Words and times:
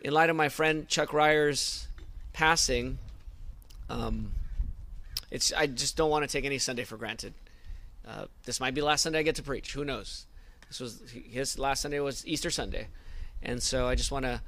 in 0.00 0.12
light 0.12 0.30
of 0.30 0.36
my 0.36 0.48
friend 0.48 0.88
Chuck 0.88 1.12
Ryer's 1.12 1.86
passing, 2.32 2.98
um, 3.88 4.32
it's 5.30 5.52
I 5.52 5.66
just 5.66 5.96
don't 5.96 6.10
want 6.10 6.28
to 6.28 6.28
take 6.28 6.44
any 6.44 6.58
Sunday 6.58 6.84
for 6.84 6.96
granted. 6.96 7.34
Uh, 8.06 8.26
this 8.44 8.60
might 8.60 8.74
be 8.74 8.80
last 8.80 9.02
Sunday 9.02 9.20
I 9.20 9.22
get 9.22 9.36
to 9.36 9.42
preach. 9.42 9.72
Who 9.72 9.84
knows? 9.84 10.26
This 10.68 10.80
was 10.80 11.02
his 11.10 11.58
last 11.58 11.82
Sunday 11.82 12.00
was 12.00 12.26
Easter 12.26 12.50
Sunday, 12.50 12.88
and 13.42 13.62
so 13.62 13.86
I 13.86 13.94
just 13.94 14.10
want 14.10 14.24
to. 14.24 14.40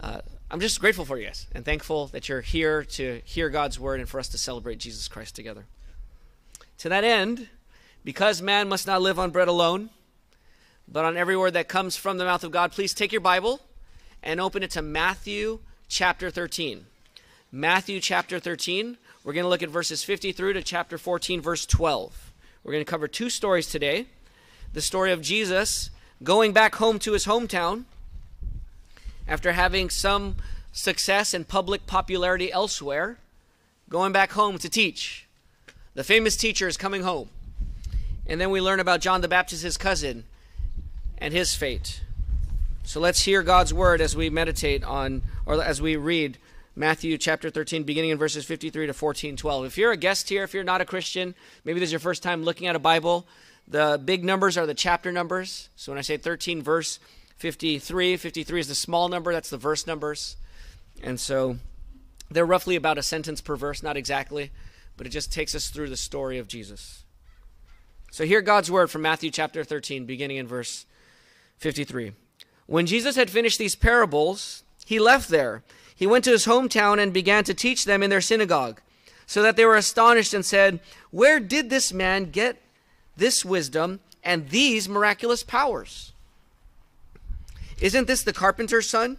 Uh, 0.00 0.20
I'm 0.50 0.60
just 0.60 0.80
grateful 0.80 1.04
for 1.04 1.18
you 1.18 1.26
guys 1.26 1.46
and 1.52 1.64
thankful 1.64 2.06
that 2.08 2.28
you're 2.28 2.40
here 2.40 2.84
to 2.84 3.20
hear 3.24 3.50
God's 3.50 3.78
word 3.78 4.00
and 4.00 4.08
for 4.08 4.18
us 4.18 4.28
to 4.28 4.38
celebrate 4.38 4.78
Jesus 4.78 5.08
Christ 5.08 5.36
together. 5.36 5.66
To 6.78 6.88
that 6.88 7.04
end, 7.04 7.48
because 8.04 8.40
man 8.40 8.68
must 8.68 8.86
not 8.86 9.02
live 9.02 9.18
on 9.18 9.30
bread 9.30 9.48
alone, 9.48 9.90
but 10.86 11.04
on 11.04 11.16
every 11.16 11.36
word 11.36 11.52
that 11.54 11.68
comes 11.68 11.96
from 11.96 12.16
the 12.16 12.24
mouth 12.24 12.44
of 12.44 12.52
God, 12.52 12.72
please 12.72 12.94
take 12.94 13.12
your 13.12 13.20
Bible 13.20 13.60
and 14.22 14.40
open 14.40 14.62
it 14.62 14.70
to 14.72 14.82
Matthew 14.82 15.60
chapter 15.88 16.30
13. 16.30 16.86
Matthew 17.50 18.00
chapter 18.00 18.38
13. 18.38 18.98
We're 19.24 19.32
going 19.32 19.44
to 19.44 19.48
look 19.48 19.62
at 19.62 19.68
verses 19.68 20.04
50 20.04 20.32
through 20.32 20.52
to 20.54 20.62
chapter 20.62 20.98
14, 20.98 21.40
verse 21.40 21.66
12. 21.66 22.32
We're 22.62 22.72
going 22.72 22.84
to 22.84 22.90
cover 22.90 23.08
two 23.08 23.30
stories 23.30 23.68
today 23.68 24.06
the 24.74 24.82
story 24.82 25.12
of 25.12 25.22
Jesus 25.22 25.90
going 26.22 26.52
back 26.52 26.74
home 26.74 26.98
to 26.98 27.12
his 27.12 27.26
hometown 27.26 27.84
after 29.26 29.52
having 29.52 29.90
some 29.90 30.36
success 30.72 31.34
and 31.34 31.48
public 31.48 31.86
popularity 31.86 32.52
elsewhere, 32.52 33.18
going 33.88 34.12
back 34.12 34.32
home 34.32 34.58
to 34.58 34.68
teach. 34.68 35.26
The 35.94 36.04
famous 36.04 36.36
teacher 36.36 36.68
is 36.68 36.76
coming 36.76 37.02
home. 37.02 37.28
And 38.26 38.40
then 38.40 38.50
we 38.50 38.60
learn 38.60 38.78
about 38.78 39.00
John 39.00 39.20
the 39.20 39.28
Baptist, 39.28 39.62
his 39.62 39.78
cousin, 39.78 40.24
and 41.16 41.32
his 41.32 41.54
fate. 41.54 42.02
So 42.88 43.00
let's 43.00 43.20
hear 43.20 43.42
God's 43.42 43.74
word 43.74 44.00
as 44.00 44.16
we 44.16 44.30
meditate 44.30 44.82
on, 44.82 45.20
or 45.44 45.62
as 45.62 45.82
we 45.82 45.96
read 45.96 46.38
Matthew 46.74 47.18
chapter 47.18 47.50
13, 47.50 47.82
beginning 47.82 48.08
in 48.08 48.16
verses 48.16 48.46
53 48.46 48.86
to 48.86 48.94
14, 48.94 49.36
12. 49.36 49.66
If 49.66 49.76
you're 49.76 49.92
a 49.92 49.96
guest 49.98 50.30
here, 50.30 50.42
if 50.42 50.54
you're 50.54 50.64
not 50.64 50.80
a 50.80 50.86
Christian, 50.86 51.34
maybe 51.66 51.80
this 51.80 51.88
is 51.88 51.92
your 51.92 52.00
first 52.00 52.22
time 52.22 52.44
looking 52.44 52.66
at 52.66 52.74
a 52.74 52.78
Bible, 52.78 53.26
the 53.66 54.00
big 54.02 54.24
numbers 54.24 54.56
are 54.56 54.64
the 54.64 54.72
chapter 54.72 55.12
numbers. 55.12 55.68
So 55.76 55.92
when 55.92 55.98
I 55.98 56.00
say 56.00 56.16
13, 56.16 56.62
verse 56.62 56.98
53, 57.36 58.16
53 58.16 58.58
is 58.60 58.68
the 58.68 58.74
small 58.74 59.10
number, 59.10 59.34
that's 59.34 59.50
the 59.50 59.58
verse 59.58 59.86
numbers. 59.86 60.36
And 61.02 61.20
so 61.20 61.58
they're 62.30 62.46
roughly 62.46 62.74
about 62.74 62.96
a 62.96 63.02
sentence 63.02 63.42
per 63.42 63.54
verse, 63.54 63.82
not 63.82 63.98
exactly, 63.98 64.50
but 64.96 65.06
it 65.06 65.10
just 65.10 65.30
takes 65.30 65.54
us 65.54 65.68
through 65.68 65.90
the 65.90 65.96
story 65.98 66.38
of 66.38 66.48
Jesus. 66.48 67.04
So 68.12 68.24
hear 68.24 68.40
God's 68.40 68.70
word 68.70 68.90
from 68.90 69.02
Matthew 69.02 69.30
chapter 69.30 69.62
13, 69.62 70.06
beginning 70.06 70.38
in 70.38 70.46
verse 70.46 70.86
53. 71.58 72.12
When 72.68 72.84
Jesus 72.84 73.16
had 73.16 73.30
finished 73.30 73.58
these 73.58 73.74
parables, 73.74 74.62
he 74.84 74.98
left 74.98 75.30
there. 75.30 75.62
He 75.96 76.06
went 76.06 76.22
to 76.24 76.30
his 76.30 76.44
hometown 76.44 77.02
and 77.02 77.14
began 77.14 77.42
to 77.44 77.54
teach 77.54 77.86
them 77.86 78.02
in 78.02 78.10
their 78.10 78.20
synagogue, 78.20 78.82
so 79.26 79.42
that 79.42 79.56
they 79.56 79.64
were 79.64 79.74
astonished 79.74 80.34
and 80.34 80.44
said, 80.44 80.80
Where 81.10 81.40
did 81.40 81.70
this 81.70 81.94
man 81.94 82.30
get 82.30 82.60
this 83.16 83.42
wisdom 83.42 84.00
and 84.22 84.50
these 84.50 84.86
miraculous 84.86 85.42
powers? 85.42 86.12
Isn't 87.80 88.06
this 88.06 88.22
the 88.22 88.34
carpenter's 88.34 88.88
son? 88.88 89.16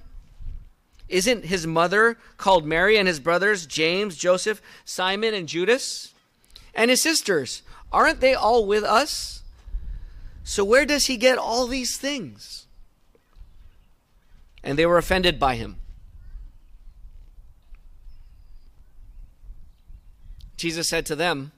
Isn't 1.07 1.45
his 1.45 1.65
mother 1.65 2.19
called 2.37 2.67
Mary 2.67 2.97
and 2.97 3.07
his 3.07 3.19
brothers 3.19 3.65
James, 3.65 4.15
Joseph, 4.15 4.61
Simon, 4.85 5.33
and 5.33 5.47
Judas? 5.47 6.13
And 6.75 6.91
his 6.91 7.01
sisters, 7.01 7.63
aren't 7.91 8.19
they 8.19 8.35
all 8.35 8.67
with 8.67 8.83
us? 8.83 9.41
So 10.43 10.63
where 10.63 10.85
does 10.85 11.07
he 11.07 11.17
get 11.17 11.39
all 11.39 11.65
these 11.65 11.97
things? 11.97 12.67
And 14.69 14.77
they 14.77 14.85
were 14.85 14.99
offended 14.99 15.39
by 15.39 15.55
him. 15.55 15.77
Jesus 20.57 20.87
said 20.87 21.07
to 21.07 21.15
them, 21.15 21.53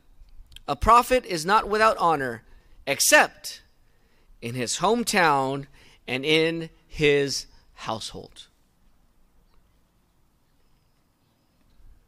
A 0.65 0.77
prophet 0.77 1.25
is 1.25 1.45
not 1.45 1.67
without 1.67 1.97
honor 1.97 2.43
except 2.87 3.63
in 4.41 4.55
his 4.55 4.77
hometown 4.77 5.67
and 6.07 6.23
in 6.23 6.69
his 6.87 7.47
household. 7.73 8.47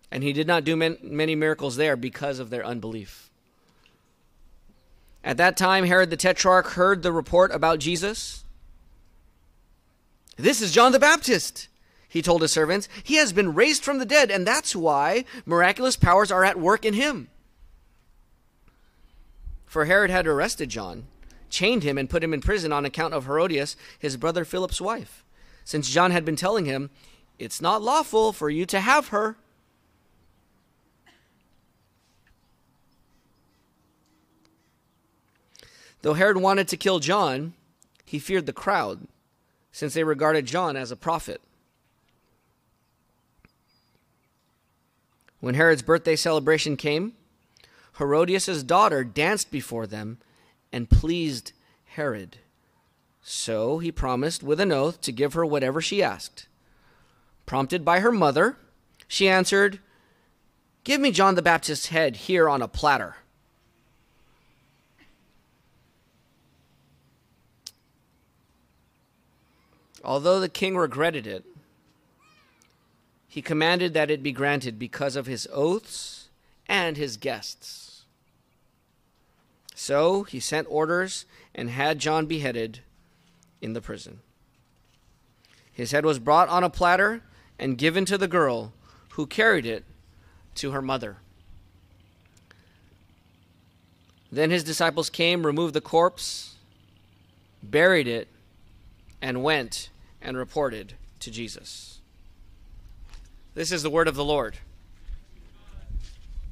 And 0.10 0.24
he 0.24 0.32
did 0.32 0.48
not 0.48 0.64
do 0.64 0.78
many 0.78 1.36
miracles 1.36 1.76
there 1.76 1.98
because 1.98 2.40
of 2.40 2.50
their 2.50 2.66
unbelief. 2.66 3.30
At 5.22 5.36
that 5.36 5.58
time, 5.58 5.84
Herod 5.84 6.12
the 6.12 6.16
Tetrarch 6.16 6.68
heard 6.68 7.04
the 7.04 7.12
report 7.12 7.54
about 7.54 7.80
Jesus. 7.80 8.43
This 10.36 10.62
is 10.62 10.72
John 10.72 10.92
the 10.92 11.00
Baptist, 11.00 11.68
he 12.10 12.22
told 12.22 12.42
his 12.42 12.52
servants. 12.52 12.90
He 13.04 13.16
has 13.16 13.34
been 13.34 13.54
raised 13.54 13.84
from 13.84 14.00
the 14.00 14.06
dead, 14.06 14.32
and 14.32 14.46
that's 14.46 14.76
why 14.76 15.26
miraculous 15.46 15.96
powers 15.96 16.32
are 16.32 16.44
at 16.44 16.60
work 16.60 16.86
in 16.86 16.94
him. 16.94 17.30
For 19.66 19.86
Herod 19.86 20.10
had 20.10 20.28
arrested 20.28 20.70
John, 20.70 21.08
chained 21.50 21.84
him, 21.84 21.98
and 21.98 22.10
put 22.10 22.24
him 22.24 22.34
in 22.34 22.42
prison 22.42 22.72
on 22.72 22.86
account 22.86 23.14
of 23.14 23.26
Herodias, 23.26 23.76
his 23.98 24.18
brother 24.18 24.46
Philip's 24.46 24.82
wife, 24.82 25.24
since 25.64 25.90
John 25.90 26.12
had 26.12 26.26
been 26.26 26.36
telling 26.36 26.66
him, 26.66 26.90
It's 27.40 27.62
not 27.62 27.82
lawful 27.82 28.34
for 28.34 28.50
you 28.50 28.66
to 28.68 28.80
have 28.80 29.10
her. 29.10 29.38
Though 36.04 36.16
Herod 36.16 36.38
wanted 36.38 36.68
to 36.68 36.78
kill 36.78 37.00
John, 37.00 37.54
he 38.04 38.20
feared 38.20 38.46
the 38.46 38.54
crowd, 38.54 39.08
since 39.74 39.96
they 39.96 40.06
regarded 40.06 40.46
John 40.46 40.78
as 40.78 40.92
a 40.92 40.96
prophet. 40.96 41.42
When 45.42 45.56
Herod's 45.56 45.82
birthday 45.82 46.16
celebration 46.16 46.78
came, 46.78 47.14
Herodias' 47.98 48.64
daughter 48.64 49.04
danced 49.04 49.52
before 49.52 49.86
them 49.86 50.20
and 50.72 50.90
pleased 50.90 51.52
Herod. 51.84 52.38
So 53.22 53.80
he 53.80 53.92
promised 53.92 54.44
with 54.44 54.60
an 54.60 54.72
oath 54.72 55.02
to 55.02 55.12
give 55.12 55.34
her 55.34 55.46
whatever 55.46 55.82
she 55.82 56.02
asked. 56.02 56.48
Prompted 57.46 57.84
by 57.84 58.00
her 58.00 58.12
mother, 58.12 58.58
she 59.08 59.28
answered, 59.28 59.80
Give 60.84 61.02
me 61.02 61.12
John 61.12 61.36
the 61.36 61.42
Baptist's 61.42 61.88
head 61.88 62.16
here 62.16 62.48
on 62.48 62.62
a 62.62 62.68
platter. 62.68 63.18
Although 70.04 70.40
the 70.40 70.50
king 70.50 70.76
regretted 70.76 71.26
it, 71.26 71.46
he 73.28 73.42
commanded 73.42 73.94
that 73.94 74.12
it 74.12 74.22
be 74.22 74.32
granted 74.32 74.78
because 74.78 75.16
of 75.16 75.26
his 75.26 75.48
oaths 75.52 76.30
and 76.68 76.98
his 76.98 77.18
guests. 77.18 78.04
So 79.76 80.24
he 80.24 80.40
sent 80.40 80.68
orders 80.70 81.26
and 81.56 81.70
had 81.70 82.00
John 82.00 82.26
beheaded 82.26 82.82
in 83.62 83.74
the 83.74 83.82
prison. 83.82 84.20
His 85.72 85.92
head 85.92 86.06
was 86.06 86.20
brought 86.20 86.50
on 86.50 86.64
a 86.64 86.70
platter 86.70 87.24
and 87.58 87.78
given 87.78 88.06
to 88.06 88.18
the 88.18 88.28
girl, 88.28 88.74
who 89.12 89.26
carried 89.26 89.66
it 89.66 89.84
to 90.56 90.72
her 90.72 90.82
mother. 90.82 91.18
Then 94.32 94.50
his 94.50 94.64
disciples 94.64 95.10
came, 95.10 95.46
removed 95.46 95.74
the 95.74 95.82
corpse, 95.82 96.56
buried 97.62 98.08
it, 98.08 98.28
and 99.22 99.44
went 99.44 99.90
and 100.24 100.38
reported 100.38 100.94
to 101.20 101.30
Jesus. 101.30 102.00
This 103.54 103.72
is 103.72 103.84
the 103.84 103.90
word 103.90 104.08
of 104.08 104.16
the 104.16 104.24
Lord. 104.24 104.58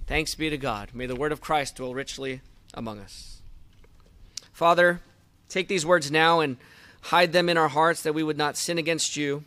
Thanks 0.05 0.35
be 0.35 0.49
to 0.49 0.57
God. 0.57 0.89
May 0.93 1.05
the 1.05 1.15
word 1.15 1.31
of 1.31 1.41
Christ 1.41 1.77
dwell 1.77 1.93
richly 1.93 2.41
among 2.73 2.99
us. 2.99 3.41
Father, 4.51 5.01
take 5.49 5.67
these 5.67 5.85
words 5.85 6.11
now 6.11 6.41
and 6.41 6.57
hide 7.01 7.31
them 7.31 7.49
in 7.49 7.57
our 7.57 7.69
hearts 7.69 8.03
that 8.03 8.13
we 8.13 8.23
would 8.23 8.37
not 8.37 8.57
sin 8.57 8.77
against 8.77 9.15
you. 9.15 9.43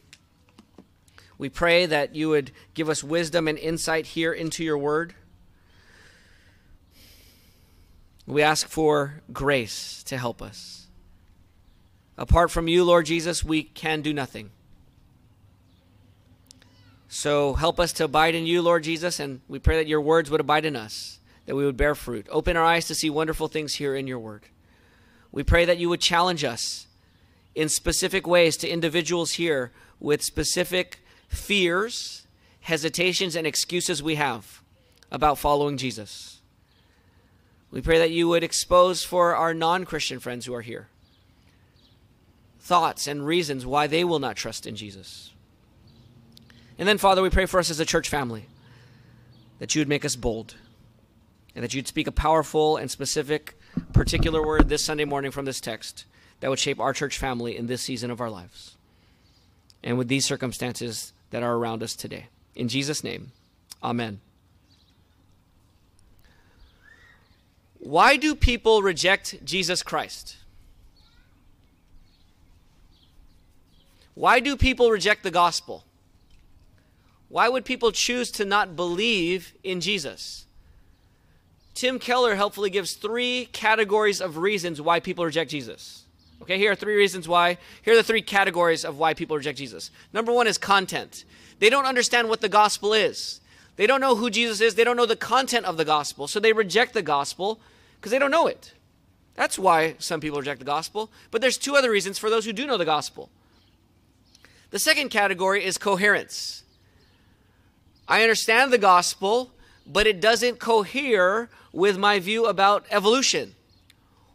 We 1.36 1.48
pray 1.48 1.86
that 1.86 2.14
you 2.14 2.28
would 2.30 2.50
give 2.74 2.88
us 2.88 3.04
wisdom 3.04 3.46
and 3.46 3.58
insight 3.58 4.06
here 4.06 4.32
into 4.32 4.64
your 4.64 4.78
word. 4.78 5.14
We 8.26 8.42
ask 8.42 8.66
for 8.66 9.20
grace 9.32 10.02
to 10.04 10.16
help 10.16 10.40
us. 10.40 10.83
Apart 12.16 12.50
from 12.50 12.68
you, 12.68 12.84
Lord 12.84 13.06
Jesus, 13.06 13.42
we 13.42 13.64
can 13.64 14.00
do 14.00 14.12
nothing. 14.12 14.50
So 17.08 17.54
help 17.54 17.78
us 17.78 17.92
to 17.94 18.04
abide 18.04 18.34
in 18.34 18.46
you, 18.46 18.62
Lord 18.62 18.84
Jesus, 18.84 19.20
and 19.20 19.40
we 19.48 19.58
pray 19.58 19.76
that 19.76 19.88
your 19.88 20.00
words 20.00 20.30
would 20.30 20.40
abide 20.40 20.64
in 20.64 20.76
us, 20.76 21.18
that 21.46 21.54
we 21.54 21.64
would 21.64 21.76
bear 21.76 21.94
fruit. 21.94 22.26
Open 22.30 22.56
our 22.56 22.64
eyes 22.64 22.86
to 22.86 22.94
see 22.94 23.10
wonderful 23.10 23.48
things 23.48 23.74
here 23.74 23.94
in 23.94 24.06
your 24.06 24.18
word. 24.18 24.46
We 25.30 25.42
pray 25.42 25.64
that 25.64 25.78
you 25.78 25.88
would 25.88 26.00
challenge 26.00 26.44
us 26.44 26.86
in 27.54 27.68
specific 27.68 28.26
ways 28.26 28.56
to 28.58 28.68
individuals 28.68 29.32
here 29.32 29.72
with 30.00 30.22
specific 30.22 31.04
fears, 31.28 32.26
hesitations, 32.60 33.36
and 33.36 33.46
excuses 33.46 34.02
we 34.02 34.16
have 34.16 34.62
about 35.10 35.38
following 35.38 35.76
Jesus. 35.76 36.40
We 37.70 37.80
pray 37.80 37.98
that 37.98 38.10
you 38.10 38.28
would 38.28 38.44
expose 38.44 39.04
for 39.04 39.34
our 39.34 39.54
non 39.54 39.84
Christian 39.84 40.20
friends 40.20 40.46
who 40.46 40.54
are 40.54 40.62
here 40.62 40.88
thoughts 42.64 43.06
and 43.06 43.26
reasons 43.26 43.66
why 43.66 43.86
they 43.86 44.02
will 44.04 44.18
not 44.18 44.36
trust 44.36 44.66
in 44.66 44.74
Jesus. 44.74 45.34
And 46.78 46.88
then, 46.88 46.96
Father, 46.96 47.20
we 47.20 47.28
pray 47.28 47.44
for 47.44 47.60
us 47.60 47.68
as 47.68 47.78
a 47.78 47.84
church 47.84 48.08
family 48.08 48.46
that 49.58 49.74
you 49.74 49.82
would 49.82 49.88
make 49.88 50.04
us 50.04 50.16
bold 50.16 50.54
and 51.54 51.62
that 51.62 51.74
you'd 51.74 51.86
speak 51.86 52.06
a 52.06 52.12
powerful 52.12 52.78
and 52.78 52.90
specific, 52.90 53.58
particular 53.92 54.44
word 54.44 54.70
this 54.70 54.82
Sunday 54.82 55.04
morning 55.04 55.30
from 55.30 55.44
this 55.44 55.60
text 55.60 56.06
that 56.40 56.48
would 56.48 56.58
shape 56.58 56.80
our 56.80 56.94
church 56.94 57.18
family 57.18 57.54
in 57.54 57.66
this 57.66 57.82
season 57.82 58.10
of 58.10 58.20
our 58.20 58.30
lives 58.30 58.76
and 59.82 59.98
with 59.98 60.08
these 60.08 60.24
circumstances 60.24 61.12
that 61.30 61.42
are 61.42 61.56
around 61.56 61.82
us 61.82 61.94
today. 61.94 62.28
In 62.54 62.68
Jesus' 62.68 63.04
name, 63.04 63.32
amen. 63.82 64.20
Why 67.78 68.16
do 68.16 68.34
people 68.34 68.80
reject 68.80 69.44
Jesus 69.44 69.82
Christ? 69.82 70.38
Why 74.14 74.40
do 74.40 74.56
people 74.56 74.90
reject 74.90 75.22
the 75.22 75.30
gospel? 75.30 75.84
Why 77.28 77.48
would 77.48 77.64
people 77.64 77.90
choose 77.90 78.30
to 78.32 78.44
not 78.44 78.76
believe 78.76 79.54
in 79.64 79.80
Jesus? 79.80 80.46
Tim 81.74 81.98
Keller 81.98 82.36
helpfully 82.36 82.70
gives 82.70 82.94
three 82.94 83.46
categories 83.46 84.20
of 84.20 84.36
reasons 84.36 84.80
why 84.80 85.00
people 85.00 85.24
reject 85.24 85.50
Jesus. 85.50 86.04
Okay, 86.42 86.58
here 86.58 86.70
are 86.70 86.76
three 86.76 86.94
reasons 86.94 87.26
why. 87.26 87.58
Here 87.82 87.94
are 87.94 87.96
the 87.96 88.02
three 88.04 88.22
categories 88.22 88.84
of 88.84 88.98
why 88.98 89.14
people 89.14 89.36
reject 89.36 89.58
Jesus. 89.58 89.90
Number 90.12 90.32
one 90.32 90.46
is 90.46 90.58
content. 90.58 91.24
They 91.58 91.70
don't 91.70 91.86
understand 91.86 92.28
what 92.28 92.40
the 92.40 92.48
gospel 92.48 92.92
is. 92.92 93.40
They 93.76 93.86
don't 93.86 94.00
know 94.00 94.14
who 94.14 94.30
Jesus 94.30 94.60
is. 94.60 94.74
They 94.76 94.84
don't 94.84 94.96
know 94.96 95.06
the 95.06 95.16
content 95.16 95.66
of 95.66 95.76
the 95.76 95.84
gospel. 95.84 96.28
So 96.28 96.38
they 96.38 96.52
reject 96.52 96.94
the 96.94 97.02
gospel 97.02 97.60
because 97.96 98.12
they 98.12 98.18
don't 98.18 98.30
know 98.30 98.46
it. 98.46 98.74
That's 99.34 99.58
why 99.58 99.96
some 99.98 100.20
people 100.20 100.38
reject 100.38 100.60
the 100.60 100.64
gospel. 100.64 101.10
But 101.32 101.40
there's 101.40 101.58
two 101.58 101.74
other 101.74 101.90
reasons 101.90 102.18
for 102.18 102.30
those 102.30 102.44
who 102.44 102.52
do 102.52 102.66
know 102.66 102.76
the 102.76 102.84
gospel. 102.84 103.30
The 104.74 104.80
second 104.80 105.10
category 105.10 105.64
is 105.64 105.78
coherence. 105.78 106.64
I 108.08 108.22
understand 108.22 108.72
the 108.72 108.76
gospel, 108.76 109.52
but 109.86 110.04
it 110.08 110.20
doesn't 110.20 110.58
cohere 110.58 111.48
with 111.72 111.96
my 111.96 112.18
view 112.18 112.46
about 112.46 112.84
evolution 112.90 113.54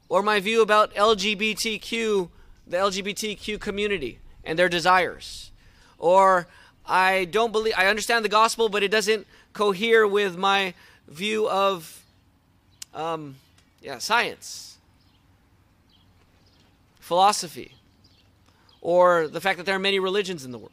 or 0.08 0.24
my 0.24 0.40
view 0.40 0.62
about 0.62 0.96
LGBTQ, 0.96 2.30
the 2.66 2.78
LGBTQ 2.78 3.60
community 3.60 4.20
and 4.46 4.58
their 4.58 4.70
desires. 4.70 5.52
Or 5.98 6.48
I 6.86 7.26
don't 7.26 7.52
believe, 7.52 7.74
I 7.78 7.88
understand 7.88 8.24
the 8.24 8.30
gospel, 8.30 8.70
but 8.70 8.82
it 8.82 8.92
doesn't 8.92 9.28
cohere 9.52 10.08
with 10.08 10.38
my 10.38 10.74
view 11.10 11.50
of, 11.50 12.02
um, 12.94 13.36
yeah, 13.82 13.98
science, 13.98 14.78
philosophy, 17.02 17.74
or 18.82 19.28
the 19.28 19.42
fact 19.42 19.58
that 19.58 19.66
there 19.66 19.76
are 19.76 19.80
many 19.80 20.00
religions 20.00 20.46
in 20.46 20.52
the 20.52 20.58
world. 20.58 20.72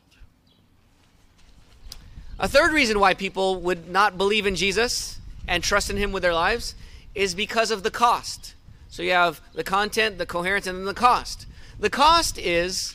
A 2.39 2.49
third 2.49 2.73
reason 2.73 3.01
why 3.01 3.15
people 3.15 3.61
would 3.63 3.89
not 3.89 4.19
believe 4.19 4.47
in 4.47 4.57
Jesus 4.57 5.19
and 5.49 5.63
trust 5.63 5.89
in 5.89 5.97
him 5.97 6.13
with 6.13 6.23
their 6.23 6.35
lives 6.35 6.75
is 7.15 7.35
because 7.35 7.71
of 7.71 7.83
the 7.83 7.91
cost. 7.91 8.55
So 8.89 9.03
you 9.03 9.13
have 9.13 9.41
the 9.55 9.65
content, 9.65 10.19
the 10.19 10.27
coherence, 10.27 10.67
and 10.67 10.79
then 10.79 10.85
the 10.85 10.95
cost. 10.95 11.47
The 11.81 11.91
cost 11.91 12.39
is 12.39 12.95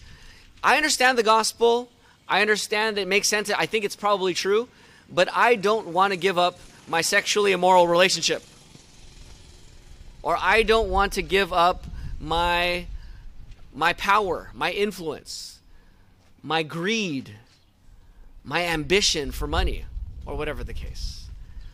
I 0.64 0.78
understand 0.78 1.18
the 1.18 1.24
gospel, 1.24 1.90
I 2.28 2.42
understand 2.42 2.98
it 2.98 3.08
makes 3.08 3.28
sense, 3.28 3.50
I 3.50 3.66
think 3.66 3.84
it's 3.84 3.96
probably 3.96 4.34
true, 4.34 4.70
but 5.10 5.28
I 5.34 5.56
don't 5.56 5.88
want 5.88 6.14
to 6.14 6.18
give 6.18 6.38
up 6.38 6.60
my 6.88 7.02
sexually 7.02 7.52
immoral 7.52 7.88
relationship. 7.88 8.44
Or 10.22 10.38
I 10.40 10.62
don't 10.62 10.90
want 10.90 11.14
to 11.14 11.24
give 11.24 11.52
up 11.52 11.86
my 12.20 12.86
my 13.74 13.94
power, 13.94 14.52
my 14.54 14.72
influence, 14.72 15.60
my 16.44 16.64
greed, 16.64 17.38
my 18.44 18.66
ambition 18.66 19.32
for 19.32 19.48
money, 19.48 19.86
or 20.26 20.36
whatever 20.36 20.64
the 20.64 20.74
case, 20.74 21.28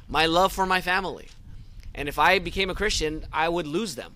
my 0.08 0.26
love 0.26 0.52
for 0.52 0.66
my 0.66 0.82
family. 0.82 1.28
And 1.96 2.08
if 2.08 2.20
I 2.20 2.40
became 2.40 2.70
a 2.70 2.76
Christian, 2.76 3.26
I 3.34 3.50
would 3.50 3.66
lose 3.66 3.96
them. 3.96 4.14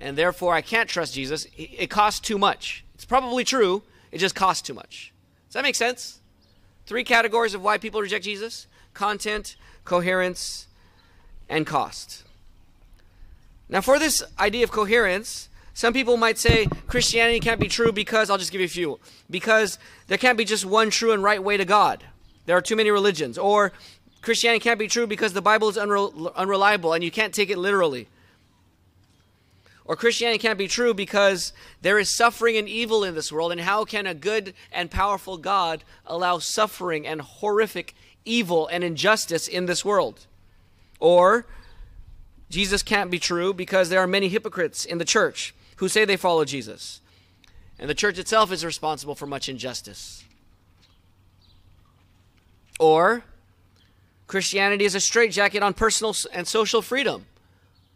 And 0.00 0.18
therefore, 0.18 0.54
I 0.54 0.60
can't 0.60 0.88
trust 0.88 1.14
Jesus. 1.14 1.46
It 1.56 1.88
costs 1.88 2.20
too 2.20 2.38
much. 2.38 2.84
It's 2.94 3.04
probably 3.04 3.44
true, 3.44 3.82
it 4.10 4.18
just 4.18 4.34
costs 4.34 4.62
too 4.62 4.74
much. 4.74 5.12
Does 5.48 5.54
that 5.54 5.62
make 5.62 5.74
sense? 5.74 6.20
Three 6.86 7.04
categories 7.04 7.54
of 7.54 7.62
why 7.62 7.78
people 7.78 8.00
reject 8.00 8.24
Jesus 8.24 8.66
content, 8.94 9.56
coherence, 9.84 10.66
and 11.48 11.66
cost. 11.66 12.24
Now, 13.68 13.80
for 13.80 13.98
this 13.98 14.22
idea 14.38 14.64
of 14.64 14.70
coherence, 14.70 15.48
some 15.74 15.92
people 15.92 16.16
might 16.16 16.38
say 16.38 16.66
Christianity 16.86 17.40
can't 17.40 17.60
be 17.60 17.68
true 17.68 17.92
because, 17.92 18.28
I'll 18.28 18.38
just 18.38 18.52
give 18.52 18.60
you 18.60 18.66
a 18.66 18.70
few, 18.70 19.00
because 19.30 19.78
there 20.06 20.18
can't 20.18 20.36
be 20.36 20.44
just 20.44 20.64
one 20.64 20.90
true 20.90 21.12
and 21.12 21.22
right 21.22 21.42
way 21.42 21.56
to 21.56 21.64
God. 21.64 22.04
There 22.46 22.56
are 22.56 22.62
too 22.62 22.76
many 22.76 22.90
religions. 22.90 23.38
Or 23.38 23.72
Christianity 24.20 24.62
can't 24.62 24.78
be 24.78 24.88
true 24.88 25.06
because 25.06 25.32
the 25.32 25.42
Bible 25.42 25.68
is 25.68 25.76
unre- 25.76 26.34
unreliable 26.34 26.92
and 26.92 27.02
you 27.02 27.10
can't 27.10 27.34
take 27.34 27.50
it 27.50 27.58
literally. 27.58 28.08
Or 29.84 29.96
Christianity 29.96 30.38
can't 30.38 30.58
be 30.58 30.68
true 30.68 30.94
because 30.94 31.52
there 31.80 31.98
is 31.98 32.14
suffering 32.14 32.56
and 32.56 32.68
evil 32.68 33.02
in 33.02 33.14
this 33.14 33.32
world, 33.32 33.50
and 33.50 33.60
how 33.60 33.84
can 33.84 34.06
a 34.06 34.14
good 34.14 34.54
and 34.70 34.90
powerful 34.90 35.36
God 35.36 35.82
allow 36.06 36.38
suffering 36.38 37.06
and 37.06 37.20
horrific 37.20 37.94
evil 38.24 38.68
and 38.68 38.84
injustice 38.84 39.48
in 39.48 39.66
this 39.66 39.84
world? 39.84 40.26
Or 41.00 41.46
Jesus 42.48 42.82
can't 42.82 43.10
be 43.10 43.18
true 43.18 43.52
because 43.52 43.88
there 43.88 44.00
are 44.00 44.06
many 44.06 44.28
hypocrites 44.28 44.84
in 44.84 44.98
the 44.98 45.04
church 45.04 45.52
who 45.82 45.88
say 45.88 46.04
they 46.04 46.16
follow 46.16 46.44
Jesus. 46.44 47.00
And 47.76 47.90
the 47.90 47.94
church 47.94 48.16
itself 48.16 48.52
is 48.52 48.64
responsible 48.64 49.16
for 49.16 49.26
much 49.26 49.48
injustice. 49.48 50.22
Or 52.78 53.24
Christianity 54.28 54.84
is 54.84 54.94
a 54.94 55.00
straitjacket 55.00 55.60
on 55.60 55.74
personal 55.74 56.14
and 56.32 56.46
social 56.46 56.82
freedom. 56.82 57.26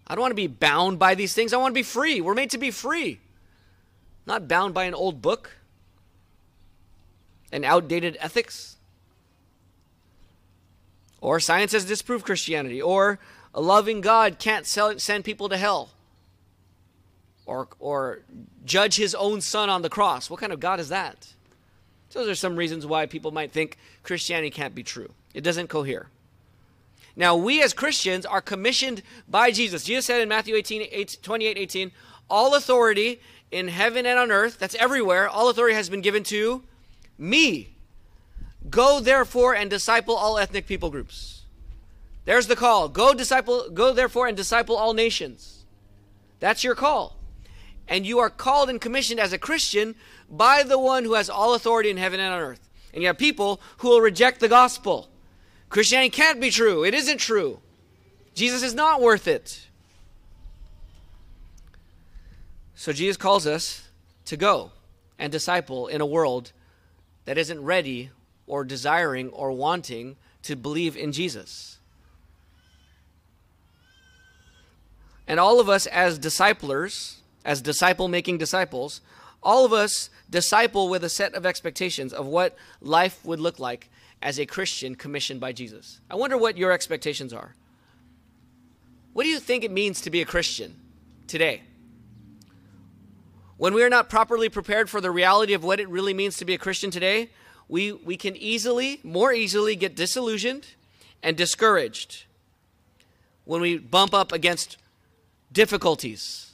I 0.04 0.16
don't 0.16 0.22
want 0.22 0.32
to 0.32 0.34
be 0.34 0.48
bound 0.48 0.98
by 0.98 1.14
these 1.14 1.32
things. 1.32 1.52
I 1.52 1.58
want 1.58 1.74
to 1.74 1.78
be 1.78 1.84
free. 1.84 2.20
We're 2.20 2.34
made 2.34 2.50
to 2.50 2.58
be 2.58 2.72
free, 2.72 3.20
not 4.26 4.48
bound 4.48 4.74
by 4.74 4.86
an 4.86 4.94
old 4.94 5.22
book 5.22 5.52
and 7.52 7.64
outdated 7.64 8.16
ethics. 8.18 8.78
Or 11.20 11.38
science 11.38 11.70
has 11.70 11.84
disproved 11.84 12.24
Christianity. 12.24 12.82
Or 12.82 13.20
a 13.54 13.60
loving 13.60 14.00
God 14.00 14.40
can't 14.40 14.66
send 14.66 15.24
people 15.24 15.48
to 15.48 15.56
hell 15.56 15.90
or, 17.46 17.68
or 17.78 18.20
judge 18.64 18.96
his 18.96 19.14
own 19.14 19.40
son 19.40 19.70
on 19.70 19.82
the 19.82 19.88
cross. 19.88 20.28
What 20.28 20.40
kind 20.40 20.52
of 20.52 20.60
God 20.60 20.80
is 20.80 20.88
that? 20.90 21.32
Those 22.12 22.28
are 22.28 22.34
some 22.34 22.56
reasons 22.56 22.86
why 22.86 23.06
people 23.06 23.30
might 23.30 23.52
think 23.52 23.76
Christianity 24.02 24.50
can't 24.50 24.74
be 24.74 24.82
true. 24.82 25.12
It 25.34 25.42
doesn't 25.42 25.68
cohere. 25.68 26.08
Now, 27.14 27.36
we 27.36 27.62
as 27.62 27.72
Christians 27.72 28.24
are 28.26 28.40
commissioned 28.40 29.02
by 29.28 29.50
Jesus. 29.50 29.84
Jesus 29.84 30.06
said 30.06 30.20
in 30.20 30.28
Matthew 30.28 30.54
18, 30.54 30.88
8, 30.90 31.18
28, 31.22 31.58
18, 31.58 31.92
all 32.28 32.54
authority 32.54 33.20
in 33.50 33.68
heaven 33.68 34.06
and 34.06 34.18
on 34.18 34.30
earth, 34.30 34.58
that's 34.58 34.74
everywhere, 34.76 35.28
all 35.28 35.48
authority 35.48 35.74
has 35.74 35.88
been 35.88 36.00
given 36.00 36.22
to 36.24 36.62
me. 37.18 37.74
Go 38.68 39.00
therefore 39.00 39.54
and 39.54 39.70
disciple 39.70 40.16
all 40.16 40.38
ethnic 40.38 40.66
people 40.66 40.90
groups. 40.90 41.42
There's 42.24 42.48
the 42.48 42.56
call. 42.56 42.88
Go 42.88 43.14
disciple, 43.14 43.70
go 43.70 43.92
therefore 43.92 44.26
and 44.26 44.36
disciple 44.36 44.76
all 44.76 44.92
nations. 44.92 45.64
That's 46.40 46.64
your 46.64 46.74
call. 46.74 47.15
And 47.88 48.06
you 48.06 48.18
are 48.18 48.30
called 48.30 48.68
and 48.68 48.80
commissioned 48.80 49.20
as 49.20 49.32
a 49.32 49.38
Christian 49.38 49.94
by 50.28 50.62
the 50.62 50.78
one 50.78 51.04
who 51.04 51.14
has 51.14 51.30
all 51.30 51.54
authority 51.54 51.90
in 51.90 51.96
heaven 51.96 52.20
and 52.20 52.32
on 52.32 52.40
earth. 52.40 52.68
And 52.92 53.02
you 53.02 53.08
have 53.08 53.18
people 53.18 53.60
who 53.78 53.88
will 53.88 54.00
reject 54.00 54.40
the 54.40 54.48
gospel. 54.48 55.08
Christianity 55.68 56.10
can't 56.10 56.40
be 56.40 56.50
true. 56.50 56.84
It 56.84 56.94
isn't 56.94 57.18
true. 57.18 57.60
Jesus 58.34 58.62
is 58.62 58.74
not 58.74 59.00
worth 59.00 59.28
it. 59.28 59.66
So 62.74 62.92
Jesus 62.92 63.16
calls 63.16 63.46
us 63.46 63.88
to 64.26 64.36
go 64.36 64.72
and 65.18 65.32
disciple 65.32 65.86
in 65.86 66.00
a 66.00 66.06
world 66.06 66.52
that 67.24 67.38
isn't 67.38 67.62
ready 67.62 68.10
or 68.46 68.64
desiring 68.64 69.30
or 69.30 69.52
wanting 69.52 70.16
to 70.42 70.56
believe 70.56 70.96
in 70.96 71.12
Jesus. 71.12 71.78
And 75.26 75.40
all 75.40 75.58
of 75.58 75.68
us 75.68 75.86
as 75.86 76.18
disciplers, 76.18 77.16
as 77.46 77.62
disciple 77.62 78.08
making 78.08 78.36
disciples, 78.36 79.00
all 79.42 79.64
of 79.64 79.72
us 79.72 80.10
disciple 80.28 80.88
with 80.88 81.04
a 81.04 81.08
set 81.08 81.34
of 81.34 81.46
expectations 81.46 82.12
of 82.12 82.26
what 82.26 82.56
life 82.80 83.24
would 83.24 83.38
look 83.38 83.60
like 83.60 83.88
as 84.20 84.40
a 84.40 84.44
Christian 84.44 84.96
commissioned 84.96 85.40
by 85.40 85.52
Jesus. 85.52 86.00
I 86.10 86.16
wonder 86.16 86.36
what 86.36 86.58
your 86.58 86.72
expectations 86.72 87.32
are. 87.32 87.54
What 89.12 89.22
do 89.22 89.28
you 89.28 89.38
think 89.38 89.62
it 89.62 89.70
means 89.70 90.00
to 90.00 90.10
be 90.10 90.20
a 90.20 90.26
Christian 90.26 90.74
today? 91.28 91.62
When 93.56 93.72
we 93.72 93.84
are 93.84 93.88
not 93.88 94.10
properly 94.10 94.48
prepared 94.48 94.90
for 94.90 95.00
the 95.00 95.12
reality 95.12 95.54
of 95.54 95.62
what 95.62 95.78
it 95.78 95.88
really 95.88 96.12
means 96.12 96.36
to 96.38 96.44
be 96.44 96.54
a 96.54 96.58
Christian 96.58 96.90
today, 96.90 97.30
we, 97.68 97.92
we 97.92 98.16
can 98.16 98.36
easily, 98.36 99.00
more 99.04 99.32
easily, 99.32 99.76
get 99.76 99.94
disillusioned 99.94 100.66
and 101.22 101.36
discouraged 101.36 102.24
when 103.44 103.60
we 103.60 103.78
bump 103.78 104.12
up 104.12 104.32
against 104.32 104.76
difficulties 105.52 106.46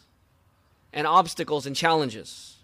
and 0.92 1.06
obstacles 1.06 1.66
and 1.66 1.74
challenges. 1.74 2.56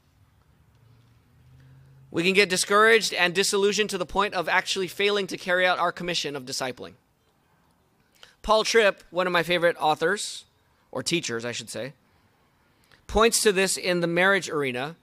We 2.10 2.22
can 2.22 2.32
get 2.32 2.48
discouraged 2.48 3.12
and 3.12 3.34
disillusioned 3.34 3.90
to 3.90 3.98
the 3.98 4.06
point 4.06 4.34
of 4.34 4.48
actually 4.48 4.88
failing 4.88 5.26
to 5.26 5.36
carry 5.36 5.66
out 5.66 5.78
our 5.78 5.92
commission 5.92 6.36
of 6.36 6.44
discipling. 6.44 6.94
Paul 8.42 8.64
Tripp, 8.64 9.02
one 9.10 9.26
of 9.26 9.32
my 9.32 9.42
favorite 9.42 9.76
authors, 9.78 10.44
or 10.90 11.02
teachers, 11.02 11.44
I 11.44 11.52
should 11.52 11.68
say, 11.68 11.92
points 13.06 13.42
to 13.42 13.52
this 13.52 13.76
in 13.76 14.00
the 14.00 14.06
marriage 14.06 14.48
arena 14.48 14.96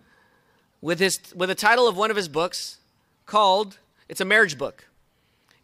with, 0.82 1.00
his, 1.00 1.20
with 1.36 1.50
the 1.50 1.56
title 1.56 1.88
of 1.88 1.96
one 1.96 2.10
of 2.10 2.18
his 2.18 2.28
books 2.28 2.78
called, 3.26 3.78
it's 4.10 4.22
a 4.22 4.26
marriage 4.26 4.58
book, 4.58 4.88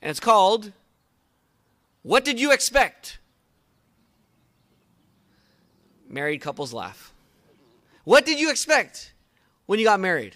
and 0.01 0.09
it's 0.09 0.19
called, 0.19 0.73
What 2.03 2.23
Did 2.23 2.39
You 2.39 2.51
Expect? 2.51 3.17
Married 6.07 6.41
couples 6.41 6.73
laugh. 6.73 7.10
What 8.03 8.25
did 8.25 8.39
you 8.39 8.49
expect 8.49 9.13
when 9.65 9.79
you 9.79 9.85
got 9.85 9.99
married? 9.99 10.35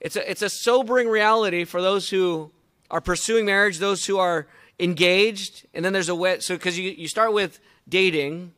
It's 0.00 0.16
a, 0.16 0.30
it's 0.30 0.42
a 0.42 0.50
sobering 0.50 1.08
reality 1.08 1.64
for 1.64 1.80
those 1.80 2.10
who 2.10 2.50
are 2.90 3.00
pursuing 3.00 3.46
marriage, 3.46 3.78
those 3.78 4.04
who 4.04 4.18
are 4.18 4.46
engaged, 4.78 5.66
and 5.72 5.84
then 5.84 5.92
there's 5.92 6.08
a 6.08 6.14
way. 6.14 6.40
So, 6.40 6.54
because 6.56 6.78
you, 6.78 6.90
you 6.90 7.08
start 7.08 7.32
with 7.32 7.58
dating, 7.88 8.52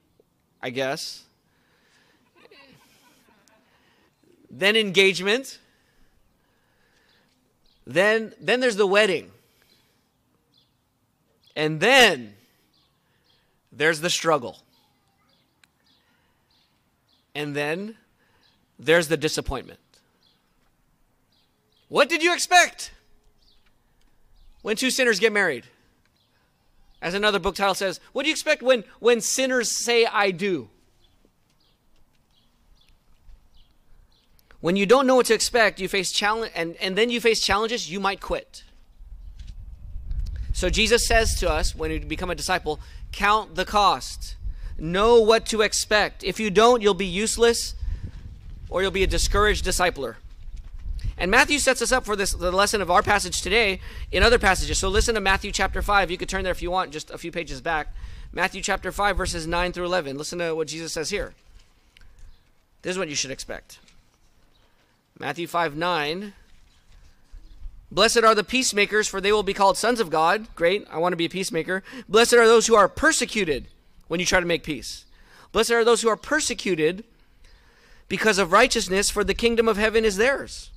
I 0.61 0.71
guess, 0.71 1.23
then 4.50 4.75
engagement, 4.76 5.59
then, 7.87 8.35
then 8.40 8.61
there's 8.61 8.76
the 8.76 8.87
wedding, 8.87 9.31
and 11.55 11.78
then 11.78 12.35
there's 13.71 14.00
the 14.00 14.11
struggle, 14.11 14.59
and 17.37 17.55
then 17.55 17.97
there's 18.78 19.09
the 19.09 19.16
disappointment. 19.16 19.78
What 21.88 22.09
did 22.09 22.23
you 22.23 22.33
expect 22.33 22.93
when 24.62 24.75
two 24.75 24.90
sinners 24.90 25.21
get 25.21 25.33
married? 25.33 25.64
As 27.02 27.12
another 27.12 27.38
book 27.38 27.55
title 27.55 27.75
says, 27.75 28.00
what 28.12 28.23
do 28.23 28.31
you 28.31 28.33
expect 28.33 28.62
when, 28.62 28.85
when 29.00 29.21
sinners 29.21 29.71
say, 29.71 30.07
I 30.07 30.31
do? 30.31 30.71
When 34.61 34.75
you 34.75 34.87
don't 34.87 35.07
know 35.07 35.14
what 35.14 35.26
to 35.26 35.35
expect, 35.35 35.78
you 35.78 35.88
face 35.88 36.11
challenge 36.11 36.52
and, 36.57 36.75
and 36.76 36.97
then 36.97 37.11
you 37.11 37.21
face 37.21 37.40
challenges, 37.40 37.90
you 37.90 38.00
might 38.00 38.21
quit. 38.21 38.64
So 40.55 40.71
Jesus 40.71 41.07
says 41.07 41.38
to 41.40 41.50
us 41.50 41.75
when 41.75 41.90
you 41.90 42.00
become 42.00 42.31
a 42.31 42.35
disciple, 42.35 42.81
count 43.12 43.57
the 43.57 43.66
cost. 43.66 44.36
Know 44.78 45.21
what 45.21 45.47
to 45.47 45.62
expect. 45.62 46.23
If 46.23 46.38
you 46.38 46.50
don't, 46.50 46.83
you'll 46.83 46.95
be 46.95 47.06
useless 47.06 47.75
or 48.68 48.83
you'll 48.83 48.90
be 48.90 49.02
a 49.02 49.09
discouraged 49.09 49.64
discipler. 49.64 50.16
And 51.18 51.30
Matthew 51.30 51.59
sets 51.59 51.80
us 51.80 51.92
up 51.92 52.04
for 52.04 52.14
this 52.14 52.33
the 52.33 52.52
lesson 52.52 52.83
of 52.83 52.90
our 52.90 53.02
passage 53.02 53.40
today 53.40 53.80
in 54.12 54.23
other 54.23 54.38
passages. 54.38 54.78
So 54.78 54.88
listen 54.88 55.14
to 55.14 55.21
Matthew 55.21 55.50
chapter 55.50 55.80
5. 55.80 56.11
You 56.11 56.18
could 56.18 56.28
turn 56.28 56.45
there 56.45 56.52
if 56.52 56.61
you 56.61 56.71
want, 56.71 56.92
just 56.92 57.11
a 57.11 57.18
few 57.18 57.33
pages 57.33 57.61
back. 57.61 57.95
Matthew 58.33 58.61
chapter 58.61 58.92
5, 58.92 59.16
verses 59.16 59.47
9 59.47 59.73
through 59.73 59.87
11. 59.87 60.18
Listen 60.18 60.40
to 60.40 60.54
what 60.54 60.68
Jesus 60.68 60.92
says 60.92 61.09
here. 61.09 61.33
This 62.83 62.92
is 62.92 62.99
what 62.99 63.09
you 63.09 63.14
should 63.14 63.30
expect. 63.30 63.78
Matthew 65.18 65.47
5, 65.47 65.75
9. 65.75 66.35
Blessed 67.90 68.18
are 68.18 68.35
the 68.35 68.45
peacemakers, 68.45 69.09
for 69.09 69.21
they 69.21 69.33
will 69.33 69.42
be 69.42 69.54
called 69.54 69.78
sons 69.78 70.00
of 70.00 70.11
God. 70.11 70.54
Great, 70.54 70.87
I 70.90 70.99
want 70.99 71.12
to 71.12 71.16
be 71.16 71.25
a 71.25 71.30
peacemaker. 71.30 71.83
Blessed 72.09 72.35
are 72.35 72.47
those 72.47 72.66
who 72.66 72.75
are 72.75 72.88
persecuted 72.88 73.68
when 74.08 74.20
you 74.20 74.26
try 74.26 74.40
to 74.40 74.46
make 74.46 74.62
peace. 74.62 75.04
Blessed 75.52 75.70
are 75.72 75.84
those 75.84 76.02
who 76.02 76.08
are 76.08 76.16
persecuted 76.16 77.04
because 78.08 78.38
of 78.38 78.52
righteousness, 78.52 79.10
for 79.10 79.25
the 79.25 79.34
kingdom 79.34 79.66
of 79.66 79.76
heaven 79.76 80.04
is 80.04 80.16
theirs. 80.16 80.70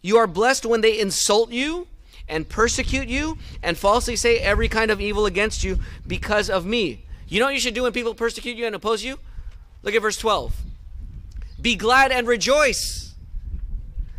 You 0.00 0.16
are 0.18 0.26
blessed 0.26 0.64
when 0.64 0.80
they 0.80 0.98
insult 1.00 1.50
you 1.50 1.88
and 2.28 2.48
persecute 2.48 3.08
you 3.08 3.38
and 3.62 3.76
falsely 3.76 4.14
say 4.16 4.38
every 4.38 4.68
kind 4.68 4.90
of 4.90 5.00
evil 5.00 5.26
against 5.26 5.64
you 5.64 5.78
because 6.06 6.48
of 6.48 6.64
me. 6.64 7.04
You 7.28 7.40
know 7.40 7.46
what 7.46 7.54
you 7.54 7.60
should 7.60 7.74
do 7.74 7.82
when 7.84 7.92
people 7.92 8.14
persecute 8.14 8.56
you 8.56 8.66
and 8.66 8.74
oppose 8.74 9.02
you? 9.02 9.18
Look 9.82 9.94
at 9.94 10.02
verse 10.02 10.18
12. 10.18 10.54
Be 11.60 11.76
glad 11.76 12.12
and 12.12 12.26
rejoice, 12.26 13.14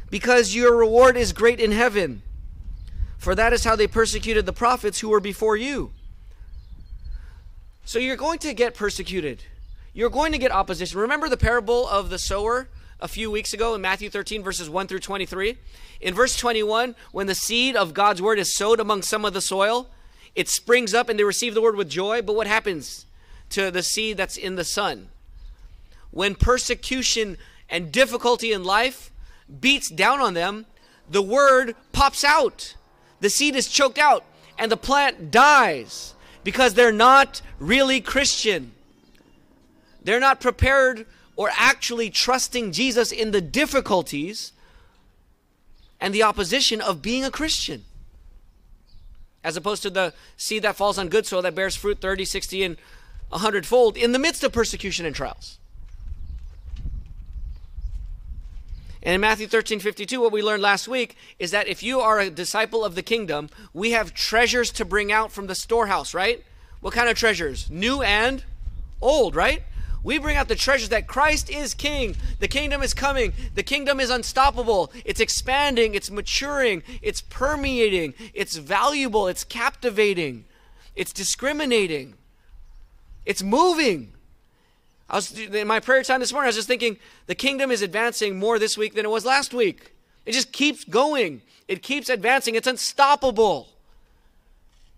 because 0.10 0.56
your 0.56 0.76
reward 0.76 1.18
is 1.18 1.34
great 1.34 1.60
in 1.60 1.72
heaven. 1.72 2.22
For 3.18 3.36
that 3.36 3.54
is 3.54 3.64
how 3.64 3.76
they 3.76 3.88
persecuted 3.88 4.46
the 4.46 4.54
prophets 4.54 5.00
who 5.00 5.10
were 5.10 5.20
before 5.20 5.56
you. 5.56 5.92
So 7.86 8.00
you're 8.00 8.16
going 8.16 8.40
to 8.40 8.54
get 8.54 8.76
persecuted. 8.76 9.44
You're 9.94 10.10
going 10.10 10.32
to 10.32 10.38
get 10.38 10.52
opposition. 10.52 11.00
Remember 11.00 11.30
the 11.30 11.38
parable 11.38 11.88
of 11.88 12.10
the 12.10 12.20
sower? 12.20 12.68
a 13.04 13.08
few 13.08 13.30
weeks 13.30 13.54
ago 13.54 13.76
in 13.76 13.82
Matthew 13.82 14.10
13, 14.10 14.42
verses 14.42 14.70
1 14.70 14.88
through 14.88 15.00
23. 15.00 15.58
In 16.00 16.14
verse 16.14 16.38
21, 16.38 16.96
when 17.12 17.28
the 17.28 17.36
seed 17.36 17.76
of 17.76 17.94
God's 17.94 18.22
word 18.22 18.40
is 18.40 18.56
sowed 18.56 18.80
among 18.80 19.02
some 19.02 19.26
of 19.26 19.34
the 19.34 19.42
soil, 19.42 19.90
it 20.36 20.48
springs 20.48 20.94
up 20.94 21.10
and 21.10 21.20
they 21.20 21.26
receive 21.26 21.54
the 21.54 21.62
word 21.62 21.76
with 21.76 21.90
joy. 21.90 22.22
But 22.22 22.38
what 22.38 22.48
happens 22.48 23.06
to 23.50 23.70
the 23.70 23.84
seed 23.84 24.16
that's 24.16 24.38
in 24.38 24.56
the 24.56 24.64
sun? 24.64 25.10
When 26.12 26.34
persecution 26.34 27.38
and 27.70 27.92
difficulty 27.92 28.54
in 28.54 28.64
life 28.64 29.12
beats 29.60 29.90
down 29.90 30.22
on 30.22 30.34
them, 30.34 30.66
the 31.10 31.22
word 31.22 31.76
pops 31.92 32.24
out. 32.24 32.76
The 33.20 33.30
seed 33.30 33.54
is 33.54 33.68
choked 33.68 33.98
out 33.98 34.24
and 34.58 34.72
the 34.72 34.78
plant 34.78 35.30
dies 35.30 36.13
because 36.44 36.74
they're 36.74 36.92
not 36.92 37.42
really 37.60 38.02
Christian. 38.02 38.74
They're 40.04 40.20
not 40.20 40.42
prepared 40.42 41.06
or 41.36 41.50
actually 41.58 42.10
trusting 42.10 42.72
Jesus 42.72 43.12
in 43.12 43.32
the 43.32 43.42
difficulties 43.42 44.52
and 46.00 46.14
the 46.14 46.24
opposition 46.24 46.82
of 46.82 47.02
being 47.02 47.24
a 47.24 47.32
Christian. 47.32 47.86
As 49.44 49.58
opposed 49.58 49.82
to 49.84 49.90
the 49.90 50.14
seed 50.38 50.64
that 50.64 50.76
falls 50.76 50.98
on 50.98 51.10
good 51.10 51.26
soil 51.26 51.42
that 51.42 51.56
bears 51.56 51.76
fruit 51.76 52.00
30, 52.00 52.26
60, 52.26 52.64
and 52.64 52.78
100 53.30 53.66
fold 53.66 53.98
in 53.98 54.12
the 54.12 54.20
midst 54.20 54.44
of 54.44 54.52
persecution 54.52 55.06
and 55.06 55.16
trials. 55.16 55.58
And 59.04 59.16
in 59.16 59.22
Matthew 59.22 59.48
13, 59.48 59.82
52, 59.82 60.22
what 60.22 60.32
we 60.32 60.42
learned 60.42 60.64
last 60.64 60.88
week 60.88 61.18
is 61.38 61.52
that 61.52 61.68
if 61.68 61.84
you 61.84 62.00
are 62.00 62.22
a 62.22 62.30
disciple 62.30 62.86
of 62.86 62.96
the 62.96 63.04
kingdom, 63.04 63.50
we 63.74 63.92
have 63.92 64.14
treasures 64.14 64.72
to 64.72 64.86
bring 64.86 65.12
out 65.12 65.32
from 65.32 65.48
the 65.48 65.56
storehouse, 65.56 66.14
right? 66.14 66.42
What 66.80 66.94
kind 66.94 67.10
of 67.10 67.18
treasures? 67.18 67.70
New 67.70 68.02
and 68.02 68.46
old, 69.02 69.36
right? 69.36 69.64
We 70.04 70.20
bring 70.20 70.38
out 70.38 70.48
the 70.48 70.56
treasures 70.56 70.90
that 70.90 71.08
Christ 71.08 71.50
is 71.50 71.74
king. 71.74 72.16
The 72.40 72.48
kingdom 72.48 72.82
is 72.82 72.94
coming. 72.94 73.34
The 73.56 73.64
kingdom 73.64 74.00
is 74.00 74.10
unstoppable. 74.10 74.92
It's 75.04 75.20
expanding. 75.20 75.96
It's 75.96 76.10
maturing. 76.10 76.82
It's 77.02 77.22
permeating. 77.22 78.14
It's 78.34 78.56
valuable. 78.56 79.28
It's 79.28 79.44
captivating. 79.44 80.46
It's 80.96 81.12
discriminating. 81.12 82.16
It's 83.26 83.44
moving. 83.44 84.13
I 85.10 85.16
was 85.18 85.38
in 85.38 85.68
my 85.68 85.80
prayer 85.80 86.04
time 86.04 86.20
this 86.20 86.32
morning, 86.32 86.46
I 86.46 86.50
was 86.50 86.56
just 86.56 86.68
thinking 86.68 86.98
the 87.28 87.36
kingdom 87.36 87.72
is 87.72 87.82
advancing 87.82 88.40
more 88.40 88.58
this 88.58 88.78
week 88.78 88.96
than 88.96 89.06
it 89.06 89.10
was 89.10 89.26
last 89.26 89.54
week. 89.54 89.94
It 90.26 90.32
just 90.32 90.52
keeps 90.52 90.84
going. 90.84 91.42
It 91.68 91.84
keeps 91.84 92.10
advancing. 92.10 92.56
It's 92.56 92.68
unstoppable. 92.68 93.68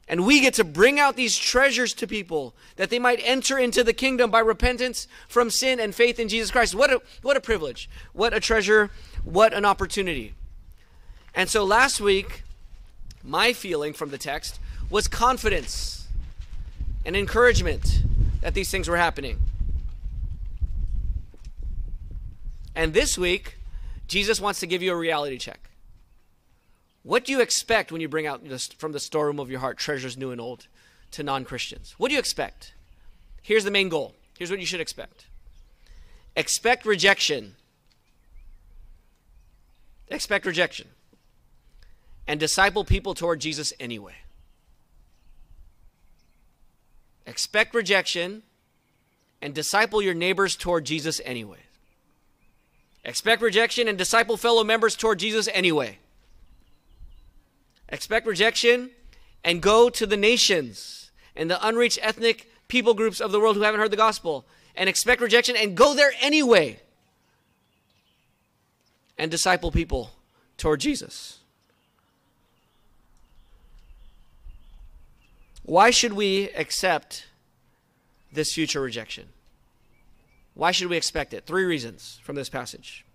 And 0.08 0.26
we 0.26 0.40
get 0.40 0.54
to 0.56 0.64
bring 0.64 1.00
out 1.00 1.16
these 1.16 1.36
treasures 1.36 1.94
to 1.96 2.06
people 2.06 2.54
that 2.76 2.92
they 2.92 3.00
might 3.00 3.20
enter 3.24 3.58
into 3.58 3.84
the 3.84 3.94
kingdom 3.94 4.30
by 4.30 4.40
repentance 4.40 5.08
from 5.28 5.50
sin 5.50 5.80
and 5.80 5.96
faith 5.96 6.20
in 6.20 6.30
Jesus 6.30 6.52
Christ. 6.52 6.76
What 6.76 6.92
a, 6.92 7.02
what 7.24 7.36
a 7.38 7.42
privilege. 7.42 7.90
What 8.14 8.34
a 8.34 8.40
treasure. 8.40 8.92
What 9.24 9.54
an 9.54 9.66
opportunity. 9.66 10.36
And 11.34 11.50
so 11.50 11.64
last 11.64 12.00
week, 12.00 12.44
my 13.24 13.52
feeling 13.52 13.94
from 13.94 14.12
the 14.12 14.20
text 14.20 14.60
was 14.92 15.08
confidence 15.08 16.08
and 17.04 17.16
encouragement 17.16 18.04
that 18.42 18.54
these 18.54 18.70
things 18.70 18.88
were 18.88 18.98
happening. 18.98 19.40
And 22.76 22.94
this 22.94 23.18
week, 23.18 23.58
Jesus 24.08 24.42
wants 24.42 24.60
to 24.60 24.68
give 24.68 24.82
you 24.82 24.92
a 24.92 24.98
reality 24.98 25.38
check. 25.38 25.70
What 27.04 27.24
do 27.24 27.32
you 27.32 27.40
expect 27.40 27.92
when 27.92 28.02
you 28.02 28.10
bring 28.10 28.28
out 28.28 28.42
from 28.78 28.92
the 28.92 29.00
storeroom 29.00 29.40
of 29.40 29.50
your 29.50 29.60
heart 29.60 29.78
treasures 29.78 30.18
new 30.18 30.32
and 30.32 30.42
old 30.42 30.68
to 31.12 31.24
non 31.24 31.46
Christians? 31.46 31.96
What 31.98 32.10
do 32.10 32.14
you 32.14 32.20
expect? 32.20 32.74
Here's 33.42 33.64
the 33.64 33.72
main 33.72 33.90
goal. 33.90 34.16
Here's 34.38 34.50
what 34.50 34.60
you 34.60 34.66
should 34.66 34.82
expect 34.82 35.28
expect 36.36 36.86
rejection. 36.86 37.56
Expect 40.10 40.46
rejection. 40.46 40.88
And 42.28 42.40
disciple 42.40 42.84
people 42.84 43.14
toward 43.14 43.40
Jesus 43.40 43.72
anyway. 43.80 44.16
Expect 47.28 47.74
rejection 47.74 48.44
and 49.42 49.54
disciple 49.54 50.02
your 50.02 50.14
neighbors 50.14 50.56
toward 50.56 50.86
Jesus 50.86 51.22
anyway. 51.24 51.65
Expect 53.06 53.42
rejection 53.42 53.88
and 53.88 53.98
disciple 53.98 54.36
fellow 54.36 54.64
members 54.64 54.96
toward 54.96 55.20
Jesus 55.20 55.48
anyway 55.54 56.00
expect 57.90 58.28
rejection, 58.28 58.92
and 59.44 59.62
go 59.62 59.90
to 59.90 60.06
the 60.06 60.18
nations 60.18 61.12
and 61.36 61.50
the 61.50 61.68
unreached 61.68 62.00
ethnic 62.02 62.50
people 62.68 62.94
groups 62.94 63.22
of 63.22 63.32
the 63.32 63.40
world 63.40 63.56
who 63.56 63.62
haven't 63.62 63.80
heard 63.80 63.92
the 63.92 63.98
gospel 63.98 64.46
and 64.76 64.90
expect 64.90 65.22
rejection 65.22 65.56
and 65.56 65.76
go 65.76 65.94
there 65.94 66.12
anyway. 66.22 66.80
and 69.18 69.32
disciple 69.32 69.72
people 69.72 70.12
toward 70.58 70.82
Jesus. 70.82 71.40
Why 75.64 75.90
should 75.90 76.12
we 76.12 76.50
accept 76.50 77.28
this 78.34 78.54
future 78.54 78.82
rejection? 78.82 79.30
Why 80.56 80.72
should 80.72 80.88
we 80.88 80.98
expect 80.98 81.34
it? 81.34 81.46
Three 81.46 81.66
reasons 81.66 82.20
from 82.24 82.36
this 82.36 82.50
passage. 82.50 83.06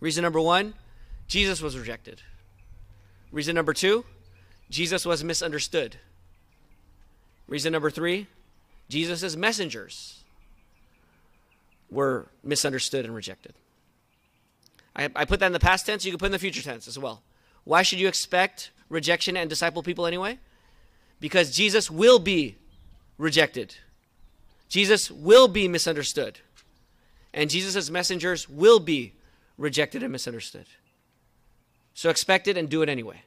Reason 0.00 0.22
number 0.22 0.40
one 0.40 0.74
Jesus 1.28 1.62
was 1.62 1.78
rejected. 1.78 2.22
Reason 3.30 3.54
number 3.54 3.72
two 3.72 4.04
Jesus 4.70 5.06
was 5.06 5.22
misunderstood. 5.22 5.96
Reason 7.46 7.72
number 7.72 7.90
three 7.90 8.26
Jesus' 8.88 9.36
messengers 9.36 10.24
were 11.90 12.26
misunderstood 12.42 13.04
and 13.04 13.14
rejected. 13.14 13.54
I, 14.96 15.08
I 15.14 15.24
put 15.24 15.40
that 15.40 15.46
in 15.46 15.52
the 15.52 15.60
past 15.60 15.86
tense, 15.86 16.04
you 16.04 16.12
can 16.12 16.18
put 16.18 16.26
in 16.26 16.32
the 16.32 16.38
future 16.38 16.62
tense 16.62 16.88
as 16.88 16.98
well. 16.98 17.22
Why 17.64 17.82
should 17.82 18.00
you 18.00 18.08
expect 18.08 18.70
rejection 18.88 19.36
and 19.36 19.48
disciple 19.48 19.82
people 19.82 20.06
anyway? 20.06 20.38
Because 21.20 21.54
Jesus 21.54 21.90
will 21.90 22.18
be 22.18 22.56
rejected. 23.18 23.74
Jesus 24.68 25.10
will 25.10 25.48
be 25.48 25.66
misunderstood. 25.68 26.40
And 27.32 27.50
Jesus' 27.50 27.90
messengers 27.90 28.48
will 28.48 28.80
be 28.80 29.14
rejected 29.56 30.02
and 30.02 30.12
misunderstood. 30.12 30.66
So 31.94 32.10
expect 32.10 32.48
it 32.48 32.56
and 32.56 32.68
do 32.68 32.82
it 32.82 32.88
anyway. 32.88 33.22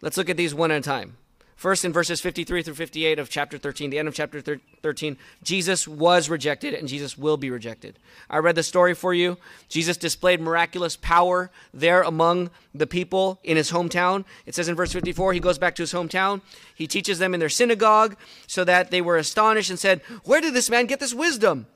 Let's 0.00 0.16
look 0.16 0.30
at 0.30 0.36
these 0.36 0.54
one 0.54 0.70
at 0.70 0.78
a 0.78 0.82
time. 0.82 1.16
First, 1.62 1.84
in 1.84 1.92
verses 1.92 2.20
53 2.20 2.64
through 2.64 2.74
58 2.74 3.20
of 3.20 3.30
chapter 3.30 3.56
13, 3.56 3.90
the 3.90 3.98
end 4.00 4.08
of 4.08 4.14
chapter 4.16 4.42
13, 4.82 5.16
Jesus 5.44 5.86
was 5.86 6.28
rejected 6.28 6.74
and 6.74 6.88
Jesus 6.88 7.16
will 7.16 7.36
be 7.36 7.50
rejected. 7.50 8.00
I 8.28 8.38
read 8.38 8.56
the 8.56 8.64
story 8.64 8.94
for 8.94 9.14
you. 9.14 9.38
Jesus 9.68 9.96
displayed 9.96 10.40
miraculous 10.40 10.96
power 10.96 11.52
there 11.72 12.02
among 12.02 12.50
the 12.74 12.88
people 12.88 13.38
in 13.44 13.56
his 13.56 13.70
hometown. 13.70 14.24
It 14.44 14.56
says 14.56 14.68
in 14.68 14.74
verse 14.74 14.92
54, 14.92 15.34
he 15.34 15.38
goes 15.38 15.56
back 15.56 15.76
to 15.76 15.84
his 15.84 15.92
hometown. 15.92 16.40
He 16.74 16.88
teaches 16.88 17.20
them 17.20 17.32
in 17.32 17.38
their 17.38 17.48
synagogue 17.48 18.16
so 18.48 18.64
that 18.64 18.90
they 18.90 19.00
were 19.00 19.16
astonished 19.16 19.70
and 19.70 19.78
said, 19.78 20.00
Where 20.24 20.40
did 20.40 20.54
this 20.54 20.68
man 20.68 20.86
get 20.86 20.98
this 20.98 21.14
wisdom 21.14 21.66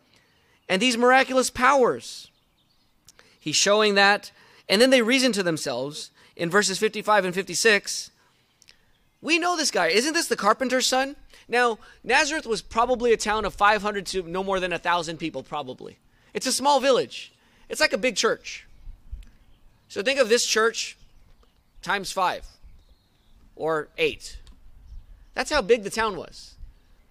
and 0.69 0.83
these 0.83 0.99
miraculous 0.99 1.49
powers? 1.49 2.29
He's 3.39 3.55
showing 3.55 3.95
that. 3.95 4.33
And 4.69 4.83
then 4.83 4.91
they 4.91 5.03
reason 5.03 5.31
to 5.31 5.45
themselves 5.45 6.11
in 6.35 6.51
verses 6.51 6.77
55 6.77 7.27
and 7.27 7.33
56 7.33 8.11
we 9.21 9.39
know 9.39 9.57
this 9.57 9.71
guy. 9.71 9.89
Isn't 9.89 10.15
this 10.15 10.29
the 10.29 10.37
carpenter's 10.37 10.87
son? 10.87 11.17
Now, 11.49 11.79
Nazareth 12.03 12.47
was 12.47 12.63
probably 12.63 13.13
a 13.13 13.17
town 13.17 13.45
of 13.45 13.55
500 13.55 14.07
to 14.07 14.23
no 14.23 14.43
more 14.43 14.61
than 14.61 14.73
a 14.73 14.77
1,000 14.77 15.17
people, 15.17 15.43
probably. 15.43 15.99
It's 16.35 16.47
a 16.47 16.53
small 16.53 16.81
village. 16.81 17.33
It's 17.69 17.81
like 17.81 17.93
a 17.93 17.99
big 17.99 18.17
church. 18.17 18.67
So 19.89 20.03
think 20.03 20.19
of 20.19 20.29
this 20.29 20.45
church 20.45 20.97
times 21.83 22.11
five 22.11 22.47
or 23.55 23.89
eight. 23.97 24.39
That's 25.35 25.51
how 25.51 25.63
big 25.63 25.83
the 25.85 25.91
town 25.91 26.17
was. 26.17 26.55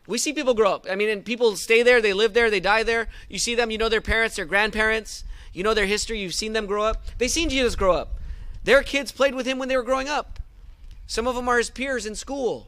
We 0.08 0.18
see 0.18 0.34
people 0.34 0.54
grow 0.54 0.74
up. 0.74 0.86
I 0.90 0.96
mean, 0.96 1.10
and 1.10 1.26
people 1.26 1.56
stay 1.56 1.82
there, 1.82 2.02
they 2.02 2.14
live 2.14 2.34
there, 2.34 2.52
they 2.52 2.60
die 2.60 2.84
there. 2.84 3.08
You 3.30 3.40
see 3.40 3.56
them, 3.56 3.72
you 3.72 3.78
know 3.78 3.90
their 3.90 4.02
parents, 4.02 4.36
their 4.36 4.46
grandparents, 4.46 5.24
you 5.54 5.64
know 5.64 5.74
their 5.74 5.86
history, 5.88 6.20
you've 6.20 6.34
seen 6.34 6.54
them 6.54 6.66
grow 6.66 6.84
up. 6.84 7.04
They've 7.18 7.32
seen 7.32 7.50
Jesus 7.50 7.76
grow 7.76 7.94
up. 7.94 8.20
Their 8.64 8.84
kids 8.84 9.12
played 9.12 9.34
with 9.34 9.46
him 9.46 9.58
when 9.58 9.70
they 9.70 9.78
were 9.78 9.84
growing 9.84 10.10
up. 10.10 10.40
Some 11.08 11.28
of 11.28 11.36
them 11.36 11.48
are 11.48 11.58
his 11.58 11.70
peers 11.70 12.06
in 12.06 12.16
school. 12.16 12.68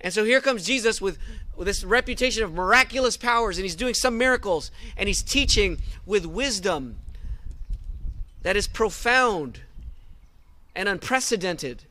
And 0.00 0.12
so 0.12 0.24
here 0.24 0.40
comes 0.40 0.66
Jesus 0.66 1.00
with, 1.00 1.18
with 1.56 1.66
this 1.66 1.82
reputation 1.82 2.44
of 2.44 2.52
miraculous 2.52 3.16
powers, 3.16 3.56
and 3.56 3.64
he's 3.64 3.74
doing 3.74 3.94
some 3.94 4.18
miracles, 4.18 4.70
and 4.96 5.08
he's 5.08 5.22
teaching 5.22 5.78
with 6.04 6.26
wisdom 6.26 6.96
that 8.42 8.56
is 8.56 8.68
profound 8.68 9.60
and 10.74 10.88
unprecedented. 10.88 11.84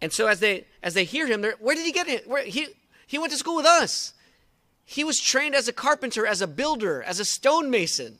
And 0.00 0.12
so 0.12 0.26
as 0.26 0.40
they 0.40 0.66
as 0.82 0.94
they 0.94 1.04
hear 1.04 1.26
him, 1.26 1.44
where 1.60 1.76
did 1.76 1.84
he 1.84 1.92
get 1.92 2.08
it? 2.08 2.26
Where, 2.26 2.42
he 2.42 2.68
he 3.06 3.18
went 3.18 3.32
to 3.32 3.38
school 3.38 3.56
with 3.56 3.66
us. 3.66 4.14
He 4.84 5.04
was 5.04 5.20
trained 5.20 5.54
as 5.54 5.68
a 5.68 5.72
carpenter, 5.72 6.26
as 6.26 6.40
a 6.40 6.46
builder, 6.46 7.02
as 7.02 7.20
a 7.20 7.24
stonemason. 7.24 8.18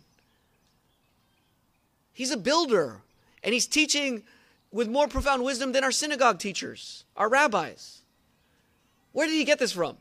He's 2.12 2.30
a 2.30 2.36
builder. 2.36 3.00
And 3.42 3.52
he's 3.52 3.66
teaching 3.66 4.22
with 4.70 4.88
more 4.88 5.08
profound 5.08 5.44
wisdom 5.44 5.72
than 5.72 5.84
our 5.84 5.92
synagogue 5.92 6.38
teachers, 6.38 7.04
our 7.16 7.28
rabbis. 7.28 8.02
Where 9.12 9.26
did 9.26 9.34
he 9.34 9.44
get 9.44 9.58
this 9.58 9.72
from? 9.72 9.96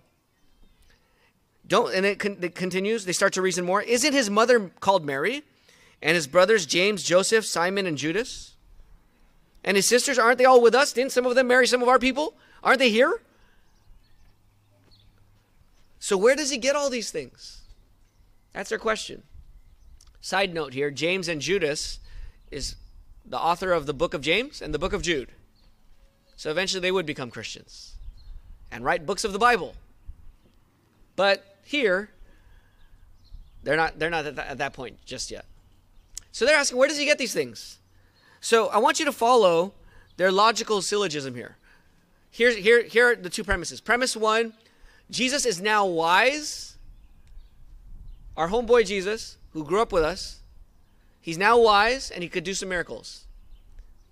Don't 1.67 1.93
and 1.93 2.05
it, 2.05 2.19
con- 2.19 2.37
it 2.41 2.55
continues. 2.55 3.05
They 3.05 3.11
start 3.11 3.33
to 3.33 3.41
reason 3.41 3.65
more. 3.65 3.81
Isn't 3.81 4.13
his 4.13 4.29
mother 4.29 4.71
called 4.79 5.05
Mary, 5.05 5.43
and 6.01 6.15
his 6.15 6.27
brothers 6.27 6.65
James, 6.65 7.03
Joseph, 7.03 7.45
Simon, 7.45 7.85
and 7.85 7.97
Judas? 7.97 8.55
And 9.63 9.77
his 9.77 9.85
sisters 9.85 10.17
aren't 10.17 10.37
they 10.37 10.45
all 10.45 10.61
with 10.61 10.73
us? 10.73 10.91
Didn't 10.91 11.11
some 11.11 11.25
of 11.25 11.35
them 11.35 11.47
marry 11.47 11.67
some 11.67 11.81
of 11.81 11.87
our 11.87 11.99
people? 11.99 12.33
Aren't 12.63 12.79
they 12.79 12.89
here? 12.89 13.21
So 15.99 16.17
where 16.17 16.35
does 16.35 16.49
he 16.49 16.57
get 16.57 16.75
all 16.75 16.89
these 16.89 17.11
things? 17.11 17.61
That's 18.53 18.69
their 18.69 18.79
question. 18.79 19.23
Side 20.19 20.53
note 20.53 20.73
here: 20.73 20.91
James 20.91 21.27
and 21.27 21.41
Judas 21.41 21.99
is 22.49 22.75
the 23.25 23.39
author 23.39 23.71
of 23.71 23.85
the 23.85 23.93
book 23.93 24.13
of 24.13 24.21
James 24.21 24.61
and 24.61 24.73
the 24.73 24.79
book 24.79 24.93
of 24.93 25.01
Jude. 25.01 25.29
So 26.35 26.49
eventually 26.49 26.81
they 26.81 26.91
would 26.91 27.05
become 27.05 27.29
Christians 27.29 27.95
and 28.71 28.83
write 28.83 29.05
books 29.05 29.23
of 29.23 29.33
the 29.33 29.39
Bible. 29.39 29.75
But 31.15 31.57
here, 31.63 32.09
they're 33.63 33.77
not, 33.77 33.99
they're 33.99 34.09
not 34.09 34.25
at, 34.25 34.35
that, 34.35 34.47
at 34.47 34.57
that 34.57 34.73
point 34.73 34.97
just 35.05 35.29
yet. 35.29 35.45
So 36.31 36.45
they're 36.45 36.57
asking, 36.57 36.77
where 36.77 36.87
does 36.87 36.97
he 36.97 37.05
get 37.05 37.17
these 37.17 37.33
things? 37.33 37.77
So 38.39 38.67
I 38.67 38.79
want 38.79 38.99
you 38.99 39.05
to 39.05 39.11
follow 39.11 39.73
their 40.17 40.31
logical 40.31 40.81
syllogism 40.81 41.35
here. 41.35 41.57
Here's, 42.31 42.55
here, 42.55 42.83
here 42.83 43.11
are 43.11 43.15
the 43.15 43.29
two 43.29 43.43
premises. 43.43 43.81
Premise 43.81 44.15
one 44.15 44.53
Jesus 45.09 45.45
is 45.45 45.61
now 45.61 45.85
wise. 45.85 46.77
Our 48.37 48.47
homeboy 48.47 48.85
Jesus, 48.85 49.37
who 49.51 49.65
grew 49.65 49.81
up 49.81 49.91
with 49.91 50.03
us, 50.03 50.40
He's 51.21 51.37
now 51.37 51.59
wise 51.59 52.09
and 52.09 52.23
he 52.23 52.29
could 52.29 52.43
do 52.43 52.53
some 52.53 52.69
miracles. 52.69 53.25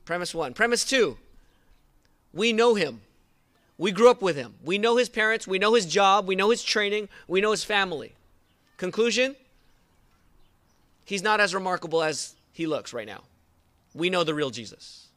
Premise 0.06 0.34
one. 0.34 0.54
Premise 0.54 0.86
two 0.86 1.18
we 2.32 2.54
know 2.54 2.76
him. 2.76 3.02
We 3.78 3.92
grew 3.92 4.10
up 4.10 4.22
with 4.22 4.36
him. 4.36 4.56
We 4.64 4.78
know 4.78 4.98
his 4.98 5.10
parents. 5.10 5.48
We 5.48 5.58
know 5.58 5.74
his 5.74 5.86
job. 5.86 6.28
We 6.28 6.36
know 6.36 6.50
his 6.50 6.64
training. 6.64 7.10
We 7.28 7.42
know 7.42 7.52
his 7.52 7.64
family. 7.64 8.14
Conclusion 8.78 9.36
he's 11.10 11.24
not 11.24 11.40
as 11.40 11.56
remarkable 11.56 12.04
as 12.04 12.36
he 12.54 12.68
looks 12.68 12.94
right 12.94 13.08
now. 13.08 13.24
We 13.96 14.12
know 14.12 14.24
the 14.24 14.36
real 14.36 14.52
Jesus. 14.52 15.08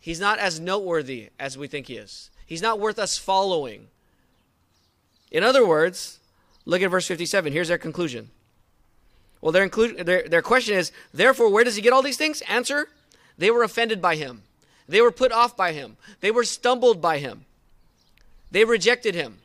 He's 0.00 0.18
not 0.18 0.40
as 0.40 0.58
noteworthy 0.58 1.28
as 1.38 1.56
we 1.56 1.68
think 1.68 1.86
he 1.86 1.96
is. 1.96 2.30
He's 2.44 2.62
not 2.62 2.80
worth 2.80 2.98
us 2.98 3.16
following. 3.16 3.86
In 5.30 5.44
other 5.44 5.64
words, 5.64 6.18
look 6.64 6.82
at 6.82 6.90
verse 6.90 7.06
57. 7.06 7.52
Here's 7.52 7.68
their 7.68 7.78
conclusion. 7.78 8.30
Well, 9.40 9.52
their, 9.52 9.68
their, 9.68 10.28
their 10.28 10.42
question 10.42 10.76
is, 10.76 10.90
therefore, 11.14 11.50
where 11.50 11.64
does 11.64 11.76
he 11.76 11.82
get 11.82 11.92
all 11.92 12.02
these 12.02 12.16
things? 12.16 12.42
Answer, 12.42 12.88
they 13.36 13.50
were 13.50 13.62
offended 13.62 14.02
by 14.02 14.16
him. 14.16 14.42
They 14.88 15.00
were 15.00 15.12
put 15.12 15.32
off 15.32 15.56
by 15.56 15.72
him. 15.72 15.96
They 16.20 16.30
were 16.30 16.44
stumbled 16.44 17.00
by 17.00 17.18
him. 17.18 17.44
They 18.50 18.64
rejected 18.64 19.14
him. 19.14 19.38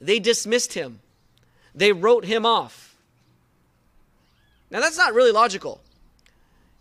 They 0.00 0.18
dismissed 0.18 0.74
him. 0.74 1.00
They 1.74 1.92
wrote 1.92 2.24
him 2.24 2.44
off. 2.44 2.94
Now, 4.70 4.80
that's 4.80 4.98
not 4.98 5.14
really 5.14 5.32
logical. 5.32 5.80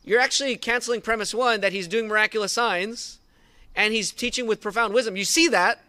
You're 0.03 0.19
actually 0.19 0.55
canceling 0.57 1.01
premise 1.01 1.33
one 1.33 1.61
that 1.61 1.73
he's 1.73 1.87
doing 1.87 2.07
miraculous 2.07 2.51
signs 2.51 3.19
and 3.75 3.93
he's 3.93 4.11
teaching 4.11 4.47
with 4.47 4.61
profound 4.61 4.93
wisdom. 4.93 5.15
You 5.15 5.25
see 5.25 5.47
that, 5.49 5.81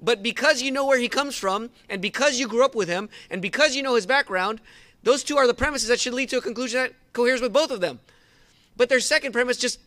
but 0.00 0.22
because 0.22 0.62
you 0.62 0.70
know 0.70 0.84
where 0.84 0.98
he 0.98 1.08
comes 1.08 1.36
from, 1.36 1.70
and 1.88 2.02
because 2.02 2.38
you 2.38 2.48
grew 2.48 2.64
up 2.64 2.74
with 2.74 2.88
him, 2.88 3.08
and 3.30 3.40
because 3.40 3.76
you 3.76 3.82
know 3.82 3.94
his 3.94 4.04
background, 4.04 4.60
those 5.02 5.24
two 5.24 5.36
are 5.36 5.46
the 5.46 5.54
premises 5.54 5.88
that 5.88 6.00
should 6.00 6.14
lead 6.14 6.28
to 6.30 6.38
a 6.38 6.40
conclusion 6.40 6.80
that 6.80 6.92
coheres 7.12 7.40
with 7.40 7.52
both 7.52 7.70
of 7.70 7.80
them. 7.80 8.00
But 8.76 8.88
their 8.88 9.00
second 9.00 9.32
premise 9.32 9.56
just 9.56 9.80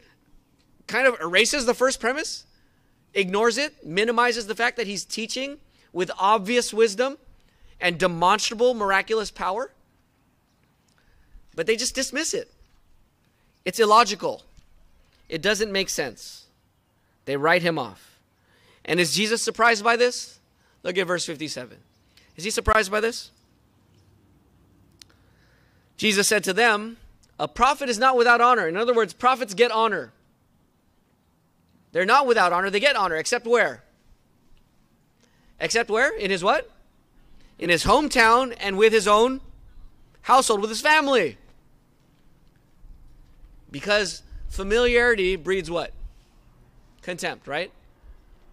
kind 0.87 1.07
of 1.07 1.19
erases 1.19 1.65
the 1.65 1.73
first 1.73 1.99
premise, 1.99 2.45
ignores 3.13 3.57
it, 3.57 3.85
minimizes 3.85 4.47
the 4.47 4.55
fact 4.55 4.77
that 4.77 4.87
he's 4.87 5.05
teaching 5.05 5.57
with 5.93 6.11
obvious 6.19 6.73
wisdom 6.73 7.17
and 7.79 7.97
demonstrable 7.97 8.73
miraculous 8.73 9.31
power. 9.31 9.71
But 11.55 11.67
they 11.67 11.75
just 11.75 11.95
dismiss 11.95 12.33
it. 12.33 12.51
It's 13.63 13.79
illogical. 13.79 14.43
It 15.29 15.41
doesn't 15.41 15.71
make 15.71 15.89
sense. 15.89 16.45
They 17.23 17.37
write 17.37 17.63
him 17.63 17.79
off. 17.79 18.19
And 18.83 18.99
is 18.99 19.15
Jesus 19.15 19.41
surprised 19.41 19.83
by 19.83 19.95
this? 19.95 20.39
Look 20.83 20.97
at 20.97 21.07
verse 21.07 21.25
57. 21.25 21.77
Is 22.35 22.43
he 22.43 22.51
surprised 22.51 22.91
by 22.91 22.99
this? 22.99 23.31
Jesus 25.97 26.27
said 26.27 26.43
to 26.43 26.53
them, 26.53 26.97
A 27.39 27.47
prophet 27.47 27.89
is 27.89 27.97
not 27.97 28.17
without 28.17 28.41
honor. 28.41 28.67
In 28.67 28.77
other 28.77 28.93
words, 28.93 29.13
prophets 29.13 29.53
get 29.53 29.71
honor. 29.71 30.11
They're 31.91 32.05
not 32.05 32.27
without 32.27 32.51
honor, 32.51 32.69
they 32.69 32.79
get 32.79 32.95
honor, 32.95 33.15
except 33.15 33.45
where? 33.47 33.83
Except 35.59 35.89
where? 35.89 36.15
In 36.17 36.29
his 36.29 36.43
what? 36.43 36.69
In 37.57 37.69
his 37.69 37.85
hometown 37.85 38.53
and 38.59 38.77
with 38.77 38.91
his 38.91 39.07
own 39.07 39.39
household 40.23 40.59
with 40.59 40.69
his 40.69 40.81
family. 40.81 41.37
Because 43.71 44.23
familiarity 44.49 45.35
breeds 45.35 45.71
what? 45.71 45.93
Contempt, 47.01 47.47
right? 47.47 47.71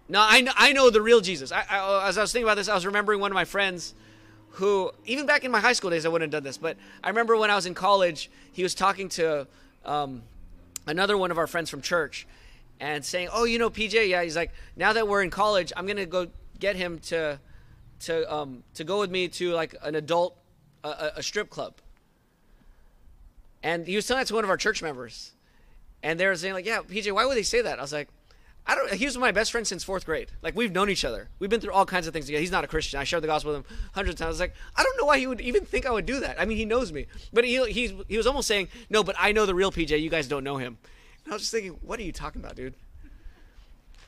Now, 0.09 0.27
I 0.29 0.43
know, 0.43 0.53
I 0.57 0.73
know 0.73 0.91
the 0.91 1.01
real 1.01 1.21
Jesus. 1.21 1.51
I, 1.51 1.65
I, 1.69 2.09
as 2.09 2.19
I 2.19 2.21
was 2.21 2.33
thinking 2.33 2.45
about 2.45 2.57
this, 2.57 2.69
I 2.69 2.75
was 2.75 2.85
remembering 2.85 3.19
one 3.19 3.31
of 3.31 3.35
my 3.35 3.45
friends 3.45 3.95
who, 4.53 4.91
even 5.07 5.27
back 5.27 5.45
in 5.45 5.51
my 5.51 5.61
high 5.61 5.73
school 5.73 5.91
days, 5.91 6.05
I 6.05 6.09
wouldn't 6.09 6.33
have 6.33 6.43
done 6.43 6.47
this, 6.47 6.59
but 6.59 6.77
I 7.03 7.09
remember 7.09 7.37
when 7.37 7.51
I 7.51 7.55
was 7.55 7.67
in 7.67 7.75
college, 7.75 8.31
he 8.53 8.63
was 8.63 8.75
talking 8.75 9.09
to 9.11 9.47
um, 9.85 10.23
another 10.87 11.17
one 11.17 11.31
of 11.31 11.39
our 11.39 11.47
friends 11.47 11.71
from 11.71 11.81
church 11.81 12.27
and 12.81 13.05
saying, 13.05 13.29
"Oh, 13.33 13.45
you 13.45 13.59
know, 13.59 13.71
PJ, 13.71 14.09
yeah." 14.09 14.23
He's 14.23 14.37
like, 14.37 14.53
"Now 14.77 14.93
that 14.93 15.09
we're 15.09 15.23
in 15.23 15.31
college, 15.31 15.73
I'm 15.77 15.87
gonna 15.87 16.07
go 16.07 16.27
get 16.59 16.77
him 16.77 16.99
to 17.01 17.39
to 18.01 18.35
um, 18.35 18.63
to 18.75 18.85
go 18.85 18.99
with 18.99 19.11
me 19.11 19.29
to 19.29 19.53
like 19.53 19.75
an 19.83 19.95
adult 19.95 20.37
a, 20.85 21.13
a 21.17 21.23
strip 21.23 21.49
club." 21.49 21.75
And 23.63 23.87
he 23.87 23.97
was 23.97 24.07
telling 24.07 24.21
that 24.21 24.29
to 24.29 24.35
one 24.35 24.45
of 24.45 24.51
our 24.51 24.57
church 24.57 24.83
members, 24.83 25.33
and 26.03 26.19
they 26.19 26.27
were 26.27 26.37
saying 26.37 26.55
like, 26.55 26.67
"Yeah, 26.67 26.81
PJ, 26.81 27.13
why 27.13 27.25
would 27.25 27.37
they 27.37 27.43
say 27.43 27.63
that?" 27.63 27.79
I 27.79 27.83
was 27.83 27.93
like, 27.93 28.09
I 28.67 28.77
don't. 28.77 28.93
He 28.93 29.05
was 29.05 29.19
my 29.19 29.33
best 29.33 29.51
friend 29.51 29.67
since 29.67 29.83
fourth 29.83 30.07
grade. 30.07 30.31
Like 30.41 30.55
we've 30.55 30.73
known 30.73 30.89
each 30.89 31.05
other. 31.05 31.29
We've 31.39 31.51
been 31.51 31.61
through 31.61 31.73
all 31.73 31.85
kinds 31.85 32.07
of 32.07 32.13
things 32.13 32.27
together. 32.27 32.41
He's 32.41 32.53
not 32.53 32.63
a 32.63 32.69
Christian. 32.69 33.01
I 33.01 33.05
shared 33.05 33.23
the 33.23 33.27
gospel 33.27 33.53
with 33.53 33.67
him 33.67 33.77
hundreds 33.93 34.15
of 34.15 34.19
times. 34.19 34.27
I 34.27 34.31
was 34.31 34.41
like, 34.41 34.55
I 34.77 34.85
don't 34.85 34.97
know 34.99 35.05
why 35.05 35.19
he 35.19 35.27
would 35.27 35.41
even 35.41 35.65
think 35.65 35.85
I 35.85 35.91
would 35.91 36.07
do 36.07 36.21
that. 36.21 36.41
I 36.41 36.45
mean, 36.45 36.57
he 36.57 36.65
knows 36.65 36.93
me, 36.93 37.07
but 37.33 37.45
he 37.45 37.65
he's, 37.73 37.93
he 38.09 38.17
was 38.17 38.27
almost 38.27 38.47
saying, 38.47 38.69
no, 38.89 39.03
but 39.03 39.17
I 39.19 39.33
know 39.33 39.47
the 39.47 39.55
real 39.55 39.73
PJ. 39.73 40.01
You 40.01 40.11
guys 40.11 40.29
don't 40.29 40.45
know 40.45 40.59
him. 40.59 40.79
And 41.25 41.33
I 41.33 41.35
was 41.35 41.43
just 41.43 41.53
thinking, 41.53 41.73
what 41.83 41.99
are 41.99 42.05
you 42.05 42.13
talking 42.13 42.41
about, 42.41 42.55
dude? 42.55 42.75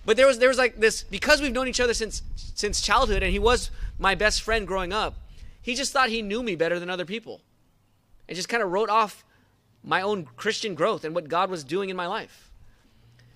But 0.07 0.17
there 0.17 0.27
was 0.27 0.38
there 0.38 0.49
was 0.49 0.59
like 0.59 0.79
this 0.79 1.03
because 1.03 1.40
we've 1.40 1.53
known 1.53 1.67
each 1.67 1.81
other 1.81 1.95
since 1.95 2.23
since 2.37 2.81
childhood, 2.81 3.23
and 3.23 3.33
he 3.33 3.38
was 3.38 3.71
my 3.99 4.14
best 4.14 4.43
friend 4.43 4.67
growing 4.67 4.93
up. 4.93 5.14
He 5.62 5.75
just 5.75 5.93
thought 5.93 6.11
he 6.11 6.23
knew 6.23 6.43
me 6.43 6.57
better 6.57 6.79
than 6.79 6.90
other 6.90 7.07
people, 7.07 7.40
and 8.29 8.37
just 8.37 8.49
kind 8.49 8.62
of 8.62 8.71
wrote 8.71 8.90
off 8.90 9.25
my 9.83 10.03
own 10.03 10.29
Christian 10.37 10.75
growth 10.75 11.05
and 11.05 11.14
what 11.14 11.29
God 11.29 11.51
was 11.51 11.64
doing 11.64 11.90
in 11.90 11.97
my 11.97 12.07
life. 12.07 12.51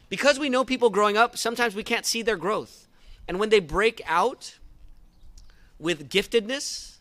Because 0.08 0.38
we 0.38 0.48
know 0.48 0.64
people 0.64 0.90
growing 0.90 1.16
up, 1.16 1.36
sometimes 1.36 1.74
we 1.74 1.82
can't 1.82 2.06
see 2.06 2.22
their 2.22 2.36
growth. 2.36 2.86
And 3.26 3.38
when 3.38 3.50
they 3.50 3.60
break 3.60 4.00
out 4.06 4.58
with 5.78 6.08
giftedness 6.08 6.96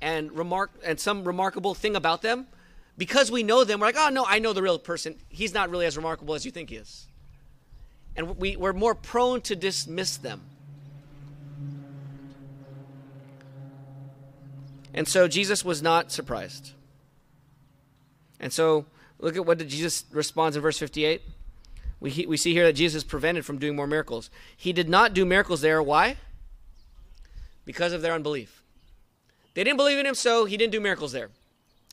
and 0.00 0.32
remark 0.32 0.72
and 0.84 0.98
some 0.98 1.24
remarkable 1.24 1.74
thing 1.74 1.94
about 1.94 2.22
them, 2.22 2.48
because 2.96 3.30
we 3.30 3.44
know 3.44 3.62
them, 3.62 3.78
we're 3.78 3.86
like, 3.86 3.96
oh 3.96 4.08
no, 4.08 4.24
I 4.26 4.40
know 4.40 4.52
the 4.52 4.62
real 4.62 4.78
person. 4.78 5.16
He's 5.28 5.54
not 5.54 5.70
really 5.70 5.86
as 5.86 5.96
remarkable 5.96 6.34
as 6.34 6.44
you 6.44 6.50
think 6.50 6.70
he 6.70 6.76
is. 6.76 7.06
And 8.16 8.36
we, 8.36 8.56
we're 8.56 8.72
more 8.72 8.96
prone 8.96 9.40
to 9.42 9.54
dismiss 9.54 10.16
them. 10.16 10.42
And 14.92 15.06
so 15.06 15.28
Jesus 15.28 15.64
was 15.64 15.80
not 15.80 16.10
surprised. 16.10 16.72
And 18.40 18.52
so 18.52 18.86
look 19.20 19.36
at 19.36 19.46
what 19.46 19.58
did 19.58 19.68
Jesus 19.68 20.04
responds 20.10 20.56
in 20.56 20.62
verse 20.62 20.78
58. 20.78 21.22
We, 22.00 22.26
we 22.28 22.36
see 22.36 22.52
here 22.52 22.64
that 22.64 22.74
Jesus 22.74 23.02
is 23.02 23.04
prevented 23.04 23.44
from 23.44 23.58
doing 23.58 23.74
more 23.74 23.86
miracles. 23.86 24.30
He 24.56 24.72
did 24.72 24.88
not 24.88 25.14
do 25.14 25.24
miracles 25.24 25.60
there. 25.60 25.82
Why? 25.82 26.16
Because 27.64 27.92
of 27.92 28.02
their 28.02 28.14
unbelief. 28.14 28.62
They 29.54 29.64
didn't 29.64 29.78
believe 29.78 29.98
in 29.98 30.06
him, 30.06 30.14
so 30.14 30.44
he 30.44 30.56
didn't 30.56 30.72
do 30.72 30.80
miracles 30.80 31.12
there. 31.12 31.30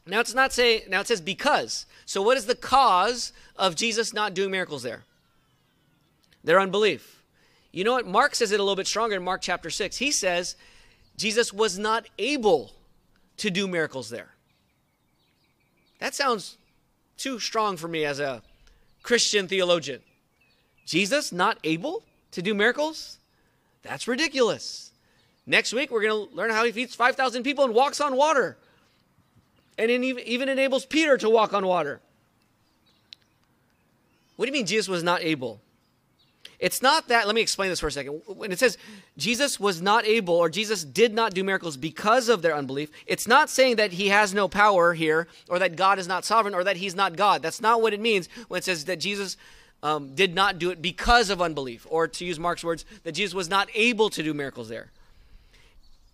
Now 0.06 0.20
it's 0.20 0.36
not 0.36 0.54
say 0.54 0.84
now 0.88 1.02
it 1.02 1.08
says 1.08 1.22
because. 1.22 1.88
So 2.06 2.22
what 2.22 2.38
is 2.38 2.46
the 2.46 2.56
cause 2.56 3.34
of 3.56 3.76
Jesus 3.76 4.14
not 4.14 4.36
doing 4.36 4.52
miracles 4.52 4.84
there? 4.84 5.04
Their 6.44 6.60
unbelief. 6.60 7.24
You 7.72 7.84
know 7.84 7.94
what? 7.94 8.06
Mark 8.06 8.36
says 8.36 8.52
it 8.52 8.60
a 8.60 8.64
little 8.64 8.76
bit 8.76 8.88
stronger 8.88 9.16
in 9.16 9.24
Mark 9.24 9.42
chapter 9.42 9.70
6. 9.70 9.98
He 9.98 10.12
says 10.12 10.56
Jesus 11.18 11.52
was 11.52 11.80
not 11.80 12.08
able 12.20 12.74
to 13.38 13.50
do 13.50 13.68
miracles 13.68 14.10
there. 14.10 14.30
That 16.00 16.14
sounds 16.14 16.58
too 17.18 17.40
strong 17.40 17.78
for 17.78 17.88
me 17.88 18.06
as 18.06 18.20
a 18.20 18.44
Christian 19.06 19.48
theologian. 19.48 20.02
Jesus 20.88 21.32
not 21.32 21.60
able 21.64 22.04
to 22.32 22.42
do 22.42 22.56
miracles? 22.56 23.20
That's 23.84 24.08
ridiculous. 24.08 24.92
Next 25.46 25.74
week, 25.74 25.92
we're 25.92 26.02
going 26.02 26.28
to 26.28 26.36
learn 26.36 26.50
how 26.50 26.66
he 26.66 26.72
feeds 26.72 26.96
5,000 26.96 27.44
people 27.44 27.66
and 27.66 27.74
walks 27.76 28.02
on 28.02 28.16
water. 28.16 28.58
And 29.78 29.92
even 29.92 30.50
enables 30.50 30.88
Peter 30.88 31.20
to 31.20 31.30
walk 31.30 31.54
on 31.54 31.68
water. 31.68 32.02
What 34.38 34.46
do 34.46 34.50
you 34.50 34.54
mean 34.54 34.66
Jesus 34.66 34.88
was 34.88 35.04
not 35.04 35.22
able? 35.22 35.62
It's 36.60 36.82
not 36.82 37.10
that, 37.10 37.26
let 37.26 37.36
me 37.36 37.42
explain 37.42 37.70
this 37.70 37.80
for 37.80 37.88
a 37.88 37.92
second. 37.92 38.22
When 38.28 38.52
it 38.52 38.60
says 38.60 38.78
Jesus 39.18 39.60
was 39.60 39.82
not 39.82 40.06
able 40.06 40.36
or 40.36 40.50
Jesus 40.50 40.84
did 40.84 41.14
not 41.14 41.34
do 41.34 41.44
miracles 41.44 41.76
because 41.78 42.30
of 42.30 42.42
their 42.42 42.56
unbelief, 42.56 42.90
it's 43.06 43.28
not 43.28 43.50
saying 43.50 43.76
that 43.76 43.94
he 43.94 44.10
has 44.10 44.34
no 44.34 44.48
power 44.48 44.94
here 44.94 45.28
or 45.50 45.60
that 45.60 45.76
God 45.76 46.00
is 46.00 46.08
not 46.08 46.24
sovereign 46.24 46.56
or 46.56 46.64
that 46.64 46.78
he's 46.78 46.96
not 46.96 47.18
God. 47.18 47.42
That's 47.42 47.62
not 47.62 47.82
what 47.82 47.94
it 47.94 48.00
means 48.00 48.30
when 48.48 48.60
it 48.60 48.64
says 48.64 48.86
that 48.86 49.00
Jesus 49.00 49.38
um, 49.84 50.16
did 50.16 50.34
not 50.34 50.58
do 50.58 50.72
it 50.72 50.82
because 50.82 51.30
of 51.30 51.42
unbelief, 51.42 51.86
or 51.90 52.08
to 52.08 52.26
use 52.26 52.40
Mark's 52.40 52.64
words, 52.64 52.86
that 53.04 53.12
Jesus 53.12 53.36
was 53.36 53.50
not 53.50 53.70
able 53.76 54.10
to 54.10 54.24
do 54.24 54.34
miracles 54.34 54.70
there. 54.70 54.92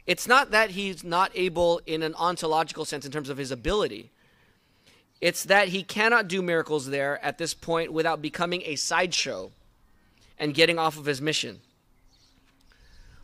It's 0.06 0.28
not 0.28 0.52
that 0.52 0.72
he's 0.72 1.04
not 1.04 1.32
able 1.36 1.80
in 1.86 2.04
an 2.04 2.16
ontological 2.16 2.84
sense 2.84 3.06
in 3.06 3.12
terms 3.12 3.30
of 3.30 3.38
his 3.38 3.52
ability. 3.52 4.10
It's 5.22 5.44
that 5.46 5.70
he 5.70 5.84
cannot 5.84 6.28
do 6.28 6.42
miracles 6.42 6.88
there 6.88 7.24
at 7.24 7.38
this 7.38 7.54
point 7.54 7.94
without 7.94 8.22
becoming 8.22 8.64
a 8.66 8.76
sideshow 8.76 9.52
and 10.42 10.56
getting 10.56 10.80
off 10.80 10.98
of 10.98 11.06
his 11.06 11.22
mission. 11.22 11.62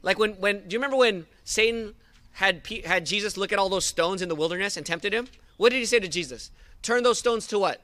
Like 0.04 0.20
when, 0.20 0.34
when 0.34 0.68
do 0.68 0.74
you 0.74 0.78
remember 0.78 0.96
when 0.96 1.26
Satan 1.44 1.96
had, 2.34 2.62
had 2.86 3.08
Jesus 3.08 3.36
look 3.36 3.52
at 3.52 3.58
all 3.58 3.70
those 3.70 3.86
stones 3.86 4.22
in 4.22 4.30
the 4.30 4.36
wilderness 4.36 4.78
and 4.78 4.86
tempted 4.86 5.14
him? 5.14 5.28
What 5.58 5.72
did 5.72 5.80
he 5.80 5.86
say 5.86 6.00
to 6.00 6.08
Jesus? 6.08 6.52
Turn 6.84 7.02
those 7.02 7.18
stones 7.18 7.48
to 7.48 7.58
what? 7.58 7.82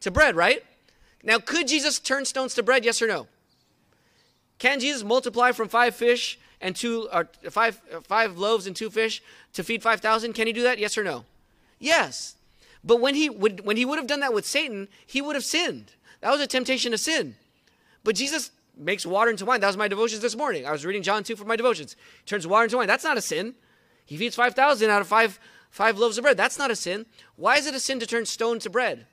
To 0.00 0.10
bread, 0.10 0.36
right? 0.36 0.62
Now, 1.22 1.38
could 1.38 1.66
Jesus 1.66 1.98
turn 1.98 2.26
stones 2.26 2.54
to 2.54 2.62
bread? 2.62 2.84
Yes 2.84 3.00
or 3.00 3.06
no? 3.06 3.26
Can 4.58 4.78
Jesus 4.78 5.02
multiply 5.02 5.52
from 5.52 5.68
five 5.68 5.96
fish 5.96 6.38
and 6.60 6.76
two, 6.76 7.08
or 7.10 7.30
five, 7.50 7.80
five 8.02 8.36
loaves 8.36 8.66
and 8.66 8.76
two 8.76 8.90
fish 8.90 9.22
to 9.54 9.64
feed 9.64 9.82
5,000? 9.82 10.34
Can 10.34 10.46
he 10.46 10.52
do 10.52 10.62
that? 10.64 10.78
Yes 10.78 10.98
or 10.98 11.02
no? 11.02 11.24
Yes. 11.78 12.36
But 12.84 13.00
when 13.00 13.14
he 13.14 13.30
would, 13.30 13.64
when 13.64 13.78
he 13.78 13.86
would 13.86 13.98
have 13.98 14.06
done 14.06 14.20
that 14.20 14.34
with 14.34 14.44
Satan, 14.44 14.88
he 15.06 15.22
would 15.22 15.34
have 15.34 15.44
sinned. 15.44 15.92
That 16.20 16.30
was 16.30 16.42
a 16.42 16.46
temptation 16.46 16.92
to 16.92 16.98
sin. 16.98 17.36
But 18.04 18.14
Jesus 18.14 18.50
makes 18.76 19.06
water 19.06 19.30
into 19.30 19.44
wine. 19.44 19.60
That 19.60 19.68
was 19.68 19.76
my 19.76 19.88
devotions 19.88 20.20
this 20.20 20.36
morning. 20.36 20.66
I 20.66 20.72
was 20.72 20.84
reading 20.84 21.02
John 21.02 21.24
2 21.24 21.36
for 21.36 21.44
my 21.44 21.56
devotions. 21.56 21.96
He 22.22 22.26
turns 22.26 22.46
water 22.46 22.64
into 22.64 22.76
wine. 22.76 22.86
That's 22.86 23.04
not 23.04 23.16
a 23.16 23.22
sin. 23.22 23.54
He 24.04 24.16
feeds 24.16 24.36
5,000 24.36 24.90
out 24.90 25.00
of 25.00 25.08
five, 25.08 25.40
five 25.70 25.98
loaves 25.98 26.18
of 26.18 26.22
bread. 26.22 26.36
That's 26.36 26.58
not 26.58 26.70
a 26.70 26.76
sin. 26.76 27.06
Why 27.36 27.56
is 27.56 27.66
it 27.66 27.74
a 27.74 27.80
sin 27.80 28.00
to 28.00 28.06
turn 28.06 28.26
stone 28.26 28.58
to 28.60 28.70
bread? 28.70 29.06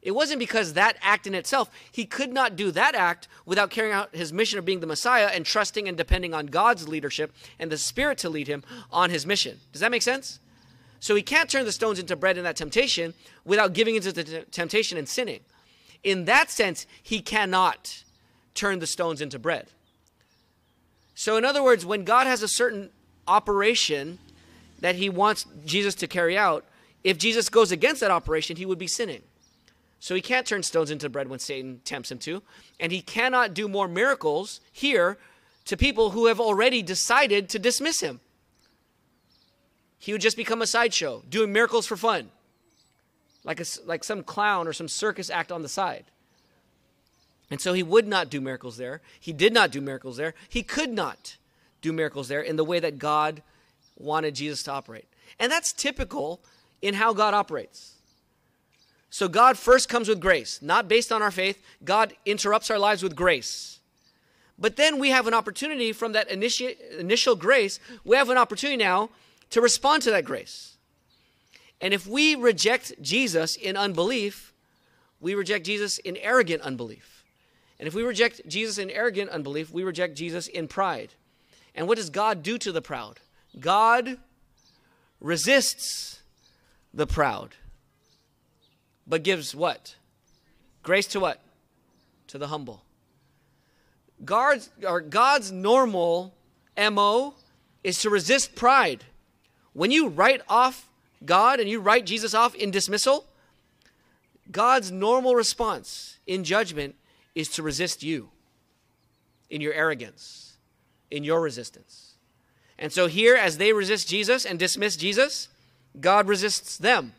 It 0.00 0.12
wasn't 0.12 0.40
because 0.40 0.72
that 0.72 0.96
act 1.00 1.28
in 1.28 1.34
itself, 1.34 1.70
he 1.92 2.04
could 2.04 2.32
not 2.32 2.56
do 2.56 2.72
that 2.72 2.96
act 2.96 3.28
without 3.46 3.70
carrying 3.70 3.94
out 3.94 4.14
his 4.14 4.32
mission 4.32 4.58
of 4.58 4.64
being 4.64 4.80
the 4.80 4.86
Messiah 4.86 5.30
and 5.32 5.46
trusting 5.46 5.86
and 5.86 5.96
depending 5.96 6.34
on 6.34 6.46
God's 6.46 6.88
leadership 6.88 7.32
and 7.58 7.70
the 7.70 7.78
Spirit 7.78 8.18
to 8.18 8.28
lead 8.28 8.48
him 8.48 8.64
on 8.90 9.10
his 9.10 9.26
mission. 9.26 9.60
Does 9.70 9.80
that 9.80 9.92
make 9.92 10.02
sense? 10.02 10.40
So 10.98 11.14
he 11.14 11.22
can't 11.22 11.48
turn 11.48 11.66
the 11.66 11.72
stones 11.72 12.00
into 12.00 12.16
bread 12.16 12.36
in 12.36 12.44
that 12.44 12.56
temptation 12.56 13.14
without 13.44 13.74
giving 13.74 13.94
into 13.94 14.12
the 14.12 14.24
t- 14.24 14.42
temptation 14.50 14.98
and 14.98 15.08
sinning. 15.08 15.40
In 16.02 16.24
that 16.24 16.50
sense, 16.50 16.86
he 17.00 17.20
cannot 17.20 18.01
turn 18.54 18.78
the 18.78 18.86
stones 18.86 19.20
into 19.20 19.38
bread. 19.38 19.68
So, 21.14 21.36
in 21.36 21.44
other 21.44 21.62
words, 21.62 21.84
when 21.84 22.04
God 22.04 22.26
has 22.26 22.42
a 22.42 22.48
certain 22.48 22.90
operation 23.28 24.18
that 24.80 24.96
he 24.96 25.08
wants 25.08 25.46
Jesus 25.64 25.94
to 25.96 26.06
carry 26.06 26.36
out, 26.36 26.64
if 27.04 27.18
Jesus 27.18 27.48
goes 27.48 27.72
against 27.72 28.00
that 28.00 28.10
operation, 28.10 28.56
he 28.56 28.66
would 28.66 28.78
be 28.78 28.86
sinning. 28.86 29.22
So 30.02 30.16
he 30.16 30.20
can't 30.20 30.44
turn 30.44 30.64
stones 30.64 30.90
into 30.90 31.08
bread 31.08 31.28
when 31.28 31.38
Satan 31.38 31.80
tempts 31.84 32.10
him 32.10 32.18
to. 32.18 32.42
And 32.80 32.90
he 32.90 33.02
cannot 33.02 33.54
do 33.54 33.68
more 33.68 33.86
miracles 33.86 34.60
here 34.72 35.16
to 35.66 35.76
people 35.76 36.10
who 36.10 36.26
have 36.26 36.40
already 36.40 36.82
decided 36.82 37.48
to 37.50 37.58
dismiss 37.60 38.00
him. 38.00 38.18
He 40.00 40.10
would 40.10 40.20
just 40.20 40.36
become 40.36 40.60
a 40.60 40.66
sideshow, 40.66 41.22
doing 41.28 41.52
miracles 41.52 41.86
for 41.86 41.96
fun, 41.96 42.30
like, 43.44 43.60
a, 43.60 43.64
like 43.86 44.02
some 44.02 44.24
clown 44.24 44.66
or 44.66 44.72
some 44.72 44.88
circus 44.88 45.30
act 45.30 45.52
on 45.52 45.62
the 45.62 45.68
side. 45.68 46.06
And 47.52 47.60
so 47.60 47.74
he 47.74 47.82
would 47.82 48.08
not 48.08 48.30
do 48.30 48.40
miracles 48.40 48.78
there. 48.78 49.02
He 49.20 49.34
did 49.34 49.52
not 49.52 49.70
do 49.70 49.82
miracles 49.82 50.16
there. 50.16 50.32
He 50.48 50.62
could 50.62 50.88
not 50.88 51.36
do 51.82 51.92
miracles 51.92 52.28
there 52.28 52.40
in 52.40 52.56
the 52.56 52.64
way 52.64 52.80
that 52.80 52.98
God 52.98 53.42
wanted 53.98 54.34
Jesus 54.34 54.62
to 54.62 54.72
operate. 54.72 55.04
And 55.38 55.52
that's 55.52 55.70
typical 55.70 56.40
in 56.80 56.94
how 56.94 57.12
God 57.12 57.34
operates. 57.34 57.96
So 59.10 59.28
God 59.28 59.58
first 59.58 59.90
comes 59.90 60.08
with 60.08 60.18
grace, 60.18 60.62
not 60.62 60.88
based 60.88 61.12
on 61.12 61.20
our 61.20 61.30
faith. 61.30 61.62
God 61.84 62.14
interrupts 62.24 62.70
our 62.70 62.78
lives 62.78 63.02
with 63.02 63.14
grace. 63.14 63.80
But 64.58 64.76
then 64.76 64.98
we 64.98 65.10
have 65.10 65.26
an 65.26 65.34
opportunity 65.34 65.92
from 65.92 66.12
that 66.12 66.30
initi- 66.30 66.76
initial 66.98 67.36
grace, 67.36 67.78
we 68.02 68.16
have 68.16 68.30
an 68.30 68.38
opportunity 68.38 68.82
now 68.82 69.10
to 69.50 69.60
respond 69.60 70.02
to 70.04 70.10
that 70.12 70.24
grace. 70.24 70.78
And 71.82 71.92
if 71.92 72.06
we 72.06 72.34
reject 72.34 72.94
Jesus 73.02 73.56
in 73.56 73.76
unbelief, 73.76 74.54
we 75.20 75.34
reject 75.34 75.66
Jesus 75.66 75.98
in 75.98 76.16
arrogant 76.16 76.62
unbelief. 76.62 77.21
And 77.82 77.88
if 77.88 77.94
we 77.94 78.04
reject 78.04 78.42
Jesus 78.46 78.78
in 78.78 78.90
arrogant 78.90 79.30
unbelief, 79.30 79.72
we 79.72 79.82
reject 79.82 80.14
Jesus 80.14 80.46
in 80.46 80.68
pride. 80.68 81.14
And 81.74 81.88
what 81.88 81.96
does 81.96 82.10
God 82.10 82.44
do 82.44 82.56
to 82.58 82.70
the 82.70 82.80
proud? 82.80 83.18
God 83.58 84.18
resists 85.18 86.20
the 86.94 87.08
proud, 87.08 87.56
but 89.04 89.24
gives 89.24 89.52
what? 89.52 89.96
Grace 90.84 91.08
to 91.08 91.18
what? 91.18 91.40
To 92.28 92.38
the 92.38 92.46
humble. 92.46 92.84
God's, 94.24 94.70
or 94.86 95.00
God's 95.00 95.50
normal 95.50 96.34
MO 96.78 97.34
is 97.82 97.98
to 98.02 98.10
resist 98.10 98.54
pride. 98.54 99.02
When 99.72 99.90
you 99.90 100.06
write 100.06 100.42
off 100.48 100.88
God 101.24 101.58
and 101.58 101.68
you 101.68 101.80
write 101.80 102.06
Jesus 102.06 102.32
off 102.32 102.54
in 102.54 102.70
dismissal, 102.70 103.26
God's 104.52 104.92
normal 104.92 105.34
response 105.34 106.20
in 106.28 106.44
judgment 106.44 106.94
is 107.34 107.48
to 107.48 107.62
resist 107.62 108.02
you 108.02 108.30
in 109.50 109.60
your 109.60 109.72
arrogance, 109.72 110.54
in 111.10 111.24
your 111.24 111.40
resistance. 111.40 112.14
And 112.78 112.92
so 112.92 113.06
here, 113.06 113.36
as 113.36 113.58
they 113.58 113.72
resist 113.72 114.08
Jesus 114.08 114.44
and 114.44 114.58
dismiss 114.58 114.96
Jesus, 114.96 115.48
God 116.00 116.26
resists 116.26 116.76
them. 116.78 117.12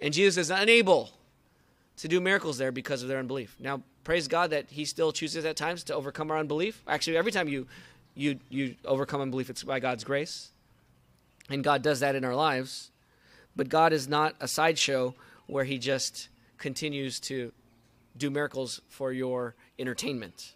And 0.00 0.12
Jesus 0.12 0.36
is 0.36 0.50
unable 0.50 1.10
to 1.98 2.08
do 2.08 2.20
miracles 2.20 2.58
there 2.58 2.72
because 2.72 3.02
of 3.02 3.08
their 3.08 3.18
unbelief. 3.18 3.56
Now, 3.58 3.82
praise 4.04 4.28
God 4.28 4.50
that 4.50 4.66
He 4.70 4.84
still 4.84 5.12
chooses 5.12 5.44
at 5.44 5.56
times 5.56 5.84
to 5.84 5.94
overcome 5.94 6.30
our 6.30 6.38
unbelief. 6.38 6.82
Actually, 6.86 7.16
every 7.16 7.32
time 7.32 7.48
you 7.48 7.66
you 8.14 8.38
you 8.48 8.74
overcome 8.84 9.20
unbelief, 9.20 9.50
it's 9.50 9.62
by 9.62 9.80
God's 9.80 10.04
grace, 10.04 10.50
and 11.48 11.64
God 11.64 11.82
does 11.82 12.00
that 12.00 12.14
in 12.14 12.24
our 12.24 12.34
lives. 12.34 12.90
But 13.54 13.68
God 13.68 13.92
is 13.92 14.06
not 14.06 14.34
a 14.40 14.48
sideshow 14.48 15.14
where 15.46 15.64
He 15.64 15.78
just 15.78 16.28
continues 16.58 17.18
to 17.20 17.52
do 18.16 18.30
miracles 18.30 18.80
for 18.88 19.12
your 19.12 19.54
entertainment. 19.78 20.54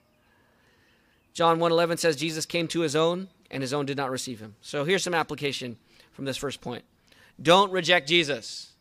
John 1.32 1.58
1:11 1.58 1.98
says 1.98 2.16
Jesus 2.16 2.46
came 2.46 2.68
to 2.68 2.80
his 2.80 2.96
own 2.96 3.28
and 3.50 3.62
his 3.62 3.72
own 3.72 3.86
did 3.86 3.96
not 3.96 4.10
receive 4.10 4.40
him. 4.40 4.56
So 4.60 4.84
here's 4.84 5.02
some 5.02 5.14
application 5.14 5.76
from 6.12 6.24
this 6.24 6.36
first 6.36 6.60
point. 6.60 6.84
Don't 7.40 7.72
reject 7.72 8.08
Jesus. 8.08 8.72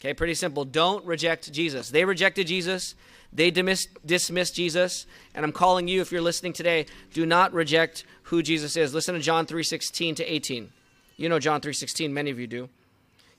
Okay, 0.00 0.12
pretty 0.14 0.34
simple. 0.34 0.64
Don't 0.64 1.04
reject 1.04 1.52
Jesus. 1.52 1.90
They 1.90 2.04
rejected 2.04 2.46
Jesus. 2.46 2.94
They 3.32 3.50
dismissed, 3.50 3.88
dismissed 4.04 4.54
Jesus. 4.54 5.06
And 5.34 5.44
I'm 5.44 5.52
calling 5.52 5.88
you, 5.88 6.00
if 6.00 6.12
you're 6.12 6.20
listening 6.20 6.52
today, 6.52 6.86
do 7.12 7.26
not 7.26 7.52
reject 7.52 8.04
who 8.24 8.42
Jesus 8.42 8.76
is. 8.76 8.94
Listen 8.94 9.14
to 9.14 9.20
John 9.20 9.46
3.16 9.46 10.16
to 10.16 10.24
18. 10.24 10.70
You 11.16 11.28
know 11.28 11.38
John 11.38 11.60
3.16. 11.60 12.10
Many 12.10 12.30
of 12.30 12.38
you 12.38 12.46
do. 12.46 12.68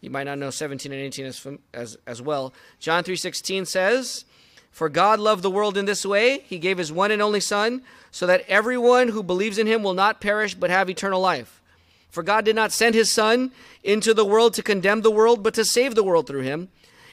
You 0.02 0.10
might 0.10 0.26
not 0.26 0.38
know 0.38 0.50
17 0.50 0.92
and 0.92 1.02
18 1.02 1.26
as, 1.26 1.48
as, 1.74 1.98
as 2.06 2.22
well. 2.22 2.54
John 2.80 3.04
3.16 3.04 3.66
says, 3.66 4.26
For 4.72 4.90
God 4.90 5.20
loved 5.20 5.42
the 5.42 5.52
world 5.52 5.78
in 5.78 5.86
this 5.86 6.06
way. 6.06 6.40
He 6.40 6.60
gave 6.60 6.78
his 6.78 6.92
one 6.92 7.12
and 7.12 7.22
only 7.22 7.40
Son, 7.40 7.82
so 8.12 8.28
that 8.28 8.46
everyone 8.48 9.10
who 9.10 9.24
believes 9.24 9.58
in 9.58 9.68
him 9.68 9.84
will 9.84 9.94
not 9.94 10.22
perish 10.22 10.54
but 10.54 10.70
have 10.70 10.90
eternal 10.90 11.20
life. 11.20 11.62
For 12.10 12.24
God 12.24 12.46
did 12.46 12.56
not 12.56 12.72
send 12.72 12.96
his 12.96 13.12
Son 13.12 13.52
into 13.84 14.14
the 14.14 14.26
world 14.26 14.54
to 14.56 14.64
condemn 14.64 15.02
the 15.02 15.12
world, 15.12 15.44
but 15.44 15.54
to 15.56 15.66
save 15.66 15.96
the 15.96 16.04
world 16.04 16.28
through 16.28 16.42
him. 16.42 16.70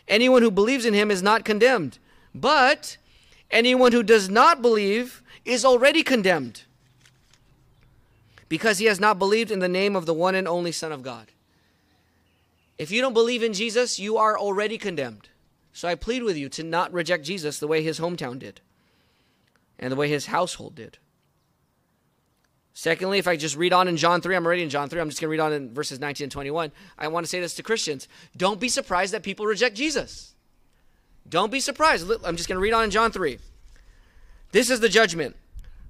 Anyone 0.06 0.42
who 0.42 0.50
believes 0.50 0.84
in 0.84 0.94
him 0.94 1.10
is 1.10 1.22
not 1.22 1.44
condemned, 1.44 1.98
but 2.34 2.96
anyone 3.50 3.92
who 3.92 4.02
does 4.02 4.28
not 4.28 4.60
believe 4.60 5.22
is 5.44 5.64
already 5.64 6.02
condemned, 6.02 6.62
because 8.48 8.78
he 8.78 8.86
has 8.86 9.00
not 9.00 9.18
believed 9.18 9.50
in 9.50 9.58
the 9.58 9.68
name 9.68 9.96
of 9.96 10.06
the 10.06 10.14
one 10.14 10.34
and 10.34 10.46
only 10.46 10.72
Son 10.72 10.92
of 10.92 11.02
God. 11.02 11.32
If 12.78 12.90
you 12.90 13.00
don't 13.00 13.14
believe 13.14 13.42
in 13.42 13.52
Jesus, 13.52 13.98
you 13.98 14.16
are 14.16 14.38
already 14.38 14.78
condemned. 14.78 15.28
So 15.72 15.88
I 15.88 15.94
plead 15.94 16.22
with 16.22 16.36
you 16.36 16.48
to 16.50 16.62
not 16.62 16.92
reject 16.92 17.24
Jesus 17.24 17.58
the 17.58 17.66
way 17.66 17.82
his 17.82 17.98
hometown 17.98 18.38
did 18.38 18.60
and 19.78 19.90
the 19.90 19.96
way 19.96 20.08
his 20.08 20.26
household 20.26 20.74
did. 20.74 20.98
Secondly, 22.72 23.18
if 23.18 23.28
I 23.28 23.36
just 23.36 23.56
read 23.56 23.72
on 23.72 23.86
in 23.86 23.96
John 23.96 24.20
3, 24.20 24.34
I'm 24.34 24.44
already 24.44 24.62
in 24.62 24.70
John 24.70 24.88
3, 24.88 25.00
I'm 25.00 25.08
just 25.08 25.20
going 25.20 25.28
to 25.28 25.30
read 25.30 25.40
on 25.40 25.52
in 25.52 25.72
verses 25.72 26.00
19 26.00 26.24
and 26.24 26.32
21. 26.32 26.72
I 26.98 27.08
want 27.08 27.24
to 27.24 27.30
say 27.30 27.40
this 27.40 27.54
to 27.54 27.62
Christians. 27.62 28.08
Don't 28.36 28.58
be 28.58 28.68
surprised 28.68 29.12
that 29.14 29.22
people 29.22 29.46
reject 29.46 29.76
Jesus. 29.76 30.34
Don't 31.28 31.52
be 31.52 31.60
surprised. 31.60 32.10
I'm 32.24 32.36
just 32.36 32.48
going 32.48 32.56
to 32.56 32.62
read 32.62 32.72
on 32.72 32.84
in 32.84 32.90
John 32.90 33.12
3. 33.12 33.38
This 34.50 34.70
is 34.70 34.80
the 34.80 34.88
judgment. 34.88 35.36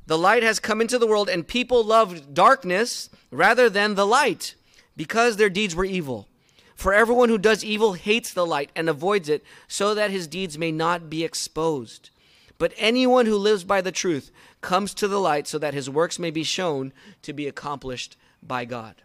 The 0.06 0.18
light 0.18 0.42
has 0.42 0.60
come 0.60 0.82
into 0.82 0.98
the 0.98 1.06
world, 1.06 1.30
and 1.30 1.46
people 1.46 1.82
loved 1.82 2.34
darkness 2.34 3.08
rather 3.30 3.70
than 3.70 3.94
the 3.94 4.06
light 4.06 4.54
because 4.96 5.36
their 5.36 5.50
deeds 5.50 5.74
were 5.74 5.86
evil. 5.86 6.28
For 6.74 6.92
everyone 6.92 7.28
who 7.28 7.38
does 7.38 7.64
evil 7.64 7.92
hates 7.92 8.32
the 8.32 8.46
light 8.46 8.70
and 8.74 8.88
avoids 8.88 9.28
it, 9.28 9.44
so 9.68 9.94
that 9.94 10.10
his 10.10 10.26
deeds 10.26 10.58
may 10.58 10.72
not 10.72 11.08
be 11.08 11.24
exposed. 11.24 12.10
But 12.58 12.72
anyone 12.76 13.26
who 13.26 13.36
lives 13.36 13.64
by 13.64 13.80
the 13.80 13.92
truth 13.92 14.30
comes 14.60 14.94
to 14.94 15.08
the 15.08 15.20
light 15.20 15.46
so 15.46 15.58
that 15.58 15.74
his 15.74 15.90
works 15.90 16.18
may 16.18 16.30
be 16.30 16.44
shown 16.44 16.92
to 17.22 17.32
be 17.32 17.46
accomplished 17.46 18.16
by 18.42 18.64
God. 18.64 18.96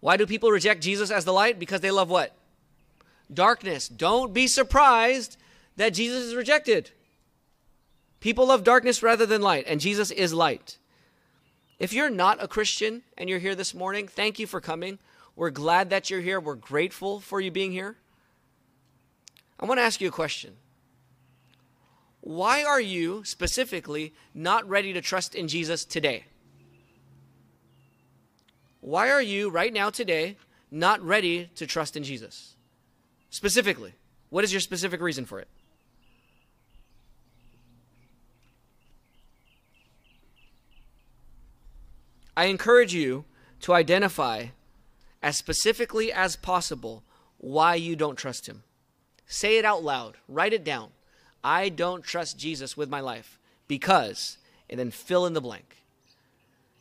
Why 0.00 0.16
do 0.16 0.26
people 0.26 0.50
reject 0.50 0.82
Jesus 0.82 1.10
as 1.10 1.24
the 1.24 1.32
light? 1.32 1.58
Because 1.58 1.80
they 1.80 1.90
love 1.90 2.10
what? 2.10 2.36
Darkness. 3.32 3.88
Don't 3.88 4.32
be 4.32 4.46
surprised 4.46 5.36
that 5.76 5.94
Jesus 5.94 6.24
is 6.24 6.34
rejected. 6.34 6.90
People 8.20 8.46
love 8.46 8.64
darkness 8.64 9.02
rather 9.02 9.26
than 9.26 9.42
light, 9.42 9.64
and 9.68 9.80
Jesus 9.80 10.10
is 10.10 10.32
light. 10.32 10.78
If 11.78 11.92
you're 11.92 12.10
not 12.10 12.42
a 12.42 12.48
Christian 12.48 13.02
and 13.18 13.28
you're 13.28 13.38
here 13.38 13.54
this 13.54 13.74
morning, 13.74 14.08
thank 14.08 14.38
you 14.38 14.46
for 14.46 14.60
coming. 14.60 14.98
We're 15.36 15.50
glad 15.50 15.90
that 15.90 16.08
you're 16.08 16.22
here. 16.22 16.40
We're 16.40 16.54
grateful 16.54 17.20
for 17.20 17.40
you 17.40 17.50
being 17.50 17.70
here. 17.70 17.96
I 19.60 19.66
want 19.66 19.78
to 19.78 19.84
ask 19.84 20.00
you 20.00 20.08
a 20.08 20.12
question 20.12 20.56
why 22.22 22.64
are 22.64 22.80
you 22.80 23.22
specifically 23.22 24.12
not 24.34 24.68
ready 24.68 24.92
to 24.92 25.00
trust 25.00 25.36
in 25.36 25.46
Jesus 25.46 25.84
today? 25.84 26.24
Why 28.80 29.10
are 29.10 29.22
you 29.22 29.48
right 29.48 29.72
now 29.72 29.90
today 29.90 30.36
not 30.70 31.00
ready 31.02 31.50
to 31.54 31.66
trust 31.68 31.96
in 31.96 32.02
Jesus? 32.02 32.56
Specifically, 33.30 33.92
what 34.30 34.42
is 34.42 34.52
your 34.52 34.60
specific 34.60 35.00
reason 35.00 35.24
for 35.24 35.38
it? 35.38 35.46
I 42.36 42.46
encourage 42.46 42.92
you 42.92 43.24
to 43.60 43.72
identify 43.72 44.46
as 45.26 45.36
specifically 45.36 46.12
as 46.12 46.36
possible 46.36 47.02
why 47.38 47.74
you 47.74 47.96
don't 47.96 48.14
trust 48.14 48.46
Him. 48.46 48.62
Say 49.26 49.58
it 49.58 49.64
out 49.64 49.82
loud, 49.82 50.14
write 50.28 50.52
it 50.52 50.62
down. 50.62 50.90
I 51.42 51.68
don't 51.68 52.04
trust 52.04 52.38
Jesus 52.38 52.76
with 52.76 52.88
my 52.88 53.00
life 53.00 53.40
because, 53.66 54.38
and 54.70 54.78
then 54.78 54.92
fill 54.92 55.26
in 55.26 55.32
the 55.32 55.40
blank. 55.40 55.78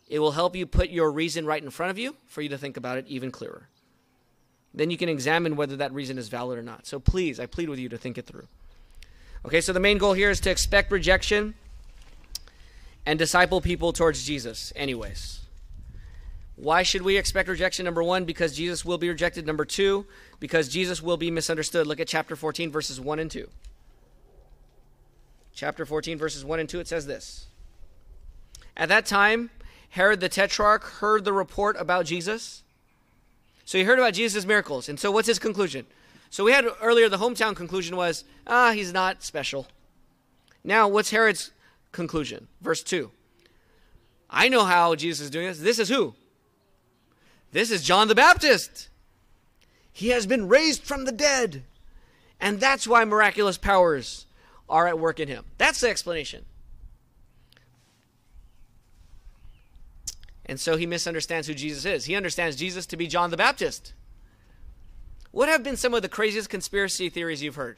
It 0.08 0.20
will 0.20 0.34
help 0.34 0.56
you 0.56 0.68
put 0.68 0.92
your 0.92 1.12
reason 1.12 1.48
right 1.48 1.64
in 1.64 1.72
front 1.72 1.90
of 1.90 1.98
you 1.98 2.18
for 2.28 2.44
you 2.44 2.50
to 2.50 2.58
think 2.60 2.78
about 2.78 3.00
it 3.00 3.08
even 3.08 3.32
clearer. 3.32 3.68
Then 4.76 4.92
you 4.92 4.98
can 4.98 5.10
examine 5.10 5.56
whether 5.56 5.78
that 5.78 5.92
reason 5.92 6.20
is 6.20 6.28
valid 6.28 6.60
or 6.60 6.62
not. 6.62 6.86
So 6.86 7.00
please, 7.00 7.40
I 7.40 7.48
plead 7.48 7.68
with 7.70 7.80
you 7.80 7.90
to 7.90 7.98
think 7.98 8.20
it 8.20 8.28
through. 8.28 8.48
Okay, 9.44 9.60
so 9.60 9.74
the 9.74 9.80
main 9.80 9.98
goal 9.98 10.14
here 10.14 10.30
is 10.30 10.40
to 10.42 10.52
expect 10.52 10.92
rejection 10.92 11.56
and 13.08 13.18
disciple 13.18 13.60
people 13.60 13.92
towards 13.92 14.24
Jesus, 14.24 14.72
anyways. 14.76 15.45
Why 16.56 16.84
should 16.84 17.02
we 17.02 17.18
expect 17.18 17.50
rejection? 17.50 17.86
Number 17.86 18.04
one, 18.04 18.26
because 18.26 18.56
Jesus 18.56 18.86
will 18.86 18.98
be 18.98 19.10
rejected. 19.10 19.46
Number 19.46 19.66
two, 19.66 20.06
because 20.40 20.70
Jesus 20.70 21.02
will 21.02 21.18
be 21.18 21.30
misunderstood. 21.30 21.86
Look 21.86 22.00
at 22.00 22.08
chapter 22.08 22.36
14, 22.36 22.72
verses 22.72 23.00
1 23.00 23.20
and 23.20 23.30
2 23.30 23.50
chapter 25.56 25.86
14, 25.86 26.18
verses 26.18 26.46
1 26.46 26.60
and 26.60 26.70
2, 26.70 26.80
it 26.80 26.88
says 26.88 27.08
this 27.08 27.48
At 28.78 28.90
that 28.90 29.06
time, 29.06 29.50
Herod 29.90 30.20
the 30.20 30.30
Tetrarch 30.30 30.84
heard 30.84 31.26
the 31.26 31.34
report 31.34 31.78
about 31.80 32.06
Jesus. 32.06 32.62
So 33.64 33.80
he 33.80 33.84
heard 33.86 33.98
about 33.98 34.14
Jesus' 34.14 34.46
miracles. 34.46 34.88
And 34.88 35.00
so 35.00 35.10
what's 35.10 35.28
his 35.28 35.40
conclusion? 35.40 35.88
So 36.30 36.44
we 36.44 36.52
had 36.52 36.66
earlier 36.82 37.10
the 37.10 37.18
hometown 37.18 37.56
conclusion 37.56 37.96
was, 37.96 38.26
ah, 38.46 38.74
he's 38.74 38.94
not 38.94 39.24
special. 39.24 39.68
Now, 40.64 40.88
what's 40.88 41.10
Herod's 41.10 41.52
conclusion? 41.92 42.48
Verse 42.62 42.84
2. 42.84 43.10
I 44.30 44.50
know 44.50 44.66
how 44.66 44.94
Jesus 44.96 45.26
is 45.26 45.30
doing 45.32 45.48
this. 45.48 45.60
This 45.60 45.80
is 45.80 45.90
who? 45.90 46.14
This 47.56 47.72
is 47.72 47.84
John 47.84 48.10
the 48.10 48.16
Baptist. 48.16 48.90
He 49.94 50.10
has 50.10 50.28
been 50.28 50.50
raised 50.50 50.84
from 50.84 51.06
the 51.06 51.12
dead. 51.14 51.64
And 52.38 52.60
that's 52.60 52.86
why 52.86 53.06
miraculous 53.06 53.58
powers 53.58 54.26
are 54.68 54.88
at 54.88 55.00
work 55.00 55.22
in 55.22 55.30
him. 55.30 55.46
That's 55.58 55.80
the 55.80 55.88
explanation. 55.88 56.44
And 60.46 60.60
so 60.60 60.76
he 60.76 60.86
misunderstands 60.86 61.48
who 61.48 61.54
Jesus 61.54 61.86
is. 61.86 62.04
He 62.04 62.16
understands 62.18 62.58
Jesus 62.58 62.86
to 62.88 62.98
be 62.98 63.08
John 63.08 63.32
the 63.32 63.38
Baptist. 63.38 63.94
What 65.32 65.48
have 65.48 65.64
been 65.64 65.78
some 65.78 65.94
of 65.94 66.02
the 66.02 66.10
craziest 66.10 66.50
conspiracy 66.50 67.08
theories 67.08 67.42
you've 67.42 67.56
heard? 67.56 67.78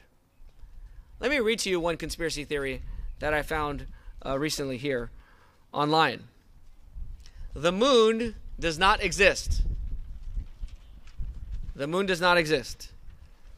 Let 1.20 1.30
me 1.30 1.38
read 1.38 1.60
to 1.60 1.70
you 1.70 1.78
one 1.78 1.98
conspiracy 1.98 2.42
theory 2.42 2.82
that 3.20 3.32
I 3.32 3.42
found 3.42 3.86
uh, 4.26 4.40
recently 4.40 4.76
here 4.76 5.12
online. 5.72 6.24
The 7.54 7.70
moon 7.70 8.34
does 8.58 8.78
not 8.78 9.02
exist. 9.02 9.62
The 11.74 11.86
moon 11.86 12.06
does 12.06 12.20
not 12.20 12.36
exist. 12.36 12.90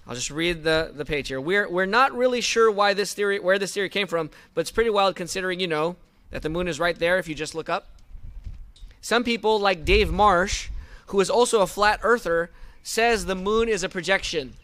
I'll 0.07 0.15
just 0.15 0.31
read 0.31 0.65
the, 0.65 0.93
the 0.95 1.05
page 1.05 1.29
here. 1.29 1.41
We're, 1.41 1.69
we're 1.69 1.87
not 1.87 2.13
really 2.13 2.41
sure 2.41 2.71
why 2.71 2.95
this 2.95 3.15
theory, 3.15 3.39
where 3.39 3.59
this 3.59 3.73
theory 3.73 3.89
came 3.89 4.07
from, 4.07 4.31
but 4.55 4.63
it's 4.63 4.71
pretty 4.71 4.91
wild 4.91 5.17
considering, 5.17 5.61
you 5.61 5.69
know, 5.69 5.97
that 6.31 6.43
the 6.43 6.49
moon 6.49 6.69
is 6.69 6.81
right 6.81 6.99
there 6.99 7.19
if 7.19 7.29
you 7.29 7.35
just 7.35 7.55
look 7.55 7.69
up. 7.69 7.89
Some 9.01 9.25
people, 9.25 9.59
like 9.59 9.85
Dave 9.85 10.11
Marsh, 10.11 10.69
who 11.07 11.21
is 11.21 11.31
also 11.31 11.63
a 11.63 11.67
flat 11.67 12.01
earther, 12.03 12.51
says 12.83 13.25
the 13.25 13.35
moon 13.35 13.69
is 13.69 13.83
a 13.83 13.89
projection. 13.89 14.55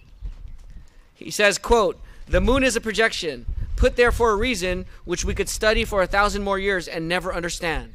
He 1.14 1.30
says, 1.30 1.58
quote, 1.58 1.98
"The 2.26 2.40
moon 2.40 2.62
is 2.62 2.76
a 2.76 2.80
projection, 2.80 3.46
put 3.76 3.96
there 3.96 4.12
for 4.12 4.30
a 4.30 4.36
reason 4.36 4.84
which 5.04 5.24
we 5.24 5.34
could 5.34 5.48
study 5.48 5.84
for 5.84 6.02
a 6.02 6.06
thousand 6.06 6.42
more 6.42 6.58
years 6.58 6.88
and 6.88 7.08
never 7.08 7.32
understand." 7.32 7.94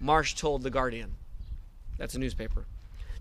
Marsh 0.00 0.34
told 0.34 0.62
the 0.62 0.70
Guardian. 0.70 1.17
That's 1.98 2.14
a 2.14 2.18
newspaper. 2.18 2.64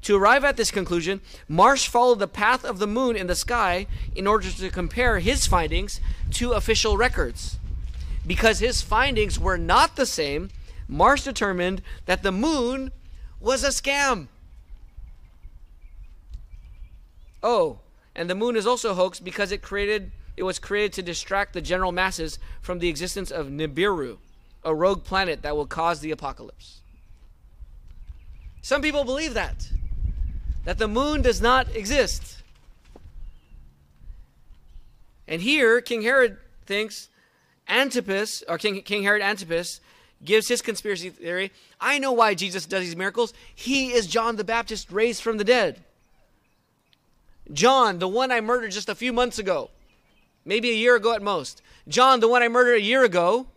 To 0.04 0.16
arrive 0.16 0.44
at 0.44 0.58
this 0.58 0.72
conclusion, 0.72 1.22
Marsh 1.50 1.88
followed 1.88 2.20
the 2.20 2.28
path 2.28 2.64
of 2.64 2.80
the 2.80 2.88
moon 2.88 3.16
in 3.16 3.28
the 3.28 3.36
sky 3.36 3.88
in 4.16 4.28
order 4.28 4.50
to 4.50 4.70
compare 4.70 5.20
his 5.20 5.48
findings 5.48 6.00
to 6.34 6.54
official 6.54 6.98
records. 6.98 7.58
Because 8.26 8.60
his 8.60 8.82
findings 8.82 9.40
were 9.40 9.58
not 9.58 9.96
the 9.96 10.06
same, 10.06 10.50
Marsh 10.88 11.24
determined 11.24 11.82
that 12.06 12.24
the 12.24 12.32
moon 12.32 12.92
was 13.40 13.64
a 13.64 13.70
scam. 13.70 14.28
Oh, 17.42 17.80
and 18.16 18.30
the 18.30 18.36
moon 18.36 18.56
is 18.56 18.68
also 18.68 18.92
a 18.92 18.96
hoax 18.96 19.20
because 19.20 19.52
it 19.52 19.62
created 19.62 20.12
it 20.36 20.44
was 20.44 20.60
created 20.60 20.94
to 20.94 21.02
distract 21.02 21.54
the 21.54 21.62
general 21.62 21.92
masses 21.92 22.38
from 22.62 22.78
the 22.78 22.90
existence 22.90 23.32
of 23.32 23.48
Nibiru, 23.48 24.20
a 24.64 24.76
rogue 24.76 25.04
planet 25.04 25.42
that 25.42 25.56
will 25.56 25.66
cause 25.66 26.00
the 26.00 26.12
apocalypse. 26.12 26.82
Some 28.68 28.82
people 28.82 29.06
believe 29.06 29.34
that 29.36 29.70
that 30.66 30.78
the 30.78 30.90
moon 30.90 31.22
does 31.22 31.42
not 31.42 31.74
exist. 31.74 32.44
And 35.26 35.42
here 35.42 35.80
King 35.80 36.02
Herod 36.02 36.36
thinks 36.66 37.08
Antipas 37.70 38.44
or 38.46 38.58
King, 38.58 38.82
King 38.82 39.04
Herod 39.04 39.22
Antipas 39.22 39.80
gives 40.22 40.50
his 40.50 40.62
conspiracy 40.62 41.10
theory. 41.10 41.54
I 41.80 41.98
know 41.98 42.12
why 42.12 42.34
Jesus 42.34 42.66
does 42.66 42.84
these 42.84 42.98
miracles. 42.98 43.34
He 43.56 43.94
is 43.94 44.06
John 44.06 44.36
the 44.36 44.44
Baptist 44.44 44.92
raised 44.92 45.22
from 45.22 45.38
the 45.38 45.46
dead. 45.46 45.82
John, 47.54 48.00
the 48.00 48.10
one 48.10 48.34
I 48.34 48.42
murdered 48.42 48.72
just 48.72 48.90
a 48.90 48.96
few 48.96 49.14
months 49.14 49.40
ago, 49.40 49.70
maybe 50.44 50.72
a 50.72 50.74
year 50.74 50.98
ago 50.98 51.14
at 51.14 51.22
most. 51.22 51.62
John, 51.88 52.20
the 52.20 52.28
one 52.28 52.44
I 52.44 52.50
murdered 52.50 52.80
a 52.80 52.82
year 52.82 53.06
ago, 53.06 53.48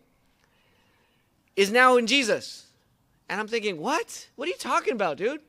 is 1.57 1.73
now 1.73 1.97
in 1.97 2.07
Jesus. 2.07 2.70
And 3.31 3.39
I'm 3.39 3.47
thinking, 3.47 3.81
what? 3.81 4.27
What 4.35 4.47
are 4.47 4.51
you 4.51 4.59
talking 4.59 4.93
about, 4.93 5.17
dude? 5.17 5.41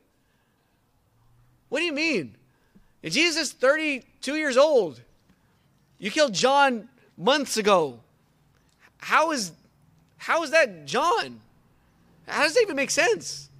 What 1.68 1.80
do 1.80 1.84
you 1.84 1.92
mean? 1.92 2.36
Jesus 3.04 3.48
is 3.48 3.52
32 3.52 4.36
years 4.36 4.56
old. 4.56 5.00
You 5.98 6.12
killed 6.12 6.32
John 6.32 6.88
months 7.18 7.56
ago. 7.56 7.98
How 8.98 9.32
is 9.32 9.50
how 10.16 10.44
is 10.44 10.52
that 10.52 10.86
John? 10.86 11.40
How 12.28 12.44
does 12.44 12.54
that 12.54 12.62
even 12.62 12.76
make 12.76 12.92
sense? 12.92 13.50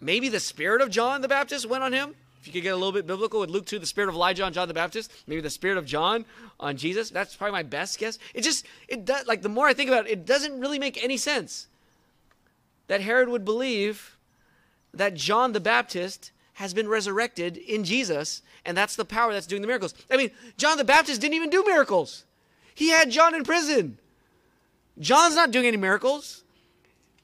Maybe 0.00 0.30
the 0.30 0.40
spirit 0.40 0.80
of 0.80 0.88
John 0.88 1.20
the 1.20 1.28
Baptist 1.28 1.66
went 1.66 1.84
on 1.84 1.92
him? 1.92 2.14
If 2.40 2.46
you 2.46 2.54
could 2.54 2.62
get 2.62 2.72
a 2.72 2.76
little 2.76 2.92
bit 2.92 3.06
biblical 3.06 3.40
with 3.40 3.50
Luke 3.50 3.66
2, 3.66 3.78
the 3.78 3.86
spirit 3.86 4.08
of 4.08 4.14
Elijah 4.14 4.44
on 4.44 4.54
John 4.54 4.66
the 4.66 4.72
Baptist, 4.72 5.12
maybe 5.26 5.42
the 5.42 5.50
spirit 5.50 5.76
of 5.76 5.84
John 5.84 6.24
on 6.58 6.78
Jesus. 6.78 7.10
That's 7.10 7.36
probably 7.36 7.52
my 7.52 7.62
best 7.64 7.98
guess. 7.98 8.18
It 8.32 8.40
just, 8.40 8.64
it 8.88 9.04
does, 9.04 9.26
like 9.26 9.42
the 9.42 9.50
more 9.50 9.66
I 9.66 9.74
think 9.74 9.90
about 9.90 10.06
it, 10.06 10.12
it 10.12 10.24
doesn't 10.24 10.58
really 10.58 10.78
make 10.78 11.02
any 11.04 11.18
sense 11.18 11.66
that 12.86 13.00
Herod 13.00 13.28
would 13.28 13.44
believe 13.44 14.16
that 14.92 15.14
John 15.14 15.52
the 15.52 15.60
Baptist 15.60 16.30
has 16.54 16.72
been 16.72 16.88
resurrected 16.88 17.56
in 17.56 17.84
Jesus, 17.84 18.42
and 18.64 18.76
that's 18.76 18.96
the 18.96 19.04
power 19.04 19.32
that's 19.32 19.46
doing 19.46 19.62
the 19.62 19.68
miracles. 19.68 19.94
I 20.10 20.16
mean, 20.16 20.30
John 20.56 20.76
the 20.76 20.84
Baptist 20.84 21.20
didn't 21.20 21.34
even 21.34 21.50
do 21.50 21.64
miracles, 21.66 22.24
he 22.74 22.90
had 22.90 23.10
John 23.10 23.34
in 23.34 23.44
prison. 23.44 23.98
John's 24.98 25.34
not 25.34 25.50
doing 25.50 25.66
any 25.66 25.76
miracles. 25.76 26.44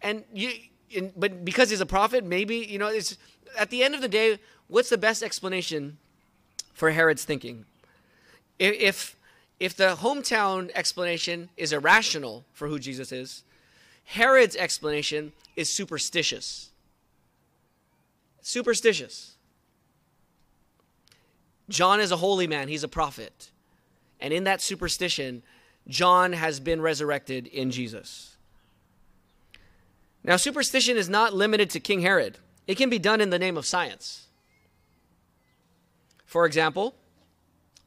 And 0.03 0.25
you, 0.33 0.51
in, 0.91 1.13
but 1.17 1.45
because 1.45 1.71
he's 1.71 1.81
a 1.81 1.87
prophet, 1.87 2.25
maybe, 2.25 2.57
you 2.57 2.79
know, 2.79 2.89
it's 2.89 3.17
at 3.57 3.71
the 3.71 3.83
end 3.83 3.95
of 3.95 4.01
the 4.01 4.09
day, 4.09 4.39
what's 4.69 4.89
the 4.89 4.99
best 4.99 5.23
explanation 5.23 5.99
for 6.73 6.91
Herod's 6.91 7.25
thinking? 7.25 7.65
If 8.59 9.17
if 9.59 9.77
the 9.77 9.97
hometown 10.01 10.71
explanation 10.75 11.51
is 11.57 11.73
irrational 11.73 12.45
for 12.53 12.69
who 12.69 12.79
Jesus 12.79 13.13
is, 13.13 13.43
Herod's 14.05 14.57
explanation 14.57 15.33
is 15.61 15.71
superstitious. 15.71 16.71
Superstitious. 18.41 19.37
John 21.69 22.01
is 22.01 22.11
a 22.11 22.17
holy 22.17 22.47
man, 22.47 22.69
he's 22.69 22.83
a 22.83 22.89
prophet. 22.89 23.51
And 24.21 24.33
in 24.33 24.45
that 24.45 24.61
superstition, 24.61 25.43
John 25.87 26.33
has 26.33 26.61
been 26.61 26.81
resurrected 26.81 27.47
in 27.47 27.71
Jesus. 27.71 28.37
Now, 30.25 30.37
superstition 30.37 30.97
is 30.97 31.09
not 31.09 31.33
limited 31.33 31.71
to 31.71 31.81
King 31.81 32.01
Herod, 32.01 32.39
it 32.67 32.77
can 32.77 32.91
be 32.91 32.99
done 32.99 33.21
in 33.21 33.31
the 33.31 33.39
name 33.39 33.57
of 33.57 33.67
science. 33.67 34.27
For 36.25 36.47
example, 36.47 36.95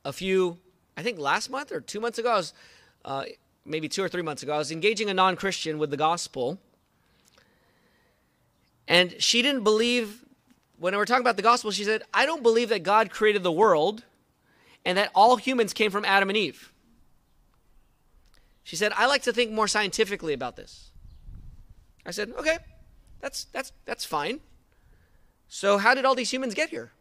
a 0.03 0.13
few, 0.13 0.57
I 0.97 1.01
think 1.01 1.17
last 1.17 1.49
month 1.49 1.71
or 1.71 1.79
two 1.79 1.99
months 1.99 2.17
ago, 2.19 2.31
I 2.31 2.36
was, 2.36 2.53
uh, 3.05 3.23
maybe 3.65 3.88
two 3.88 4.03
or 4.03 4.09
three 4.09 4.21
months 4.21 4.43
ago, 4.43 4.53
I 4.53 4.57
was 4.57 4.71
engaging 4.71 5.09
a 5.09 5.13
non 5.13 5.36
Christian 5.36 5.77
with 5.77 5.91
the 5.91 5.97
gospel. 5.97 6.59
And 8.87 9.15
she 9.21 9.41
didn't 9.41 9.63
believe, 9.63 10.23
when 10.77 10.93
we 10.93 10.97
were 10.97 11.05
talking 11.05 11.21
about 11.21 11.37
the 11.37 11.43
gospel, 11.43 11.71
she 11.71 11.83
said, 11.83 12.03
I 12.13 12.25
don't 12.25 12.43
believe 12.43 12.69
that 12.69 12.83
God 12.83 13.09
created 13.09 13.43
the 13.43 13.51
world 13.51 14.03
and 14.85 14.97
that 14.97 15.09
all 15.15 15.37
humans 15.37 15.73
came 15.73 15.91
from 15.91 16.05
Adam 16.05 16.29
and 16.29 16.37
Eve. 16.37 16.71
She 18.63 18.75
said, 18.75 18.91
I 18.95 19.05
like 19.07 19.23
to 19.23 19.33
think 19.33 19.51
more 19.51 19.67
scientifically 19.67 20.33
about 20.33 20.55
this. 20.55 20.91
I 22.05 22.11
said, 22.11 22.33
okay, 22.37 22.57
that's, 23.21 23.45
that's, 23.45 23.71
that's 23.85 24.03
fine. 24.03 24.41
So, 25.47 25.77
how 25.77 25.93
did 25.93 26.03
all 26.03 26.15
these 26.15 26.33
humans 26.33 26.53
get 26.53 26.69
here? 26.69 26.91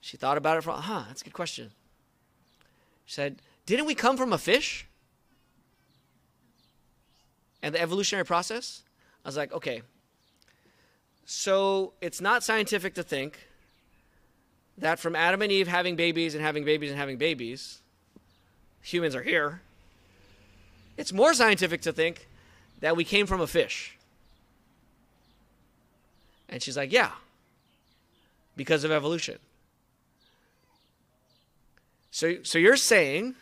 She 0.00 0.16
thought 0.16 0.36
about 0.36 0.58
it 0.58 0.62
for, 0.62 0.70
a 0.70 0.74
huh, 0.74 1.04
that's 1.08 1.22
a 1.22 1.24
good 1.24 1.32
question. 1.32 1.70
She 3.06 3.14
said, 3.14 3.40
Didn't 3.66 3.86
we 3.86 3.94
come 3.94 4.16
from 4.16 4.32
a 4.32 4.38
fish? 4.38 4.86
And 7.62 7.74
the 7.74 7.80
evolutionary 7.80 8.26
process? 8.26 8.83
I 9.24 9.28
was 9.28 9.36
like, 9.36 9.52
okay. 9.52 9.82
So 11.24 11.94
it's 12.00 12.20
not 12.20 12.44
scientific 12.44 12.94
to 12.94 13.02
think 13.02 13.38
that 14.76 14.98
from 14.98 15.16
Adam 15.16 15.40
and 15.40 15.50
Eve 15.50 15.68
having 15.68 15.96
babies 15.96 16.34
and 16.34 16.42
having 16.42 16.64
babies 16.64 16.90
and 16.90 16.98
having 16.98 17.16
babies, 17.16 17.80
humans 18.82 19.14
are 19.14 19.22
here. 19.22 19.62
It's 20.96 21.12
more 21.12 21.32
scientific 21.32 21.80
to 21.82 21.92
think 21.92 22.28
that 22.80 22.96
we 22.96 23.04
came 23.04 23.26
from 23.26 23.40
a 23.40 23.46
fish. 23.46 23.96
And 26.48 26.62
she's 26.62 26.76
like, 26.76 26.92
yeah, 26.92 27.12
because 28.56 28.84
of 28.84 28.90
evolution. 28.90 29.38
So, 32.10 32.36
so 32.42 32.58
you're 32.58 32.76
saying 32.76 33.34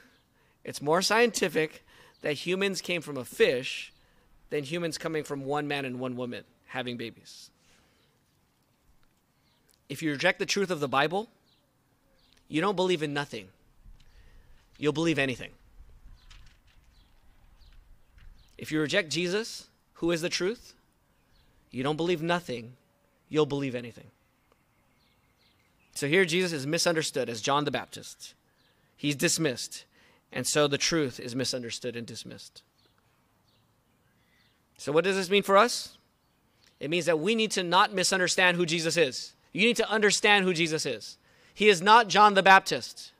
it's 0.64 0.80
more 0.80 1.02
scientific 1.02 1.84
that 2.22 2.34
humans 2.34 2.80
came 2.80 3.02
from 3.02 3.16
a 3.16 3.24
fish 3.24 3.91
than 4.52 4.64
humans 4.64 4.98
coming 4.98 5.24
from 5.24 5.46
one 5.46 5.66
man 5.66 5.86
and 5.86 5.98
one 5.98 6.14
woman 6.14 6.44
having 6.66 6.98
babies. 6.98 7.48
If 9.88 10.02
you 10.02 10.10
reject 10.10 10.38
the 10.38 10.44
truth 10.44 10.70
of 10.70 10.78
the 10.78 10.88
Bible, 10.88 11.30
you 12.48 12.60
don't 12.60 12.76
believe 12.76 13.02
in 13.02 13.14
nothing. 13.14 13.48
You'll 14.76 14.92
believe 14.92 15.18
anything. 15.18 15.52
If 18.58 18.70
you 18.70 18.78
reject 18.78 19.10
Jesus, 19.10 19.68
who 19.94 20.10
is 20.10 20.20
the 20.20 20.28
truth, 20.28 20.74
you 21.70 21.82
don't 21.82 21.96
believe 21.96 22.20
nothing. 22.20 22.74
You'll 23.30 23.46
believe 23.46 23.74
anything. 23.74 24.10
So 25.94 26.08
here 26.08 26.26
Jesus 26.26 26.52
is 26.52 26.66
misunderstood 26.66 27.30
as 27.30 27.40
John 27.40 27.64
the 27.64 27.70
Baptist. 27.70 28.34
He's 28.98 29.16
dismissed. 29.16 29.86
And 30.30 30.46
so 30.46 30.68
the 30.68 30.76
truth 30.76 31.18
is 31.18 31.34
misunderstood 31.34 31.96
and 31.96 32.06
dismissed. 32.06 32.62
So, 34.78 34.92
what 34.92 35.04
does 35.04 35.16
this 35.16 35.30
mean 35.30 35.42
for 35.42 35.56
us? 35.56 35.96
It 36.80 36.90
means 36.90 37.06
that 37.06 37.20
we 37.20 37.34
need 37.34 37.52
to 37.52 37.62
not 37.62 37.94
misunderstand 37.94 38.56
who 38.56 38.66
Jesus 38.66 38.96
is. 38.96 39.34
You 39.52 39.66
need 39.66 39.76
to 39.76 39.88
understand 39.88 40.44
who 40.44 40.52
Jesus 40.52 40.84
is. 40.84 41.16
He 41.54 41.68
is 41.68 41.80
not 41.80 42.08
John 42.08 42.34
the 42.34 42.42
Baptist. 42.42 43.12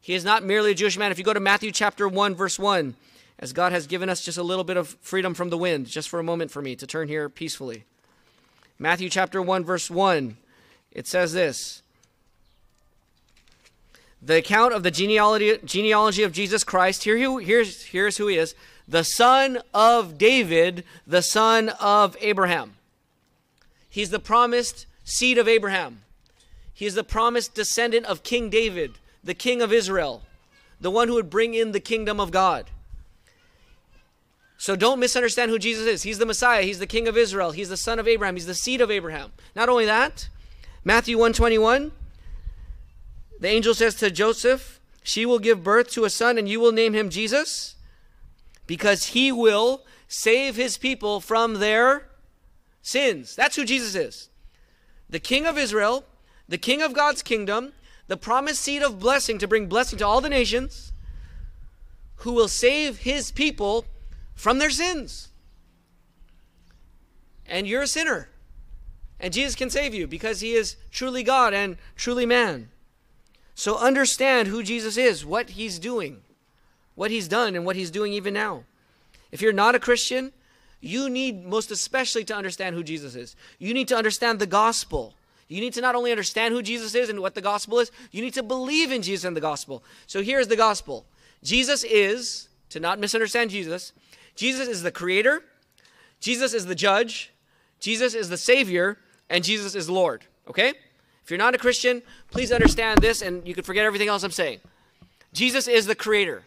He 0.00 0.14
is 0.14 0.24
not 0.24 0.44
merely 0.44 0.72
a 0.72 0.74
Jewish 0.74 0.98
man. 0.98 1.10
If 1.10 1.18
you 1.18 1.24
go 1.24 1.32
to 1.32 1.40
Matthew 1.40 1.72
chapter 1.72 2.06
1, 2.06 2.34
verse 2.34 2.58
1, 2.58 2.94
as 3.38 3.52
God 3.52 3.72
has 3.72 3.86
given 3.86 4.08
us 4.08 4.22
just 4.22 4.38
a 4.38 4.42
little 4.42 4.62
bit 4.62 4.76
of 4.76 4.88
freedom 5.00 5.34
from 5.34 5.50
the 5.50 5.58
wind, 5.58 5.86
just 5.86 6.08
for 6.08 6.20
a 6.20 6.24
moment 6.24 6.50
for 6.50 6.62
me 6.62 6.76
to 6.76 6.86
turn 6.86 7.08
here 7.08 7.28
peacefully. 7.28 7.84
Matthew 8.78 9.08
chapter 9.08 9.40
1, 9.40 9.64
verse 9.64 9.90
1, 9.90 10.36
it 10.92 11.06
says 11.06 11.32
this 11.32 11.82
the 14.22 14.36
account 14.36 14.72
of 14.72 14.82
the 14.82 14.90
genealogy, 14.90 15.58
genealogy 15.64 16.22
of 16.22 16.32
Jesus 16.32 16.64
Christ. 16.64 17.04
Here, 17.04 17.40
here's, 17.40 17.84
here's 17.84 18.16
who 18.16 18.26
he 18.28 18.36
is 18.36 18.54
the 18.86 19.04
son 19.04 19.58
of 19.72 20.18
David, 20.18 20.84
the 21.06 21.22
son 21.22 21.70
of 21.80 22.16
Abraham. 22.20 22.76
He's 23.88 24.10
the 24.10 24.18
promised 24.18 24.86
seed 25.04 25.38
of 25.38 25.48
Abraham. 25.48 26.02
He's 26.72 26.94
the 26.94 27.04
promised 27.04 27.54
descendant 27.54 28.06
of 28.06 28.22
King 28.22 28.50
David, 28.50 28.98
the 29.22 29.34
king 29.34 29.62
of 29.62 29.72
Israel, 29.72 30.22
the 30.80 30.90
one 30.90 31.08
who 31.08 31.14
would 31.14 31.30
bring 31.30 31.54
in 31.54 31.72
the 31.72 31.80
kingdom 31.80 32.18
of 32.18 32.30
God. 32.30 32.70
So 34.58 34.76
don't 34.76 34.98
misunderstand 34.98 35.50
who 35.50 35.58
Jesus 35.58 35.86
is. 35.86 36.02
He's 36.02 36.18
the 36.18 36.26
Messiah. 36.26 36.62
He's 36.62 36.78
the 36.78 36.86
king 36.86 37.06
of 37.06 37.16
Israel. 37.16 37.52
He's 37.52 37.68
the 37.68 37.76
son 37.76 37.98
of 37.98 38.08
Abraham. 38.08 38.34
He's 38.34 38.46
the 38.46 38.54
seed 38.54 38.80
of 38.80 38.90
Abraham. 38.90 39.32
Not 39.54 39.68
only 39.68 39.84
that, 39.84 40.28
Matthew 40.82 41.16
121, 41.16 41.92
the 43.40 43.48
angel 43.48 43.74
says 43.74 43.94
to 43.96 44.10
Joseph, 44.10 44.80
She 45.02 45.26
will 45.26 45.38
give 45.38 45.62
birth 45.62 45.90
to 45.92 46.04
a 46.04 46.10
son, 46.10 46.38
and 46.38 46.48
you 46.48 46.60
will 46.60 46.72
name 46.72 46.94
him 46.94 47.10
Jesus, 47.10 47.74
because 48.66 49.06
he 49.06 49.30
will 49.30 49.84
save 50.08 50.56
his 50.56 50.76
people 50.78 51.20
from 51.20 51.54
their 51.54 52.08
sins. 52.82 53.34
That's 53.34 53.56
who 53.56 53.64
Jesus 53.64 53.94
is. 53.94 54.28
The 55.08 55.18
King 55.18 55.46
of 55.46 55.58
Israel, 55.58 56.04
the 56.48 56.58
King 56.58 56.82
of 56.82 56.92
God's 56.92 57.22
kingdom, 57.22 57.72
the 58.06 58.16
promised 58.16 58.60
seed 58.60 58.82
of 58.82 58.98
blessing 58.98 59.38
to 59.38 59.48
bring 59.48 59.66
blessing 59.66 59.98
to 59.98 60.06
all 60.06 60.20
the 60.20 60.28
nations, 60.28 60.92
who 62.16 62.32
will 62.32 62.48
save 62.48 62.98
his 62.98 63.30
people 63.30 63.86
from 64.34 64.58
their 64.58 64.70
sins. 64.70 65.28
And 67.46 67.66
you're 67.66 67.82
a 67.82 67.86
sinner. 67.86 68.28
And 69.20 69.32
Jesus 69.32 69.54
can 69.54 69.70
save 69.70 69.94
you 69.94 70.06
because 70.06 70.40
he 70.40 70.52
is 70.52 70.76
truly 70.90 71.22
God 71.22 71.54
and 71.54 71.76
truly 71.96 72.26
man. 72.26 72.70
So 73.54 73.76
understand 73.76 74.48
who 74.48 74.62
Jesus 74.62 74.96
is, 74.96 75.24
what 75.24 75.50
he's 75.50 75.78
doing, 75.78 76.22
what 76.94 77.10
he's 77.10 77.28
done, 77.28 77.54
and 77.54 77.64
what 77.64 77.76
he's 77.76 77.90
doing 77.90 78.12
even 78.12 78.34
now. 78.34 78.64
If 79.32 79.42
you're 79.42 79.52
not 79.52 79.74
a 79.74 79.80
Christian, 79.80 80.32
you 80.80 81.08
need 81.08 81.44
most 81.44 81.70
especially 81.70 82.24
to 82.24 82.36
understand 82.36 82.76
who 82.76 82.82
Jesus 82.82 83.14
is. 83.14 83.34
You 83.58 83.74
need 83.74 83.88
to 83.88 83.96
understand 83.96 84.38
the 84.38 84.46
gospel. 84.46 85.14
You 85.48 85.60
need 85.60 85.72
to 85.74 85.80
not 85.80 85.94
only 85.94 86.10
understand 86.10 86.54
who 86.54 86.62
Jesus 86.62 86.94
is 86.94 87.08
and 87.08 87.20
what 87.20 87.34
the 87.34 87.40
gospel 87.40 87.78
is, 87.78 87.90
you 88.10 88.22
need 88.22 88.34
to 88.34 88.42
believe 88.42 88.92
in 88.92 89.02
Jesus 89.02 89.24
and 89.24 89.36
the 89.36 89.40
gospel. 89.40 89.82
So 90.06 90.22
here's 90.22 90.48
the 90.48 90.56
gospel 90.56 91.06
Jesus 91.42 91.84
is, 91.84 92.48
to 92.70 92.80
not 92.80 92.98
misunderstand 92.98 93.50
Jesus, 93.50 93.92
Jesus 94.36 94.68
is 94.68 94.82
the 94.82 94.90
creator, 94.90 95.42
Jesus 96.20 96.54
is 96.54 96.66
the 96.66 96.74
judge, 96.74 97.32
Jesus 97.80 98.14
is 98.14 98.28
the 98.28 98.38
savior, 98.38 98.98
and 99.28 99.44
Jesus 99.44 99.74
is 99.74 99.90
Lord. 99.90 100.24
Okay? 100.48 100.74
If 101.22 101.30
you're 101.30 101.38
not 101.38 101.54
a 101.54 101.58
Christian, 101.58 102.02
please 102.30 102.52
understand 102.52 103.00
this 103.00 103.22
and 103.22 103.46
you 103.46 103.54
can 103.54 103.64
forget 103.64 103.84
everything 103.84 104.08
else 104.08 104.22
I'm 104.22 104.30
saying. 104.30 104.60
Jesus 105.32 105.66
is 105.66 105.86
the 105.86 105.94
creator. 105.94 106.44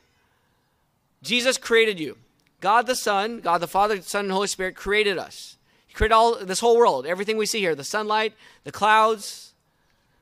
Jesus 1.21 1.57
created 1.57 1.99
you. 1.99 2.17
God 2.59 2.87
the 2.87 2.95
Son, 2.95 3.39
God 3.39 3.59
the 3.59 3.67
Father, 3.67 4.01
Son, 4.01 4.25
and 4.25 4.31
Holy 4.31 4.47
Spirit 4.47 4.75
created 4.75 5.17
us. 5.17 5.57
He 5.85 5.93
created 5.93 6.13
all 6.13 6.43
this 6.43 6.59
whole 6.59 6.77
world, 6.77 7.05
everything 7.05 7.37
we 7.37 7.45
see 7.45 7.59
here, 7.59 7.75
the 7.75 7.83
sunlight, 7.83 8.33
the 8.63 8.71
clouds, 8.71 9.53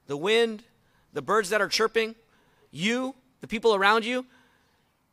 the 0.08 0.18
wind, 0.18 0.64
the 1.14 1.22
birds 1.22 1.50
that 1.50 1.62
are 1.62 1.68
chirping, 1.68 2.16
you, 2.72 3.16
the 3.42 3.48
people 3.48 3.74
around 3.74 4.06
you. 4.06 4.26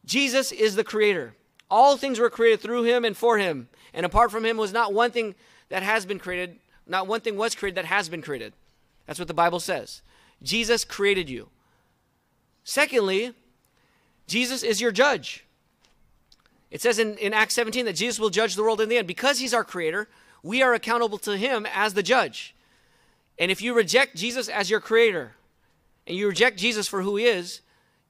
Jesus 0.05 0.51
is 0.53 0.75
the 0.75 0.85
creator. 0.85 1.35
All 1.71 1.97
things 1.97 2.19
were 2.19 2.31
created 2.31 2.61
through 2.61 2.83
him 2.83 3.05
and 3.05 3.17
for 3.17 3.39
him. 3.39 3.69
And 3.95 4.05
apart 4.05 4.31
from 4.31 4.45
him 4.45 4.57
was 4.57 4.73
not 4.73 4.93
one 4.93 5.11
thing 5.11 5.35
that 5.69 5.83
has 5.83 6.05
been 6.05 6.19
created, 6.19 6.59
not 6.87 7.07
one 7.07 7.21
thing 7.21 7.37
was 7.37 7.55
created 7.55 7.77
that 7.77 7.85
has 7.87 8.09
been 8.09 8.23
created. 8.23 8.53
That's 9.07 9.19
what 9.19 9.29
the 9.29 9.35
Bible 9.35 9.61
says. 9.61 10.03
Jesus 10.43 10.85
created 10.85 11.31
you. 11.31 11.49
Secondly, 12.65 13.33
Jesus 14.27 14.63
is 14.63 14.81
your 14.81 14.93
judge. 14.93 15.45
It 16.73 16.81
says 16.81 16.99
in, 16.99 17.19
in 17.19 17.35
Acts 17.35 17.55
17 17.55 17.85
that 17.85 17.93
Jesus 17.93 18.19
will 18.19 18.31
judge 18.31 18.57
the 18.57 18.63
world 18.63 18.81
in 18.81 18.89
the 18.89 18.97
end. 18.97 19.07
Because 19.07 19.39
he's 19.39 19.53
our 19.53 19.63
creator, 19.63 20.09
we 20.43 20.63
are 20.63 20.73
accountable 20.73 21.19
to 21.19 21.37
him 21.37 21.67
as 21.73 21.93
the 21.93 22.03
judge. 22.03 22.57
And 23.39 23.51
if 23.51 23.61
you 23.61 23.75
reject 23.75 24.17
Jesus 24.17 24.49
as 24.49 24.71
your 24.71 24.81
creator, 24.81 25.33
and 26.07 26.17
you 26.17 26.27
reject 26.27 26.59
Jesus 26.59 26.89
for 26.89 27.03
who 27.03 27.17
he 27.17 27.27
is, 27.27 27.61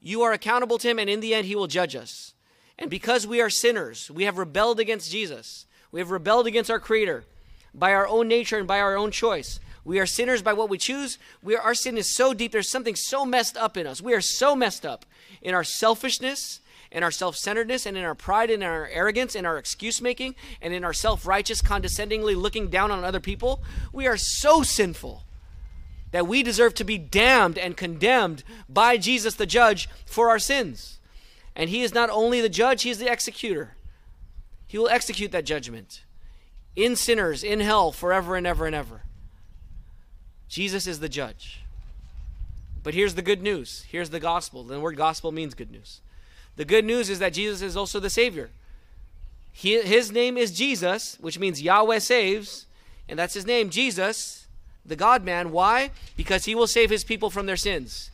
you 0.01 0.21
are 0.21 0.31
accountable 0.31 0.77
to 0.77 0.87
him, 0.89 0.97
and 0.97 1.09
in 1.09 1.19
the 1.19 1.33
end, 1.33 1.45
he 1.45 1.55
will 1.55 1.67
judge 1.67 1.93
us. 1.93 2.33
And 2.79 2.89
because 2.89 3.27
we 3.27 3.41
are 3.41 3.49
sinners, 3.49 4.09
we 4.09 4.23
have 4.23 4.37
rebelled 4.37 4.79
against 4.79 5.11
Jesus, 5.11 5.65
we 5.91 5.99
have 5.99 6.09
rebelled 6.09 6.47
against 6.47 6.71
our 6.71 6.79
creator 6.79 7.25
by 7.73 7.93
our 7.93 8.07
own 8.07 8.29
nature 8.29 8.57
and 8.57 8.67
by 8.67 8.79
our 8.79 8.95
own 8.95 9.11
choice. 9.11 9.59
We 9.85 9.99
are 9.99 10.05
sinners 10.05 10.41
by 10.41 10.53
what 10.53 10.69
we 10.69 10.77
choose. 10.77 11.19
We 11.41 11.57
are, 11.57 11.61
our 11.61 11.75
sin 11.75 11.97
is 11.97 12.09
so 12.09 12.33
deep. 12.33 12.53
There's 12.53 12.69
something 12.69 12.95
so 12.95 13.25
messed 13.25 13.57
up 13.57 13.75
in 13.75 13.85
us. 13.85 14.01
We 14.01 14.13
are 14.13 14.21
so 14.21 14.55
messed 14.55 14.85
up 14.85 15.05
in 15.41 15.53
our 15.53 15.65
selfishness, 15.65 16.61
in 16.93 17.03
our 17.03 17.11
self 17.11 17.35
centeredness, 17.35 17.85
and 17.85 17.97
in 17.97 18.03
our 18.03 18.15
pride, 18.15 18.49
and 18.49 18.63
in 18.63 18.69
our 18.69 18.87
arrogance, 18.87 19.35
and 19.35 19.45
our 19.45 19.57
excuse 19.57 20.01
making, 20.01 20.35
and 20.61 20.73
in 20.73 20.85
our 20.85 20.93
self 20.93 21.25
righteous, 21.25 21.61
condescendingly 21.61 22.35
looking 22.35 22.69
down 22.69 22.91
on 22.91 23.03
other 23.03 23.19
people. 23.19 23.61
We 23.91 24.07
are 24.07 24.15
so 24.15 24.63
sinful 24.63 25.23
that 26.11 26.27
we 26.27 26.43
deserve 26.43 26.75
to 26.75 26.83
be 26.83 26.99
damned 26.99 27.57
and 27.57 27.75
condemned 27.75 28.43
by 28.69 28.97
Jesus 28.97 29.33
the 29.33 29.47
judge 29.47 29.89
for 30.05 30.29
our 30.29 30.39
sins. 30.39 30.99
And 31.55 31.71
he 31.71 31.81
is 31.81 31.93
not 31.93 32.11
only 32.11 32.39
the 32.39 32.49
judge, 32.49 32.83
he 32.83 32.91
is 32.91 32.99
the 32.99 33.11
executor. 33.11 33.75
He 34.67 34.77
will 34.77 34.89
execute 34.89 35.31
that 35.31 35.45
judgment 35.45 36.03
in 36.75 36.95
sinners 36.95 37.43
in 37.43 37.59
hell 37.59 37.91
forever 37.91 38.35
and 38.35 38.45
ever 38.45 38.67
and 38.67 38.75
ever. 38.75 39.01
Jesus 40.47 40.85
is 40.85 40.99
the 40.99 41.09
judge. 41.09 41.61
But 42.83 42.93
here's 42.93 43.15
the 43.15 43.21
good 43.23 43.41
news. 43.41 43.85
Here's 43.89 44.11
the 44.11 44.19
gospel. 44.19 44.63
The 44.63 44.79
word 44.79 44.97
gospel 44.97 45.31
means 45.31 45.55
good 45.55 45.71
news. 45.71 46.01
The 46.55 46.65
good 46.65 46.85
news 46.85 47.09
is 47.09 47.19
that 47.19 47.33
Jesus 47.33 47.61
is 47.61 47.75
also 47.75 47.99
the 47.99 48.09
Savior. 48.09 48.49
He, 49.51 49.81
his 49.81 50.11
name 50.11 50.37
is 50.37 50.51
Jesus, 50.51 51.17
which 51.19 51.39
means 51.39 51.61
Yahweh 51.61 51.99
saves, 51.99 52.65
and 53.07 53.17
that's 53.17 53.33
his 53.33 53.45
name, 53.45 53.69
Jesus, 53.69 54.47
the 54.85 54.95
God 54.95 55.23
man. 55.23 55.51
Why? 55.51 55.91
Because 56.15 56.45
he 56.45 56.55
will 56.55 56.67
save 56.67 56.89
his 56.89 57.03
people 57.03 57.29
from 57.29 57.45
their 57.45 57.57
sins. 57.57 58.09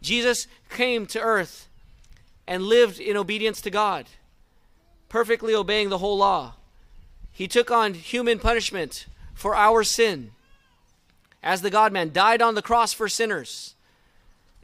Jesus 0.00 0.46
came 0.68 1.06
to 1.06 1.20
earth 1.20 1.68
and 2.46 2.64
lived 2.64 2.98
in 3.00 3.16
obedience 3.16 3.60
to 3.62 3.70
God, 3.70 4.06
perfectly 5.08 5.54
obeying 5.54 5.88
the 5.88 5.98
whole 5.98 6.18
law. 6.18 6.54
He 7.30 7.48
took 7.48 7.70
on 7.70 7.94
human 7.94 8.38
punishment 8.38 9.06
for 9.34 9.54
our 9.54 9.84
sin 9.84 10.32
as 11.42 11.62
the 11.62 11.70
God 11.70 11.92
man, 11.92 12.12
died 12.12 12.40
on 12.40 12.54
the 12.54 12.62
cross 12.62 12.92
for 12.92 13.08
sinners, 13.08 13.74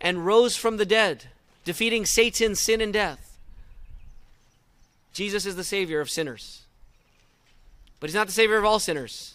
and 0.00 0.24
rose 0.24 0.56
from 0.56 0.76
the 0.76 0.86
dead, 0.86 1.24
defeating 1.64 2.06
Satan, 2.06 2.54
sin, 2.54 2.80
and 2.80 2.92
death. 2.92 3.38
Jesus 5.12 5.46
is 5.46 5.56
the 5.56 5.64
Savior 5.64 6.00
of 6.00 6.10
sinners. 6.10 6.62
But 8.00 8.08
He's 8.08 8.14
not 8.14 8.26
the 8.26 8.32
Savior 8.32 8.56
of 8.56 8.64
all 8.64 8.78
sinners, 8.78 9.34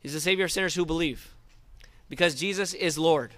He's 0.00 0.12
the 0.12 0.20
Savior 0.20 0.44
of 0.44 0.52
sinners 0.52 0.74
who 0.74 0.86
believe. 0.86 1.34
Because 2.08 2.34
Jesus 2.34 2.74
is 2.74 2.98
Lord. 2.98 3.32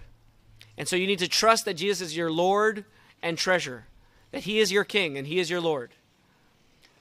And 0.76 0.88
so 0.88 0.96
you 0.96 1.06
need 1.06 1.20
to 1.20 1.28
trust 1.28 1.64
that 1.64 1.74
Jesus 1.74 2.08
is 2.08 2.16
your 2.16 2.32
Lord 2.32 2.84
and 3.22 3.38
treasure, 3.38 3.84
that 4.32 4.42
He 4.42 4.58
is 4.58 4.72
your 4.72 4.84
King 4.84 5.16
and 5.16 5.26
He 5.26 5.38
is 5.38 5.48
your 5.48 5.60
Lord. 5.60 5.92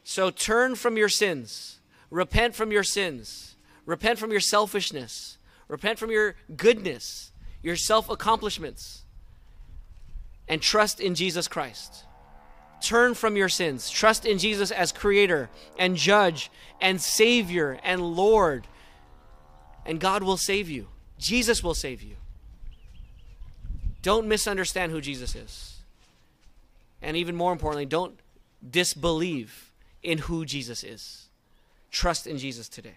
So 0.04 0.30
turn 0.30 0.76
from 0.76 0.96
your 0.96 1.10
sins, 1.10 1.80
repent 2.12 2.54
from 2.54 2.72
your 2.72 2.84
sins, 2.84 3.56
repent 3.86 4.20
from 4.20 4.32
your 4.32 4.40
selfishness 4.40 5.38
Repent 5.68 5.98
from 5.98 6.12
your 6.12 6.36
goodness, 6.56 7.32
your 7.64 7.76
self 7.76 8.10
accomplishments, 8.10 9.04
and 10.48 10.62
trust 10.62 11.00
in 11.00 11.16
Jesus 11.16 11.48
Christ. 11.48 12.06
Turn 12.82 13.14
from 13.14 13.36
your 13.36 13.50
sins. 13.50 13.89
Trust 13.89 14.26
in 14.26 14.38
Jesus 14.38 14.72
as 14.72 14.91
Creator 14.91 15.50
and 15.80 15.96
Judge 15.96 16.52
and 16.80 17.02
Savior 17.02 17.80
and 17.84 18.02
Lord. 18.02 18.68
And 19.86 20.00
God 20.00 20.24
will 20.24 20.38
save 20.38 20.70
you. 20.70 20.88
Jesus 21.18 21.64
will 21.64 21.74
save 21.74 22.02
you. 22.04 22.16
Don't 24.02 24.28
misunderstand 24.28 24.91
who 24.91 25.02
Jesus 25.02 25.36
is. 25.36 25.80
And 27.02 27.18
even 27.18 27.36
more 27.36 27.52
importantly, 27.52 27.86
don't 27.86 28.20
disbelieve 28.68 29.72
in 30.04 30.20
who 30.20 30.46
Jesus 30.46 30.84
is. 30.84 31.28
Trust 31.91 32.28
in 32.28 32.38
Jesus 32.38 32.70
today. 32.70 32.96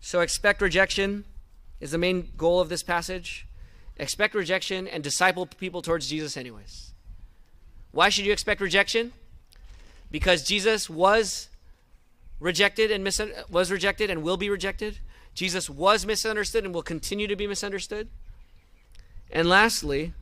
So 0.00 0.20
expect 0.20 0.60
rejection 0.60 1.24
is 1.80 1.92
the 1.92 1.98
main 1.98 2.32
goal 2.36 2.60
of 2.60 2.68
this 2.68 2.82
passage. 2.82 3.45
Expect 3.98 4.34
rejection 4.34 4.86
and 4.86 5.02
disciple 5.02 5.46
people 5.46 5.82
towards 5.82 6.08
Jesus, 6.08 6.36
anyways. 6.36 6.92
Why 7.92 8.08
should 8.08 8.26
you 8.26 8.32
expect 8.32 8.60
rejection? 8.60 9.12
Because 10.10 10.44
Jesus 10.44 10.90
was 10.90 11.48
rejected 12.38 12.90
and 12.90 13.02
mis- 13.02 13.20
was 13.48 13.70
rejected 13.70 14.10
and 14.10 14.22
will 14.22 14.36
be 14.36 14.50
rejected. 14.50 14.98
Jesus 15.34 15.70
was 15.70 16.04
misunderstood 16.04 16.64
and 16.64 16.74
will 16.74 16.82
continue 16.82 17.26
to 17.26 17.36
be 17.36 17.46
misunderstood. 17.46 18.08
And 19.30 19.48
lastly, 19.48 20.12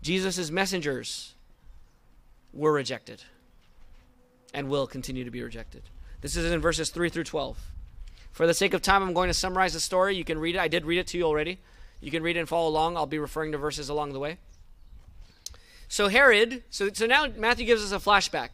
Jesus' 0.00 0.50
messengers 0.50 1.34
were 2.52 2.72
rejected 2.72 3.22
and 4.54 4.68
will 4.68 4.86
continue 4.86 5.24
to 5.24 5.30
be 5.30 5.42
rejected. 5.42 5.82
This 6.20 6.36
is 6.36 6.50
in 6.50 6.60
verses 6.60 6.90
3 6.90 7.08
through 7.08 7.24
12. 7.24 7.58
For 8.30 8.46
the 8.46 8.54
sake 8.54 8.74
of 8.74 8.82
time, 8.82 9.02
I'm 9.02 9.12
going 9.12 9.28
to 9.28 9.34
summarize 9.34 9.72
the 9.72 9.80
story. 9.80 10.16
You 10.16 10.24
can 10.24 10.38
read 10.38 10.54
it. 10.54 10.60
I 10.60 10.68
did 10.68 10.84
read 10.84 10.98
it 10.98 11.06
to 11.08 11.18
you 11.18 11.24
already. 11.24 11.58
You 12.00 12.10
can 12.10 12.22
read 12.22 12.36
and 12.36 12.48
follow 12.48 12.68
along. 12.68 12.96
I'll 12.96 13.06
be 13.06 13.18
referring 13.18 13.52
to 13.52 13.58
verses 13.58 13.88
along 13.88 14.12
the 14.12 14.18
way. 14.18 14.38
So 15.88 16.08
Herod, 16.08 16.62
so, 16.70 16.90
so 16.92 17.06
now 17.06 17.26
Matthew 17.36 17.64
gives 17.64 17.82
us 17.82 17.92
a 17.92 18.04
flashback. 18.04 18.48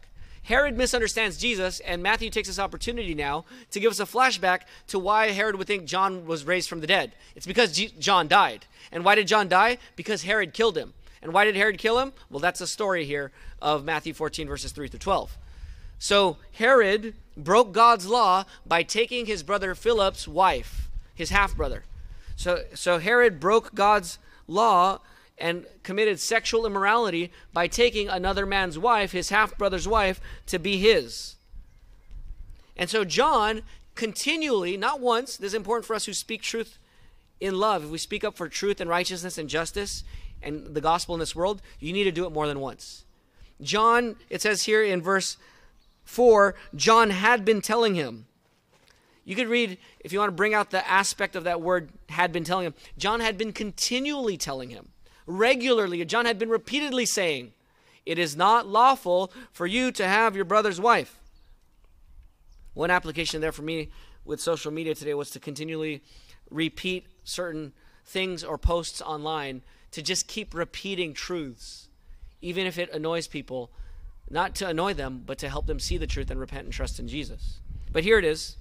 Herod 0.44 0.76
misunderstands 0.76 1.38
Jesus, 1.38 1.80
and 1.80 2.02
Matthew 2.02 2.28
takes 2.28 2.48
this 2.48 2.58
opportunity 2.58 3.14
now 3.14 3.44
to 3.70 3.78
give 3.78 3.92
us 3.92 4.00
a 4.00 4.04
flashback 4.04 4.62
to 4.88 4.98
why 4.98 5.28
Herod 5.28 5.56
would 5.56 5.68
think 5.68 5.84
John 5.84 6.26
was 6.26 6.44
raised 6.44 6.68
from 6.68 6.80
the 6.80 6.86
dead. 6.86 7.12
It's 7.36 7.46
because 7.46 7.72
G- 7.72 7.94
John 7.98 8.26
died. 8.26 8.66
And 8.90 9.04
why 9.04 9.14
did 9.14 9.28
John 9.28 9.48
die? 9.48 9.78
Because 9.94 10.24
Herod 10.24 10.52
killed 10.52 10.76
him. 10.76 10.94
And 11.22 11.32
why 11.32 11.44
did 11.44 11.54
Herod 11.54 11.78
kill 11.78 12.00
him? 12.00 12.12
Well, 12.28 12.40
that's 12.40 12.58
the 12.58 12.66
story 12.66 13.04
here 13.04 13.30
of 13.60 13.84
Matthew 13.84 14.12
14, 14.12 14.48
verses 14.48 14.72
3 14.72 14.88
through 14.88 14.98
12. 14.98 15.38
So 16.00 16.38
Herod 16.54 17.14
broke 17.36 17.72
God's 17.72 18.06
law 18.06 18.44
by 18.66 18.82
taking 18.82 19.26
his 19.26 19.44
brother 19.44 19.76
Philip's 19.76 20.26
wife, 20.26 20.90
his 21.14 21.30
half 21.30 21.56
brother. 21.56 21.84
So, 22.36 22.64
so 22.74 22.98
Herod 22.98 23.40
broke 23.40 23.74
God's 23.74 24.18
law 24.46 25.00
and 25.38 25.66
committed 25.82 26.20
sexual 26.20 26.66
immorality 26.66 27.32
by 27.52 27.66
taking 27.66 28.08
another 28.08 28.46
man's 28.46 28.78
wife, 28.78 29.12
his 29.12 29.30
half 29.30 29.56
brother's 29.58 29.88
wife, 29.88 30.20
to 30.46 30.58
be 30.58 30.78
his. 30.78 31.36
And 32.76 32.88
so 32.88 33.04
John 33.04 33.62
continually, 33.94 34.76
not 34.76 35.00
once, 35.00 35.36
this 35.36 35.48
is 35.48 35.54
important 35.54 35.86
for 35.86 35.94
us 35.94 36.06
who 36.06 36.12
speak 36.12 36.42
truth 36.42 36.78
in 37.40 37.58
love. 37.58 37.84
If 37.84 37.90
we 37.90 37.98
speak 37.98 38.24
up 38.24 38.36
for 38.36 38.48
truth 38.48 38.80
and 38.80 38.88
righteousness 38.88 39.36
and 39.36 39.48
justice 39.48 40.04
and 40.42 40.74
the 40.74 40.80
gospel 40.80 41.14
in 41.14 41.18
this 41.18 41.36
world, 41.36 41.60
you 41.80 41.92
need 41.92 42.04
to 42.04 42.12
do 42.12 42.24
it 42.24 42.32
more 42.32 42.46
than 42.46 42.60
once. 42.60 43.04
John, 43.60 44.16
it 44.30 44.42
says 44.42 44.64
here 44.64 44.82
in 44.82 45.02
verse 45.02 45.36
4, 46.04 46.54
John 46.74 47.10
had 47.10 47.44
been 47.44 47.60
telling 47.60 47.94
him. 47.94 48.26
You 49.24 49.36
could 49.36 49.48
read, 49.48 49.78
if 50.00 50.12
you 50.12 50.18
want 50.18 50.28
to 50.28 50.36
bring 50.36 50.54
out 50.54 50.70
the 50.70 50.88
aspect 50.88 51.36
of 51.36 51.44
that 51.44 51.60
word, 51.60 51.90
had 52.08 52.32
been 52.32 52.44
telling 52.44 52.66
him. 52.66 52.74
John 52.98 53.20
had 53.20 53.38
been 53.38 53.52
continually 53.52 54.36
telling 54.36 54.70
him, 54.70 54.88
regularly. 55.26 56.04
John 56.04 56.24
had 56.24 56.38
been 56.38 56.48
repeatedly 56.48 57.06
saying, 57.06 57.52
It 58.04 58.18
is 58.18 58.36
not 58.36 58.66
lawful 58.66 59.32
for 59.52 59.66
you 59.66 59.92
to 59.92 60.06
have 60.06 60.34
your 60.34 60.44
brother's 60.44 60.80
wife. 60.80 61.18
One 62.74 62.90
application 62.90 63.40
there 63.40 63.52
for 63.52 63.62
me 63.62 63.90
with 64.24 64.40
social 64.40 64.72
media 64.72 64.94
today 64.94 65.14
was 65.14 65.30
to 65.30 65.40
continually 65.40 66.02
repeat 66.50 67.06
certain 67.24 67.72
things 68.04 68.42
or 68.42 68.58
posts 68.58 69.00
online 69.00 69.62
to 69.92 70.02
just 70.02 70.26
keep 70.26 70.54
repeating 70.54 71.14
truths, 71.14 71.88
even 72.40 72.66
if 72.66 72.78
it 72.78 72.90
annoys 72.92 73.26
people, 73.28 73.70
not 74.30 74.54
to 74.56 74.66
annoy 74.66 74.94
them, 74.94 75.22
but 75.24 75.38
to 75.38 75.48
help 75.48 75.66
them 75.66 75.78
see 75.78 75.98
the 75.98 76.06
truth 76.06 76.30
and 76.30 76.40
repent 76.40 76.64
and 76.64 76.72
trust 76.72 76.98
in 76.98 77.06
Jesus. 77.06 77.60
But 77.92 78.04
here 78.04 78.18
it 78.18 78.24
is. 78.24 78.56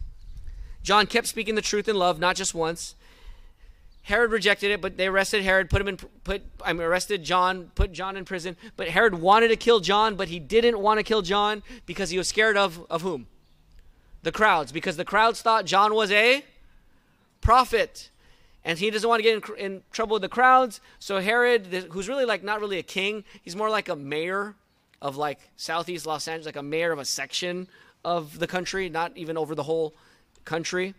John 0.84 1.06
kept 1.06 1.28
speaking 1.28 1.56
the 1.56 1.62
truth 1.62 1.88
in 1.88 1.96
love, 1.96 2.20
not 2.20 2.36
just 2.36 2.54
once. 2.54 2.96
Herod 4.04 4.32
rejected 4.32 4.72
it, 4.72 4.82
but 4.82 4.98
they 4.98 5.08
arrested 5.08 5.44
Herod, 5.44 5.70
put 5.70 5.80
him 5.80 5.88
in, 5.88 5.98
put, 5.98 6.42
I 6.66 6.74
mean, 6.74 6.82
arrested 6.82 7.24
John, 7.24 7.72
put 7.76 7.92
John 7.92 8.18
in 8.18 8.26
prison. 8.26 8.58
But 8.76 8.90
Herod 8.90 9.16
wanted 9.16 9.50
to 9.50 9.56
kill 9.56 9.80
John, 9.80 10.16
but 10.16 10.28
he 10.28 10.40
didn't 10.40 10.80
want 10.80 11.00
to 11.00 11.04
kill 11.04 11.22
John 11.22 11.62
because 11.86 12.10
he 12.10 12.18
was 12.18 12.28
scared 12.28 12.58
of, 12.58 12.84
of 12.90 13.04
whom? 13.04 13.28
The 14.24 14.32
crowds, 14.32 14.72
because 14.72 14.98
the 14.98 15.06
crowds 15.06 15.42
thought 15.42 15.66
John 15.66 15.94
was 15.94 16.12
a 16.12 16.44
prophet. 17.42 18.10
And 18.64 18.78
he 18.78 18.90
doesn't 18.90 19.08
want 19.08 19.20
to 19.20 19.24
get 19.24 19.50
in, 19.50 19.56
in 19.58 19.84
trouble 19.92 20.16
with 20.16 20.22
the 20.24 20.30
crowds. 20.30 20.82
So 21.00 21.20
Herod, 21.20 21.68
who's 21.92 22.08
really 22.08 22.26
like 22.26 22.44
not 22.44 22.60
really 22.60 22.80
a 22.80 22.84
king, 22.84 23.24
he's 23.44 23.56
more 23.56 23.70
like 23.70 23.88
a 23.88 23.96
mayor 23.96 24.56
of 25.02 25.18
like 25.18 25.40
southeast 25.58 26.06
Los 26.06 26.28
Angeles, 26.28 26.46
like 26.46 26.56
a 26.56 26.64
mayor 26.64 26.92
of 26.92 27.00
a 27.00 27.06
section 27.06 27.68
of 28.04 28.40
the 28.40 28.48
country, 28.48 28.90
not 28.90 29.16
even 29.16 29.38
over 29.38 29.56
the 29.56 29.64
whole 29.64 29.96
country. 30.46 30.94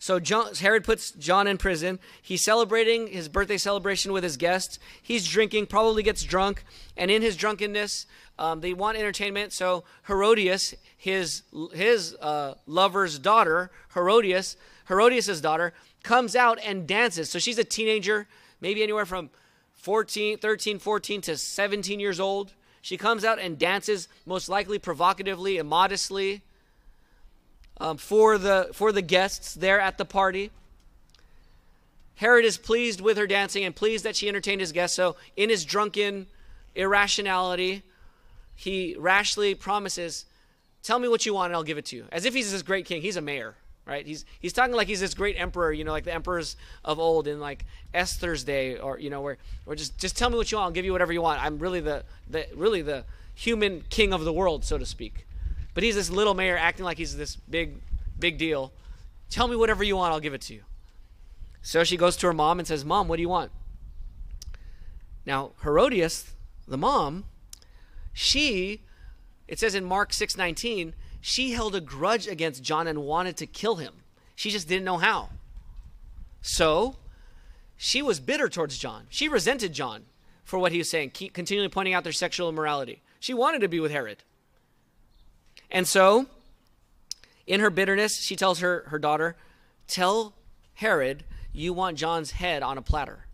So 0.00 0.18
John, 0.18 0.54
Herod 0.54 0.82
puts 0.82 1.10
John 1.10 1.46
in 1.46 1.58
prison. 1.58 1.98
He's 2.22 2.40
celebrating 2.40 3.08
his 3.08 3.28
birthday 3.28 3.58
celebration 3.58 4.12
with 4.12 4.24
his 4.24 4.38
guests. 4.38 4.78
He's 5.02 5.28
drinking, 5.28 5.66
probably 5.66 6.02
gets 6.02 6.22
drunk, 6.22 6.64
and 6.96 7.10
in 7.10 7.20
his 7.20 7.36
drunkenness, 7.36 8.06
um, 8.38 8.62
they 8.62 8.72
want 8.72 8.96
entertainment. 8.96 9.52
So 9.52 9.84
Herodias, 10.06 10.74
his 10.96 11.42
his 11.74 12.14
uh, 12.14 12.54
lover's 12.66 13.18
daughter, 13.18 13.70
Herodias, 13.92 14.56
Herodias's 14.88 15.42
daughter, 15.42 15.74
comes 16.02 16.34
out 16.34 16.58
and 16.64 16.86
dances. 16.86 17.28
So 17.28 17.38
she's 17.38 17.58
a 17.58 17.64
teenager, 17.64 18.26
maybe 18.62 18.82
anywhere 18.82 19.04
from 19.04 19.28
14, 19.74 20.38
13, 20.38 20.78
14 20.78 21.20
to 21.20 21.36
17 21.36 22.00
years 22.00 22.18
old. 22.18 22.54
She 22.80 22.96
comes 22.96 23.22
out 23.22 23.38
and 23.38 23.58
dances, 23.58 24.08
most 24.24 24.48
likely 24.48 24.78
provocatively, 24.78 25.58
immodestly 25.58 26.40
um, 27.80 27.96
for, 27.96 28.38
the, 28.38 28.70
for 28.72 28.92
the 28.92 29.02
guests 29.02 29.54
there 29.54 29.80
at 29.80 29.98
the 29.98 30.04
party. 30.04 30.50
Herod 32.16 32.44
is 32.44 32.58
pleased 32.58 33.00
with 33.00 33.16
her 33.16 33.26
dancing 33.26 33.64
and 33.64 33.74
pleased 33.74 34.04
that 34.04 34.14
she 34.14 34.28
entertained 34.28 34.60
his 34.60 34.72
guests. 34.72 34.94
So, 34.94 35.16
in 35.36 35.48
his 35.48 35.64
drunken 35.64 36.26
irrationality, 36.74 37.82
he 38.54 38.94
rashly 38.98 39.54
promises, 39.54 40.26
Tell 40.82 40.98
me 40.98 41.08
what 41.08 41.26
you 41.26 41.34
want 41.34 41.46
and 41.46 41.56
I'll 41.56 41.62
give 41.62 41.78
it 41.78 41.86
to 41.86 41.96
you. 41.96 42.04
As 42.12 42.24
if 42.24 42.34
he's 42.34 42.52
this 42.52 42.62
great 42.62 42.86
king. 42.86 43.02
He's 43.02 43.16
a 43.16 43.20
mayor, 43.20 43.54
right? 43.86 44.06
He's, 44.06 44.24
he's 44.40 44.52
talking 44.52 44.74
like 44.74 44.88
he's 44.88 45.00
this 45.00 45.14
great 45.14 45.36
emperor, 45.38 45.72
you 45.72 45.84
know, 45.84 45.92
like 45.92 46.04
the 46.04 46.14
emperors 46.14 46.56
of 46.84 46.98
old 46.98 47.26
in 47.26 47.40
like 47.40 47.64
Esther's 47.92 48.44
day, 48.44 48.78
or, 48.78 48.98
you 48.98 49.10
know, 49.10 49.20
where, 49.20 49.36
or 49.66 49.74
just, 49.74 49.98
just 49.98 50.16
tell 50.16 50.30
me 50.30 50.36
what 50.36 50.50
you 50.50 50.58
want. 50.58 50.66
I'll 50.66 50.72
give 50.72 50.84
you 50.84 50.92
whatever 50.92 51.12
you 51.12 51.22
want. 51.22 51.42
I'm 51.42 51.58
really 51.58 51.80
the, 51.80 52.04
the, 52.28 52.46
really 52.54 52.82
the 52.82 53.04
human 53.34 53.84
king 53.90 54.12
of 54.12 54.24
the 54.24 54.32
world, 54.32 54.64
so 54.64 54.78
to 54.78 54.86
speak. 54.86 55.26
But 55.74 55.82
he's 55.82 55.94
this 55.94 56.10
little 56.10 56.34
mayor 56.34 56.56
acting 56.56 56.84
like 56.84 56.98
he's 56.98 57.16
this 57.16 57.36
big, 57.36 57.80
big 58.18 58.38
deal. 58.38 58.72
Tell 59.30 59.48
me 59.48 59.56
whatever 59.56 59.84
you 59.84 59.96
want, 59.96 60.12
I'll 60.12 60.20
give 60.20 60.34
it 60.34 60.40
to 60.42 60.54
you. 60.54 60.62
So 61.62 61.84
she 61.84 61.96
goes 61.96 62.16
to 62.16 62.26
her 62.26 62.32
mom 62.32 62.58
and 62.58 62.66
says, 62.66 62.84
Mom, 62.84 63.08
what 63.08 63.16
do 63.16 63.22
you 63.22 63.28
want? 63.28 63.52
Now, 65.26 65.52
Herodias, 65.62 66.32
the 66.66 66.78
mom, 66.78 67.24
she, 68.12 68.82
it 69.46 69.58
says 69.58 69.74
in 69.74 69.84
Mark 69.84 70.10
6:19, 70.12 70.94
she 71.20 71.52
held 71.52 71.74
a 71.74 71.80
grudge 71.80 72.26
against 72.26 72.62
John 72.62 72.86
and 72.86 73.02
wanted 73.02 73.36
to 73.36 73.46
kill 73.46 73.76
him. 73.76 74.02
She 74.34 74.50
just 74.50 74.68
didn't 74.68 74.86
know 74.86 74.96
how. 74.96 75.28
So, 76.40 76.96
she 77.76 78.00
was 78.00 78.20
bitter 78.20 78.48
towards 78.48 78.78
John. 78.78 79.06
She 79.10 79.28
resented 79.28 79.74
John 79.74 80.06
for 80.44 80.58
what 80.58 80.72
he 80.72 80.78
was 80.78 80.88
saying, 80.88 81.10
continually 81.10 81.68
pointing 81.68 81.94
out 81.94 82.04
their 82.04 82.12
sexual 82.12 82.48
immorality. 82.48 83.02
She 83.20 83.34
wanted 83.34 83.60
to 83.60 83.68
be 83.68 83.80
with 83.80 83.92
Herod. 83.92 84.22
And 85.70 85.86
so, 85.86 86.26
in 87.46 87.60
her 87.60 87.70
bitterness, 87.70 88.20
she 88.20 88.36
tells 88.36 88.60
her, 88.60 88.84
her 88.88 88.98
daughter, 88.98 89.36
Tell 89.86 90.34
Herod 90.74 91.24
you 91.52 91.72
want 91.72 91.98
John's 91.98 92.32
head 92.32 92.62
on 92.62 92.78
a 92.78 92.82
platter. 92.82 93.26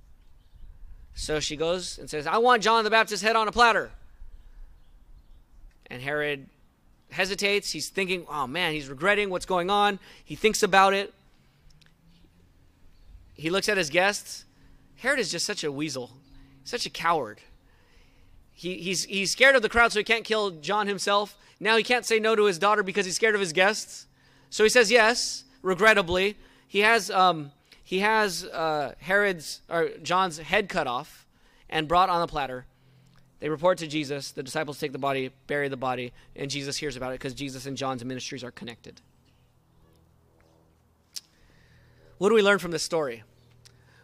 So 1.14 1.40
she 1.40 1.56
goes 1.56 1.98
and 1.98 2.08
says, 2.08 2.26
I 2.26 2.38
want 2.38 2.62
John 2.62 2.84
the 2.84 2.90
Baptist's 2.90 3.24
head 3.24 3.36
on 3.36 3.48
a 3.48 3.52
platter. 3.52 3.90
And 5.88 6.02
Herod 6.02 6.46
hesitates. 7.10 7.70
He's 7.70 7.88
thinking, 7.88 8.26
oh 8.28 8.46
man, 8.46 8.72
he's 8.72 8.88
regretting 8.88 9.30
what's 9.30 9.46
going 9.46 9.70
on. 9.70 9.98
He 10.24 10.34
thinks 10.34 10.62
about 10.62 10.94
it. 10.94 11.12
He 13.34 13.50
looks 13.50 13.68
at 13.68 13.76
his 13.76 13.90
guests. 13.90 14.44
Herod 14.96 15.20
is 15.20 15.30
just 15.30 15.46
such 15.46 15.62
a 15.62 15.70
weasel, 15.70 16.10
such 16.64 16.86
a 16.86 16.90
coward. 16.90 17.40
He, 18.58 18.78
he's, 18.78 19.04
he's 19.04 19.32
scared 19.32 19.54
of 19.54 19.60
the 19.60 19.68
crowd, 19.68 19.92
so 19.92 20.00
he 20.00 20.04
can't 20.04 20.24
kill 20.24 20.50
John 20.50 20.86
himself. 20.86 21.36
Now 21.60 21.76
he 21.76 21.82
can't 21.82 22.06
say 22.06 22.18
no 22.18 22.34
to 22.34 22.44
his 22.44 22.58
daughter 22.58 22.82
because 22.82 23.04
he's 23.04 23.14
scared 23.14 23.34
of 23.34 23.40
his 23.40 23.52
guests. 23.52 24.06
So 24.48 24.64
he 24.64 24.70
says 24.70 24.90
yes, 24.90 25.44
regrettably. 25.60 26.38
He 26.66 26.80
has, 26.80 27.10
um, 27.10 27.52
he 27.84 27.98
has 27.98 28.44
uh, 28.46 28.94
Herod's 28.98 29.60
or 29.68 29.90
John's 30.02 30.38
head 30.38 30.70
cut 30.70 30.86
off 30.86 31.26
and 31.68 31.86
brought 31.86 32.08
on 32.08 32.22
a 32.22 32.26
platter. 32.26 32.64
They 33.40 33.50
report 33.50 33.76
to 33.78 33.86
Jesus. 33.86 34.30
The 34.30 34.42
disciples 34.42 34.78
take 34.78 34.92
the 34.92 34.98
body, 34.98 35.30
bury 35.46 35.68
the 35.68 35.76
body, 35.76 36.14
and 36.34 36.50
Jesus 36.50 36.78
hears 36.78 36.96
about 36.96 37.10
it 37.10 37.20
because 37.20 37.34
Jesus 37.34 37.66
and 37.66 37.76
John's 37.76 38.02
ministries 38.06 38.42
are 38.42 38.50
connected. 38.50 39.02
What 42.16 42.30
do 42.30 42.34
we 42.34 42.42
learn 42.42 42.58
from 42.58 42.70
this 42.70 42.82
story? 42.82 43.22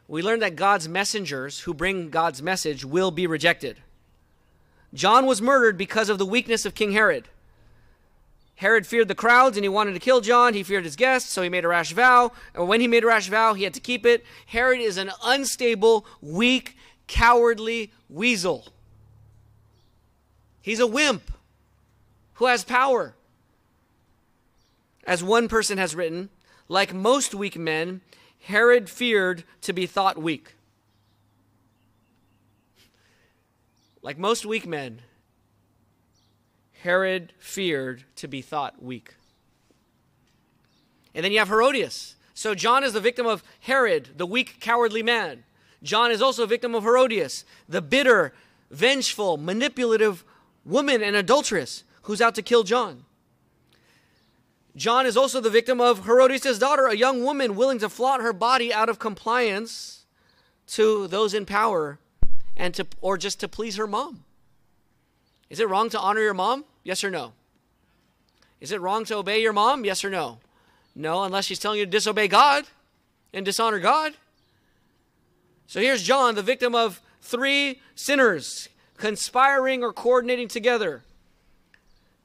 We 0.08 0.20
learn 0.20 0.40
that 0.40 0.56
God's 0.56 0.90
messengers 0.90 1.60
who 1.60 1.72
bring 1.72 2.10
God's 2.10 2.42
message 2.42 2.84
will 2.84 3.10
be 3.10 3.26
rejected. 3.26 3.78
John 4.94 5.26
was 5.26 5.40
murdered 5.40 5.78
because 5.78 6.08
of 6.08 6.18
the 6.18 6.26
weakness 6.26 6.66
of 6.66 6.74
King 6.74 6.92
Herod. 6.92 7.28
Herod 8.56 8.86
feared 8.86 9.08
the 9.08 9.14
crowds 9.14 9.56
and 9.56 9.64
he 9.64 9.68
wanted 9.68 9.94
to 9.94 9.98
kill 9.98 10.20
John. 10.20 10.54
He 10.54 10.62
feared 10.62 10.84
his 10.84 10.96
guests, 10.96 11.32
so 11.32 11.42
he 11.42 11.48
made 11.48 11.64
a 11.64 11.68
rash 11.68 11.92
vow. 11.92 12.32
And 12.54 12.68
when 12.68 12.80
he 12.80 12.86
made 12.86 13.02
a 13.02 13.08
rash 13.08 13.28
vow, 13.28 13.54
he 13.54 13.64
had 13.64 13.74
to 13.74 13.80
keep 13.80 14.06
it. 14.06 14.24
Herod 14.46 14.80
is 14.80 14.98
an 14.98 15.10
unstable, 15.24 16.06
weak, 16.20 16.76
cowardly 17.08 17.90
weasel. 18.08 18.68
He's 20.60 20.78
a 20.78 20.86
wimp 20.86 21.32
who 22.34 22.46
has 22.46 22.64
power. 22.64 23.14
As 25.04 25.24
one 25.24 25.48
person 25.48 25.78
has 25.78 25.96
written, 25.96 26.28
like 26.68 26.94
most 26.94 27.34
weak 27.34 27.58
men, 27.58 28.00
Herod 28.42 28.88
feared 28.88 29.44
to 29.62 29.72
be 29.72 29.86
thought 29.86 30.18
weak. 30.18 30.54
Like 34.02 34.18
most 34.18 34.44
weak 34.44 34.66
men, 34.66 35.00
Herod 36.82 37.32
feared 37.38 38.04
to 38.16 38.26
be 38.26 38.42
thought 38.42 38.82
weak. 38.82 39.14
And 41.14 41.24
then 41.24 41.30
you 41.30 41.38
have 41.38 41.48
Herodias. 41.48 42.16
So 42.34 42.54
John 42.54 42.82
is 42.82 42.92
the 42.92 43.00
victim 43.00 43.26
of 43.26 43.44
Herod, 43.60 44.10
the 44.16 44.26
weak, 44.26 44.58
cowardly 44.60 45.02
man. 45.02 45.44
John 45.82 46.10
is 46.10 46.20
also 46.20 46.42
a 46.42 46.48
victim 46.48 46.74
of 46.74 46.82
Herodias, 46.82 47.44
the 47.68 47.82
bitter, 47.82 48.32
vengeful, 48.70 49.36
manipulative 49.36 50.24
woman 50.64 51.02
and 51.02 51.14
adulteress 51.14 51.84
who's 52.02 52.20
out 52.20 52.34
to 52.34 52.42
kill 52.42 52.64
John. 52.64 53.04
John 54.74 55.06
is 55.06 55.16
also 55.16 55.40
the 55.40 55.50
victim 55.50 55.80
of 55.80 56.06
Herodias' 56.06 56.58
daughter, 56.58 56.86
a 56.86 56.96
young 56.96 57.22
woman 57.22 57.54
willing 57.54 57.78
to 57.80 57.88
flaunt 57.88 58.22
her 58.22 58.32
body 58.32 58.72
out 58.72 58.88
of 58.88 58.98
compliance 58.98 60.06
to 60.68 61.06
those 61.06 61.34
in 61.34 61.44
power 61.44 61.98
and 62.56 62.74
to 62.74 62.86
or 63.00 63.16
just 63.16 63.40
to 63.40 63.48
please 63.48 63.76
her 63.76 63.86
mom. 63.86 64.24
Is 65.50 65.60
it 65.60 65.68
wrong 65.68 65.90
to 65.90 65.98
honor 65.98 66.20
your 66.20 66.34
mom? 66.34 66.64
Yes 66.84 67.04
or 67.04 67.10
no? 67.10 67.32
Is 68.60 68.72
it 68.72 68.80
wrong 68.80 69.04
to 69.06 69.16
obey 69.16 69.42
your 69.42 69.52
mom? 69.52 69.84
Yes 69.84 70.04
or 70.04 70.10
no? 70.10 70.38
No, 70.94 71.24
unless 71.24 71.46
she's 71.46 71.58
telling 71.58 71.78
you 71.78 71.84
to 71.84 71.90
disobey 71.90 72.28
God. 72.28 72.64
and 73.32 73.44
dishonor 73.44 73.78
God. 73.78 74.14
So 75.66 75.80
here's 75.80 76.02
John, 76.02 76.34
the 76.34 76.42
victim 76.42 76.74
of 76.74 77.00
three 77.20 77.80
sinners 77.94 78.68
conspiring 78.98 79.82
or 79.82 79.92
coordinating 79.92 80.48
together. 80.48 81.02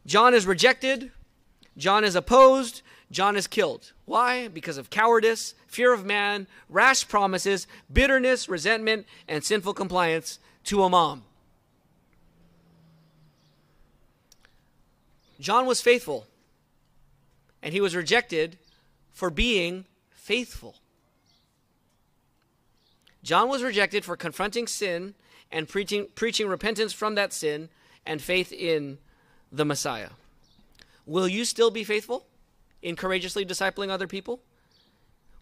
John 0.06 0.34
is 0.34 0.46
rejected, 0.46 1.12
John 1.78 2.04
is 2.04 2.16
opposed, 2.16 2.82
John 3.10 3.38
is 3.38 3.48
killed. 3.48 3.94
Why? 4.06 4.48
Because 4.48 4.78
of 4.78 4.90
cowardice, 4.90 5.54
fear 5.68 5.94
of 5.94 6.06
man, 6.06 6.48
rash 6.70 7.08
promises, 7.08 7.68
bitterness, 7.92 8.50
resentment, 8.50 9.06
and 9.28 9.44
sinful 9.44 9.74
compliance 9.74 10.40
to 10.66 10.84
a 10.84 10.90
mom. 10.90 11.24
John 15.40 15.66
was 15.66 15.82
faithful, 15.82 16.26
and 17.62 17.74
he 17.74 17.80
was 17.80 17.96
rejected 17.96 18.58
for 19.14 19.30
being 19.30 19.86
faithful. 20.10 20.76
John 23.24 23.48
was 23.48 23.64
rejected 23.64 24.04
for 24.04 24.18
confronting 24.18 24.68
sin 24.68 25.14
and 25.52 25.68
preaching, 25.68 26.08
preaching 26.16 26.48
repentance 26.48 26.92
from 26.92 27.16
that 27.16 27.34
sin 27.34 27.70
and 28.06 28.22
faith 28.22 28.52
in 28.52 28.98
the 29.52 29.66
Messiah. 29.66 30.10
Will 31.06 31.28
you 31.28 31.46
still 31.46 31.72
be 31.72 31.84
faithful 31.84 32.26
in 32.82 32.96
courageously 32.96 33.46
discipling 33.46 33.90
other 33.90 34.08
people? 34.08 34.40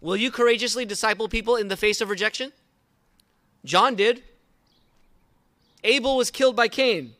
Will 0.01 0.15
you 0.15 0.31
courageously 0.31 0.86
disciple 0.86 1.27
people 1.27 1.55
in 1.55 1.67
the 1.67 1.77
face 1.77 2.01
of 2.01 2.09
rejection? 2.09 2.51
John 3.63 3.95
did. 3.95 4.23
Abel 5.83 6.17
was 6.17 6.31
killed 6.31 6.55
by 6.55 6.67
Cain 6.67 7.13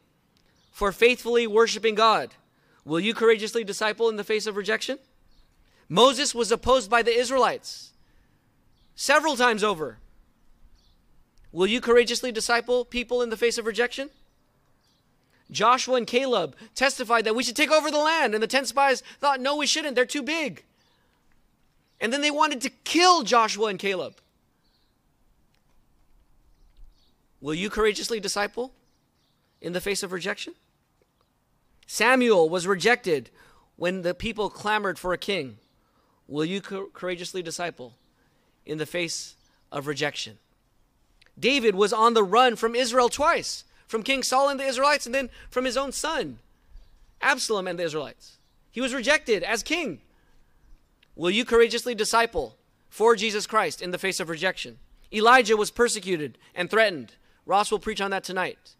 for 0.72 0.92
faithfully 0.92 1.48
worshiping 1.48 1.96
God. 1.96 2.32
Will 2.84 3.00
you 3.00 3.14
courageously 3.14 3.64
disciple 3.64 4.10
in 4.10 4.16
the 4.16 4.24
face 4.24 4.46
of 4.46 4.56
rejection? 4.56 5.00
Moses 5.90 6.36
was 6.36 6.52
opposed 6.52 6.90
by 6.90 7.02
the 7.02 7.18
Israelites 7.18 7.92
several 8.96 9.36
times 9.36 9.64
over. 9.64 9.98
Will 11.52 11.68
you 11.68 11.80
courageously 11.80 12.32
disciple 12.32 12.86
people 12.86 13.22
in 13.22 13.30
the 13.30 13.38
face 13.38 13.58
of 13.58 13.66
rejection? 13.66 14.10
Joshua 15.52 15.96
and 15.96 16.08
Caleb 16.08 16.56
testified 16.74 17.26
that 17.26 17.36
we 17.36 17.44
should 17.44 17.56
take 17.56 17.72
over 17.72 17.92
the 17.92 18.00
land, 18.00 18.34
and 18.34 18.42
the 18.42 18.48
10 18.48 18.66
spies 18.66 19.02
thought, 19.20 19.40
no, 19.40 19.56
we 19.56 19.68
shouldn't. 19.68 19.96
They're 19.96 20.06
too 20.06 20.24
big. 20.24 20.64
And 22.02 22.12
then 22.12 22.22
they 22.22 22.32
wanted 22.32 22.62
to 22.62 22.70
kill 22.70 23.24
Joshua 23.24 23.68
and 23.68 23.80
Caleb. 23.80 24.16
Will 27.42 27.54
you 27.54 27.70
courageously 27.70 28.20
disciple 28.20 28.74
in 29.62 29.74
the 29.74 29.82
face 29.82 30.02
of 30.02 30.12
rejection? 30.12 30.54
Samuel 31.86 32.50
was 32.50 32.66
rejected 32.66 33.30
when 33.76 34.02
the 34.02 34.16
people 34.16 34.50
clamored 34.50 34.98
for 34.98 35.14
a 35.14 35.18
king. 35.18 35.58
Will 36.28 36.46
you 36.46 36.62
co- 36.62 36.88
courageously 36.92 37.44
disciple 37.44 37.94
in 38.66 38.80
the 38.80 38.86
face 38.88 39.36
of 39.72 39.86
rejection? 39.86 40.40
David 41.38 41.76
was 41.76 41.94
on 41.94 42.16
the 42.16 42.24
run 42.24 42.56
from 42.56 42.74
Israel 42.74 43.10
twice 43.10 43.65
from 43.88 44.04
King 44.04 44.24
Saul 44.24 44.50
and 44.50 44.60
the 44.60 44.66
Israelites, 44.66 45.06
and 45.06 45.14
then 45.14 45.30
from 45.50 45.66
his 45.66 45.78
own 45.78 45.92
son, 45.92 46.40
Absalom 47.22 47.68
and 47.68 47.80
the 47.80 47.84
Israelites. 47.84 48.38
He 48.72 48.82
was 48.82 48.94
rejected 48.94 49.44
as 49.44 49.64
king. 49.64 50.02
Will 51.16 51.32
you 51.32 51.46
courageously 51.46 51.96
disciple 51.96 52.58
for 52.90 53.16
Jesus 53.16 53.48
Christ 53.48 53.82
in 53.82 53.92
the 53.92 53.98
face 53.98 54.20
of 54.20 54.30
rejection? 54.30 54.78
Elijah 55.14 55.56
was 55.56 55.72
persecuted 55.72 56.38
and 56.54 56.70
threatened. 56.70 57.14
Ross 57.46 57.72
will 57.72 57.80
preach 57.80 58.02
on 58.02 58.12
that 58.12 58.24
tonight. 58.24 58.76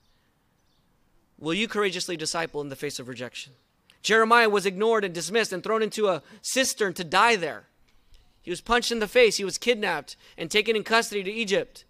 Will 1.38 1.54
you 1.54 1.68
courageously 1.68 2.18
disciple 2.18 2.62
in 2.62 2.70
the 2.70 2.76
face 2.76 3.00
of 3.00 3.08
rejection? 3.08 3.54
Jeremiah 4.02 4.50
was 4.50 4.66
ignored 4.66 5.04
and 5.04 5.14
dismissed 5.14 5.54
and 5.54 5.64
thrown 5.64 5.82
into 5.82 6.08
a 6.08 6.22
cistern 6.42 6.94
to 6.94 7.04
die 7.04 7.36
there. 7.36 7.66
He 8.42 8.52
was 8.52 8.62
punched 8.62 8.92
in 8.92 9.00
the 9.00 9.08
face. 9.08 9.38
He 9.38 9.44
was 9.44 9.58
kidnapped 9.58 10.16
and 10.38 10.52
taken 10.52 10.76
in 10.76 10.84
custody 10.84 11.24
to 11.24 11.32
Egypt 11.32 11.84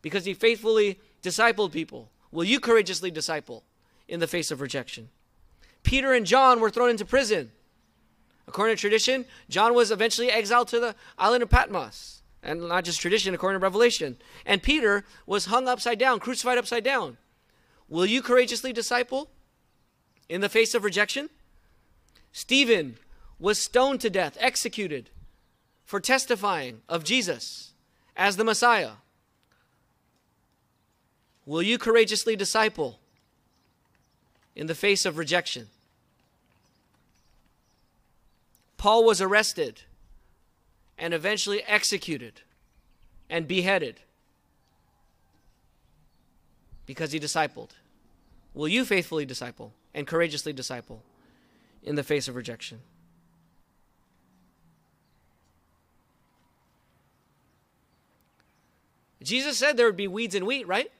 because 0.00 0.24
he 0.24 0.32
faithfully 0.32 0.98
discipled 1.22 1.72
people. 1.72 2.10
Will 2.30 2.44
you 2.44 2.60
courageously 2.60 3.10
disciple 3.10 3.64
in 4.06 4.20
the 4.20 4.26
face 4.26 4.50
of 4.50 4.60
rejection? 4.60 5.08
Peter 5.82 6.12
and 6.12 6.26
John 6.26 6.60
were 6.60 6.70
thrown 6.70 6.90
into 6.90 7.04
prison. 7.04 7.50
According 8.46 8.76
to 8.76 8.80
tradition, 8.80 9.24
John 9.48 9.74
was 9.74 9.90
eventually 9.90 10.30
exiled 10.30 10.68
to 10.68 10.80
the 10.80 10.94
island 11.18 11.42
of 11.42 11.50
Patmos. 11.50 12.22
And 12.42 12.68
not 12.68 12.84
just 12.84 13.00
tradition, 13.00 13.34
according 13.34 13.60
to 13.60 13.62
Revelation. 13.62 14.16
And 14.46 14.62
Peter 14.62 15.04
was 15.26 15.46
hung 15.46 15.68
upside 15.68 15.98
down, 15.98 16.20
crucified 16.20 16.58
upside 16.58 16.84
down. 16.84 17.16
Will 17.88 18.06
you 18.06 18.22
courageously 18.22 18.72
disciple 18.72 19.30
in 20.28 20.40
the 20.40 20.48
face 20.48 20.74
of 20.74 20.84
rejection? 20.84 21.30
Stephen 22.32 22.98
was 23.38 23.58
stoned 23.58 24.00
to 24.00 24.10
death, 24.10 24.36
executed 24.40 25.10
for 25.84 26.00
testifying 26.00 26.82
of 26.88 27.02
Jesus 27.02 27.72
as 28.16 28.36
the 28.36 28.44
Messiah. 28.44 28.92
Will 31.48 31.62
you 31.62 31.78
courageously 31.78 32.36
disciple 32.36 32.98
in 34.54 34.66
the 34.66 34.74
face 34.74 35.06
of 35.06 35.16
rejection? 35.16 35.68
Paul 38.76 39.02
was 39.02 39.22
arrested 39.22 39.80
and 40.98 41.14
eventually 41.14 41.62
executed 41.62 42.42
and 43.30 43.48
beheaded 43.48 44.00
because 46.84 47.12
he 47.12 47.18
discipled. 47.18 47.70
Will 48.52 48.68
you 48.68 48.84
faithfully 48.84 49.24
disciple 49.24 49.72
and 49.94 50.06
courageously 50.06 50.52
disciple 50.52 51.02
in 51.82 51.94
the 51.94 52.04
face 52.04 52.28
of 52.28 52.36
rejection? 52.36 52.80
Jesus 59.22 59.56
said 59.56 59.78
there 59.78 59.86
would 59.86 59.96
be 59.96 60.08
weeds 60.08 60.34
and 60.34 60.46
wheat, 60.46 60.68
right? 60.68 60.90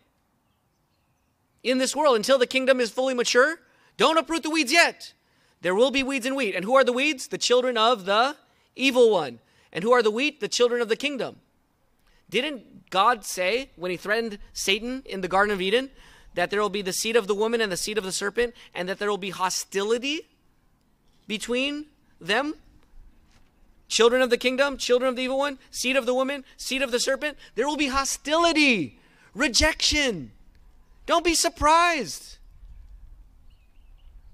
In 1.63 1.79
this 1.79 1.97
world, 1.97 2.17
until 2.17 2.39
the 2.39 2.47
kingdom 2.47 2.81
is 2.81 2.91
fully 2.91 3.15
mature, 3.15 3.61
don't 3.97 4.19
uproot 4.19 4.43
the 4.43 4.51
weeds 4.51 4.73
yet. 4.73 5.13
There 5.61 5.75
will 5.75 5.91
be 5.91 6.03
weeds 6.03 6.25
and 6.25 6.37
wheat. 6.37 6.55
And 6.55 6.65
who 6.65 6.75
are 6.77 6.85
the 6.85 6.93
weeds? 6.93 7.29
The 7.29 7.39
children 7.39 7.77
of 7.77 8.05
the 8.05 8.37
evil 8.77 9.11
one. 9.11 9.41
And 9.73 9.83
who 9.83 9.93
are 9.93 10.03
the 10.03 10.11
wheat? 10.11 10.41
The 10.41 10.49
children 10.49 10.81
of 10.81 10.89
the 10.89 10.97
kingdom. 10.97 11.41
Didn't 12.31 12.91
God 12.91 13.25
say 13.25 13.71
when 13.77 13.91
he 13.91 13.97
threatened 13.97 14.39
Satan 14.53 15.03
in 15.05 15.21
the 15.21 15.29
Garden 15.29 15.53
of 15.53 15.61
Eden 15.61 15.91
that 16.35 16.51
there 16.51 16.61
will 16.61 16.69
be 16.69 16.83
the 16.83 16.93
seed 16.93 17.17
of 17.17 17.27
the 17.27 17.35
woman 17.35 17.61
and 17.61 17.73
the 17.73 17.77
seed 17.77 17.99
of 17.99 18.05
the 18.05 18.13
serpent, 18.13 18.55
and 18.75 18.89
that 18.89 18.99
there 18.99 19.11
will 19.11 19.19
be 19.19 19.31
hostility 19.31 20.29
between 21.27 21.87
them? 22.21 22.55
Children 23.89 24.23
of 24.23 24.31
the 24.31 24.37
kingdom, 24.37 24.77
children 24.77 25.09
of 25.09 25.17
the 25.17 25.23
evil 25.23 25.39
one, 25.39 25.59
seed 25.71 25.97
of 25.97 26.07
the 26.07 26.15
woman, 26.15 26.45
seed 26.57 26.83
of 26.83 26.93
the 26.93 27.01
serpent. 27.01 27.37
There 27.55 27.67
will 27.67 27.77
be 27.77 27.89
hostility, 27.89 28.99
rejection. 29.35 30.31
Don't 31.09 31.25
be 31.25 31.33
surprised. 31.33 32.37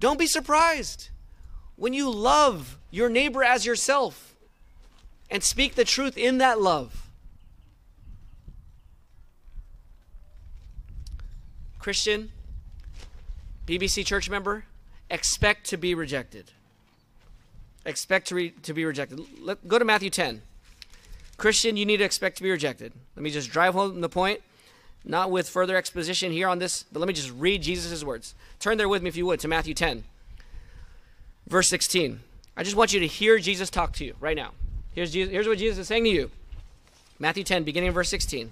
Don't 0.01 0.19
be 0.19 0.27
surprised 0.27 1.07
when 1.77 1.93
you 1.93 2.11
love 2.11 2.77
your 2.91 3.07
neighbor 3.07 3.45
as 3.45 3.65
yourself 3.65 4.35
and 5.31 5.41
speak 5.41 5.75
the 5.75 5.85
truth 5.85 6.17
in 6.17 6.39
that 6.39 6.59
love. 6.59 7.09
Christian, 11.79 12.33
BBC 13.65 14.05
church 14.05 14.29
member, 14.29 14.65
expect 15.09 15.67
to 15.67 15.77
be 15.77 15.95
rejected. 15.95 16.51
Expect 17.85 18.27
to, 18.27 18.35
re- 18.35 18.49
to 18.63 18.73
be 18.73 18.83
rejected. 18.83 19.21
Let, 19.39 19.65
go 19.65 19.79
to 19.79 19.85
Matthew 19.85 20.09
10. 20.09 20.41
Christian, 21.37 21.77
you 21.77 21.85
need 21.85 21.97
to 21.97 22.03
expect 22.03 22.35
to 22.35 22.43
be 22.43 22.51
rejected. 22.51 22.91
Let 23.15 23.23
me 23.23 23.29
just 23.29 23.49
drive 23.49 23.75
home 23.75 24.01
the 24.01 24.09
point, 24.09 24.41
not 25.05 25.31
with 25.31 25.47
further 25.47 25.77
exposition 25.77 26.31
here 26.31 26.47
on 26.47 26.59
this, 26.59 26.83
but 26.91 26.99
let 26.99 27.07
me 27.07 27.13
just 27.13 27.31
read 27.31 27.61
Jesus' 27.61 28.03
words. 28.03 28.33
Turn 28.59 28.77
there 28.77 28.89
with 28.89 29.03
me, 29.03 29.09
if 29.09 29.15
you 29.15 29.25
would, 29.25 29.39
to 29.41 29.47
Matthew 29.47 29.73
10, 29.73 30.03
verse 31.47 31.67
16. 31.67 32.19
I 32.57 32.63
just 32.63 32.75
want 32.75 32.93
you 32.93 32.99
to 32.99 33.07
hear 33.07 33.37
Jesus 33.37 33.69
talk 33.69 33.93
to 33.93 34.05
you 34.05 34.15
right 34.19 34.35
now. 34.35 34.51
Here's, 34.93 35.11
Jesus, 35.11 35.31
here's 35.31 35.47
what 35.47 35.57
Jesus 35.57 35.77
is 35.77 35.87
saying 35.87 36.05
to 36.05 36.09
you 36.09 36.31
Matthew 37.19 37.43
10, 37.43 37.63
beginning 37.63 37.89
of 37.89 37.95
verse 37.95 38.09
16. 38.09 38.51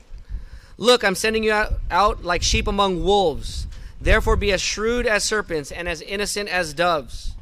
Look, 0.78 1.04
I'm 1.04 1.16
sending 1.16 1.44
you 1.44 1.52
out, 1.52 1.74
out 1.90 2.24
like 2.24 2.44
sheep 2.44 2.68
among 2.68 3.04
wolves. 3.04 3.68
Therefore, 4.00 4.36
be 4.36 4.52
as 4.52 4.62
shrewd 4.62 5.08
as 5.08 5.24
serpents 5.24 5.72
and 5.72 5.88
as 5.88 6.02
innocent 6.02 6.50
as 6.50 6.74
doves. 6.74 7.36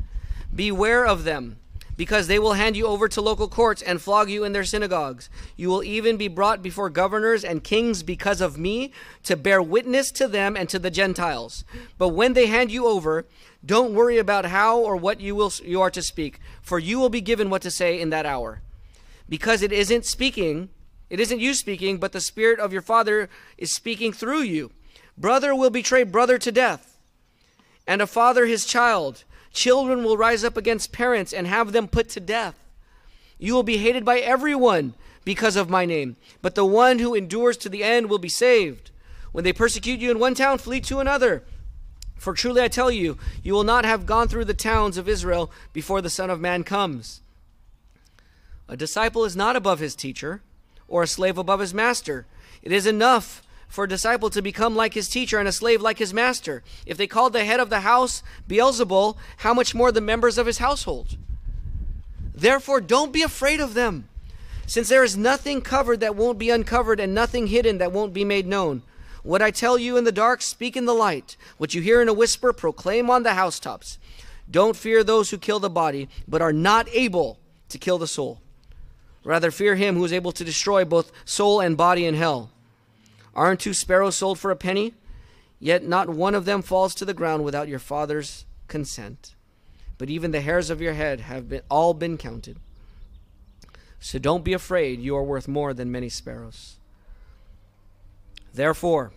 Beware 0.53 1.05
of 1.05 1.23
them, 1.23 1.57
because 2.01 2.25
they 2.25 2.39
will 2.39 2.53
hand 2.53 2.75
you 2.75 2.87
over 2.87 3.07
to 3.07 3.21
local 3.21 3.47
courts 3.47 3.83
and 3.83 4.01
flog 4.01 4.27
you 4.27 4.43
in 4.43 4.53
their 4.53 4.63
synagogues. 4.63 5.29
You 5.55 5.69
will 5.69 5.83
even 5.83 6.17
be 6.17 6.27
brought 6.27 6.63
before 6.63 6.89
governors 6.89 7.43
and 7.43 7.63
kings 7.63 8.01
because 8.01 8.41
of 8.41 8.57
me 8.57 8.91
to 9.21 9.35
bear 9.35 9.61
witness 9.61 10.11
to 10.13 10.27
them 10.27 10.57
and 10.57 10.67
to 10.69 10.79
the 10.79 10.89
Gentiles. 10.89 11.63
But 11.99 12.07
when 12.07 12.33
they 12.33 12.47
hand 12.47 12.71
you 12.71 12.87
over, 12.87 13.27
don't 13.63 13.93
worry 13.93 14.17
about 14.17 14.45
how 14.45 14.79
or 14.79 14.95
what 14.95 15.21
you 15.21 15.35
will 15.35 15.53
you 15.63 15.79
are 15.79 15.91
to 15.91 16.01
speak, 16.01 16.39
for 16.63 16.79
you 16.79 16.97
will 16.97 17.09
be 17.09 17.21
given 17.21 17.51
what 17.51 17.61
to 17.61 17.69
say 17.69 18.01
in 18.01 18.09
that 18.09 18.25
hour. 18.25 18.63
Because 19.29 19.61
it 19.61 19.71
isn't 19.71 20.03
speaking 20.03 20.69
it 21.11 21.19
isn't 21.19 21.39
you 21.39 21.53
speaking, 21.53 21.99
but 21.99 22.13
the 22.13 22.19
Spirit 22.19 22.59
of 22.59 22.73
your 22.73 22.81
Father 22.81 23.29
is 23.59 23.75
speaking 23.75 24.11
through 24.11 24.41
you. 24.41 24.71
Brother 25.15 25.53
will 25.53 25.69
betray 25.69 26.01
brother 26.01 26.39
to 26.39 26.51
death, 26.51 26.97
and 27.85 28.01
a 28.01 28.07
father 28.07 28.47
his 28.47 28.65
child. 28.65 29.23
Children 29.53 30.03
will 30.03 30.17
rise 30.17 30.43
up 30.43 30.57
against 30.57 30.91
parents 30.91 31.33
and 31.33 31.47
have 31.47 31.71
them 31.71 31.87
put 31.87 32.09
to 32.09 32.19
death. 32.19 32.55
You 33.37 33.53
will 33.53 33.63
be 33.63 33.77
hated 33.77 34.05
by 34.05 34.19
everyone 34.19 34.93
because 35.25 35.55
of 35.55 35.69
my 35.69 35.85
name, 35.85 36.15
but 36.41 36.55
the 36.55 36.65
one 36.65 36.99
who 36.99 37.15
endures 37.15 37.57
to 37.57 37.69
the 37.69 37.83
end 37.83 38.09
will 38.09 38.19
be 38.19 38.29
saved. 38.29 38.91
When 39.31 39.43
they 39.43 39.53
persecute 39.53 39.99
you 39.99 40.11
in 40.11 40.19
one 40.19 40.35
town, 40.35 40.57
flee 40.57 40.81
to 40.81 40.99
another. 40.99 41.43
For 42.15 42.33
truly 42.33 42.61
I 42.61 42.67
tell 42.67 42.91
you, 42.91 43.17
you 43.41 43.53
will 43.53 43.63
not 43.63 43.83
have 43.83 44.05
gone 44.05 44.27
through 44.27 44.45
the 44.45 44.53
towns 44.53 44.97
of 44.97 45.09
Israel 45.09 45.51
before 45.73 46.01
the 46.01 46.09
Son 46.09 46.29
of 46.29 46.39
Man 46.39 46.63
comes. 46.63 47.21
A 48.67 48.77
disciple 48.77 49.25
is 49.25 49.35
not 49.35 49.55
above 49.55 49.79
his 49.79 49.95
teacher, 49.95 50.41
or 50.87 51.03
a 51.03 51.07
slave 51.07 51.37
above 51.37 51.59
his 51.59 51.73
master. 51.73 52.27
It 52.61 52.71
is 52.71 52.85
enough 52.85 53.41
for 53.71 53.85
a 53.85 53.89
disciple 53.89 54.29
to 54.29 54.41
become 54.41 54.75
like 54.75 54.93
his 54.93 55.09
teacher 55.09 55.39
and 55.39 55.47
a 55.47 55.51
slave 55.51 55.81
like 55.81 55.97
his 55.97 56.13
master. 56.13 56.61
If 56.85 56.97
they 56.97 57.07
called 57.07 57.33
the 57.33 57.45
head 57.45 57.61
of 57.61 57.69
the 57.69 57.79
house 57.79 58.21
Beelzebul, 58.47 59.15
how 59.37 59.53
much 59.53 59.73
more 59.73 59.91
the 59.91 60.01
members 60.01 60.37
of 60.37 60.45
his 60.45 60.57
household? 60.57 61.17
Therefore, 62.35 62.81
don't 62.81 63.13
be 63.13 63.21
afraid 63.21 63.61
of 63.61 63.73
them, 63.73 64.09
since 64.67 64.89
there 64.89 65.03
is 65.03 65.17
nothing 65.17 65.61
covered 65.61 66.01
that 66.01 66.15
won't 66.15 66.37
be 66.37 66.49
uncovered, 66.49 66.99
and 66.99 67.15
nothing 67.15 67.47
hidden 67.47 67.77
that 67.77 67.91
won't 67.91 68.13
be 68.13 68.25
made 68.25 68.45
known. 68.45 68.83
What 69.23 69.41
I 69.41 69.51
tell 69.51 69.77
you 69.77 69.97
in 69.97 70.03
the 70.03 70.11
dark, 70.11 70.41
speak 70.41 70.75
in 70.75 70.85
the 70.85 70.93
light. 70.93 71.37
What 71.57 71.73
you 71.73 71.81
hear 71.81 72.01
in 72.01 72.09
a 72.09 72.13
whisper, 72.13 72.51
proclaim 72.51 73.09
on 73.09 73.23
the 73.23 73.35
housetops. 73.35 73.97
Don't 74.49 74.75
fear 74.75 75.03
those 75.03 75.29
who 75.29 75.37
kill 75.37 75.59
the 75.59 75.69
body, 75.69 76.09
but 76.27 76.41
are 76.41 76.53
not 76.53 76.89
able 76.91 77.39
to 77.69 77.77
kill 77.77 77.97
the 77.97 78.07
soul. 78.07 78.41
Rather, 79.23 79.51
fear 79.51 79.75
him 79.75 79.95
who 79.95 80.03
is 80.03 80.11
able 80.11 80.31
to 80.33 80.43
destroy 80.43 80.83
both 80.83 81.11
soul 81.23 81.61
and 81.61 81.77
body 81.77 82.05
in 82.05 82.15
hell. 82.15 82.50
Aren't 83.35 83.61
two 83.61 83.73
sparrows 83.73 84.17
sold 84.17 84.39
for 84.39 84.51
a 84.51 84.55
penny? 84.55 84.93
Yet 85.59 85.87
not 85.87 86.09
one 86.09 86.35
of 86.35 86.45
them 86.45 86.61
falls 86.61 86.95
to 86.95 87.05
the 87.05 87.13
ground 87.13 87.43
without 87.43 87.67
your 87.67 87.79
Father's 87.79 88.45
consent. 88.67 89.35
But 89.97 90.09
even 90.09 90.31
the 90.31 90.41
hairs 90.41 90.69
of 90.69 90.81
your 90.81 90.93
head 90.93 91.21
have 91.21 91.47
been, 91.47 91.61
all 91.69 91.93
been 91.93 92.17
counted. 92.17 92.57
So 93.99 94.17
don't 94.17 94.43
be 94.43 94.53
afraid, 94.53 94.99
you 94.99 95.15
are 95.15 95.23
worth 95.23 95.47
more 95.47 95.73
than 95.73 95.91
many 95.91 96.09
sparrows. 96.09 96.77
Therefore, 98.53 99.11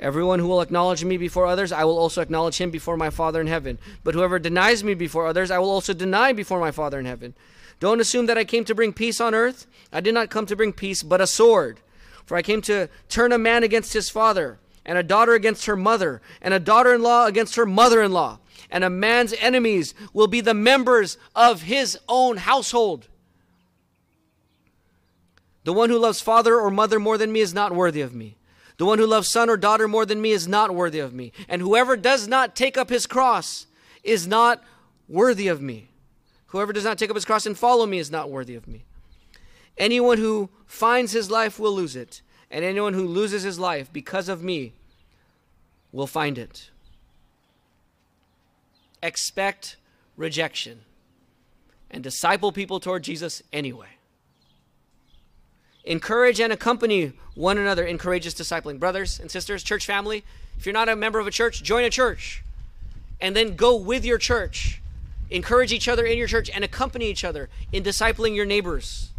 everyone 0.00 0.38
who 0.38 0.48
will 0.48 0.62
acknowledge 0.62 1.04
me 1.04 1.18
before 1.18 1.46
others, 1.46 1.70
I 1.70 1.84
will 1.84 1.98
also 1.98 2.22
acknowledge 2.22 2.56
him 2.56 2.70
before 2.70 2.96
my 2.96 3.10
Father 3.10 3.42
in 3.42 3.46
heaven. 3.46 3.78
But 4.02 4.14
whoever 4.14 4.38
denies 4.38 4.82
me 4.82 4.94
before 4.94 5.26
others, 5.26 5.50
I 5.50 5.58
will 5.58 5.70
also 5.70 5.92
deny 5.92 6.32
before 6.32 6.58
my 6.58 6.70
Father 6.70 6.98
in 6.98 7.04
heaven. 7.04 7.34
Don't 7.78 8.00
assume 8.00 8.24
that 8.26 8.38
I 8.38 8.44
came 8.44 8.64
to 8.64 8.74
bring 8.74 8.94
peace 8.94 9.20
on 9.20 9.34
earth. 9.34 9.66
I 9.92 10.00
did 10.00 10.14
not 10.14 10.30
come 10.30 10.46
to 10.46 10.56
bring 10.56 10.72
peace, 10.72 11.02
but 11.02 11.20
a 11.20 11.26
sword. 11.26 11.80
For 12.30 12.36
I 12.36 12.42
came 12.42 12.62
to 12.62 12.88
turn 13.08 13.32
a 13.32 13.38
man 13.38 13.64
against 13.64 13.92
his 13.92 14.08
father, 14.08 14.60
and 14.86 14.96
a 14.96 15.02
daughter 15.02 15.34
against 15.34 15.66
her 15.66 15.74
mother, 15.74 16.22
and 16.40 16.54
a 16.54 16.60
daughter 16.60 16.94
in 16.94 17.02
law 17.02 17.26
against 17.26 17.56
her 17.56 17.66
mother 17.66 18.00
in 18.00 18.12
law. 18.12 18.38
And 18.70 18.84
a 18.84 18.88
man's 18.88 19.32
enemies 19.40 19.94
will 20.12 20.28
be 20.28 20.40
the 20.40 20.54
members 20.54 21.18
of 21.34 21.62
his 21.62 21.98
own 22.08 22.36
household. 22.36 23.08
The 25.64 25.72
one 25.72 25.90
who 25.90 25.98
loves 25.98 26.20
father 26.20 26.56
or 26.56 26.70
mother 26.70 27.00
more 27.00 27.18
than 27.18 27.32
me 27.32 27.40
is 27.40 27.52
not 27.52 27.74
worthy 27.74 28.00
of 28.00 28.14
me. 28.14 28.36
The 28.76 28.86
one 28.86 29.00
who 29.00 29.06
loves 29.06 29.28
son 29.28 29.50
or 29.50 29.56
daughter 29.56 29.88
more 29.88 30.06
than 30.06 30.22
me 30.22 30.30
is 30.30 30.46
not 30.46 30.72
worthy 30.72 31.00
of 31.00 31.12
me. 31.12 31.32
And 31.48 31.60
whoever 31.60 31.96
does 31.96 32.28
not 32.28 32.54
take 32.54 32.78
up 32.78 32.90
his 32.90 33.08
cross 33.08 33.66
is 34.04 34.28
not 34.28 34.62
worthy 35.08 35.48
of 35.48 35.60
me. 35.60 35.88
Whoever 36.46 36.72
does 36.72 36.84
not 36.84 36.96
take 36.96 37.10
up 37.10 37.16
his 37.16 37.24
cross 37.24 37.44
and 37.44 37.58
follow 37.58 37.86
me 37.86 37.98
is 37.98 38.12
not 38.12 38.30
worthy 38.30 38.54
of 38.54 38.68
me. 38.68 38.84
Anyone 39.80 40.18
who 40.18 40.50
finds 40.66 41.12
his 41.12 41.30
life 41.30 41.58
will 41.58 41.72
lose 41.72 41.96
it, 41.96 42.20
and 42.50 42.62
anyone 42.66 42.92
who 42.92 43.06
loses 43.06 43.42
his 43.42 43.58
life 43.58 43.90
because 43.90 44.28
of 44.28 44.42
me 44.44 44.74
will 45.90 46.06
find 46.06 46.36
it. 46.36 46.68
Expect 49.02 49.76
rejection 50.18 50.82
and 51.90 52.04
disciple 52.04 52.52
people 52.52 52.78
toward 52.78 53.02
Jesus 53.02 53.42
anyway. 53.54 53.88
Encourage 55.84 56.40
and 56.40 56.52
accompany 56.52 57.14
one 57.34 57.56
another 57.56 57.86
in 57.86 57.96
courageous 57.96 58.34
discipling. 58.34 58.78
Brothers 58.78 59.18
and 59.18 59.30
sisters, 59.30 59.62
church 59.62 59.86
family, 59.86 60.24
if 60.58 60.66
you're 60.66 60.74
not 60.74 60.90
a 60.90 60.94
member 60.94 61.18
of 61.18 61.26
a 61.26 61.30
church, 61.30 61.62
join 61.62 61.84
a 61.84 61.90
church. 61.90 62.44
And 63.18 63.34
then 63.34 63.56
go 63.56 63.76
with 63.76 64.04
your 64.04 64.18
church. 64.18 64.82
Encourage 65.30 65.72
each 65.72 65.88
other 65.88 66.04
in 66.04 66.18
your 66.18 66.26
church 66.26 66.50
and 66.50 66.64
accompany 66.64 67.06
each 67.06 67.24
other 67.24 67.48
in 67.72 67.82
discipling 67.82 68.36
your 68.36 68.44
neighbors. 68.44 69.09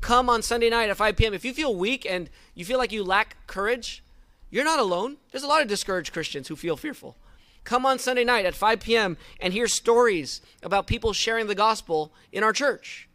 Come 0.00 0.30
on 0.30 0.42
Sunday 0.42 0.70
night 0.70 0.88
at 0.90 0.96
5 0.96 1.16
p.m. 1.16 1.34
If 1.34 1.44
you 1.44 1.52
feel 1.52 1.74
weak 1.74 2.06
and 2.08 2.30
you 2.54 2.64
feel 2.64 2.78
like 2.78 2.92
you 2.92 3.04
lack 3.04 3.36
courage, 3.46 4.02
you're 4.50 4.64
not 4.64 4.78
alone. 4.78 5.18
There's 5.30 5.44
a 5.44 5.48
lot 5.48 5.62
of 5.62 5.68
discouraged 5.68 6.12
Christians 6.12 6.48
who 6.48 6.56
feel 6.56 6.76
fearful. 6.76 7.16
Come 7.64 7.84
on 7.84 7.98
Sunday 7.98 8.24
night 8.24 8.46
at 8.46 8.54
5 8.54 8.80
p.m. 8.80 9.16
and 9.40 9.52
hear 9.52 9.68
stories 9.68 10.40
about 10.62 10.86
people 10.86 11.12
sharing 11.12 11.46
the 11.46 11.54
gospel 11.54 12.12
in 12.32 12.42
our 12.42 12.52
church. 12.52 13.08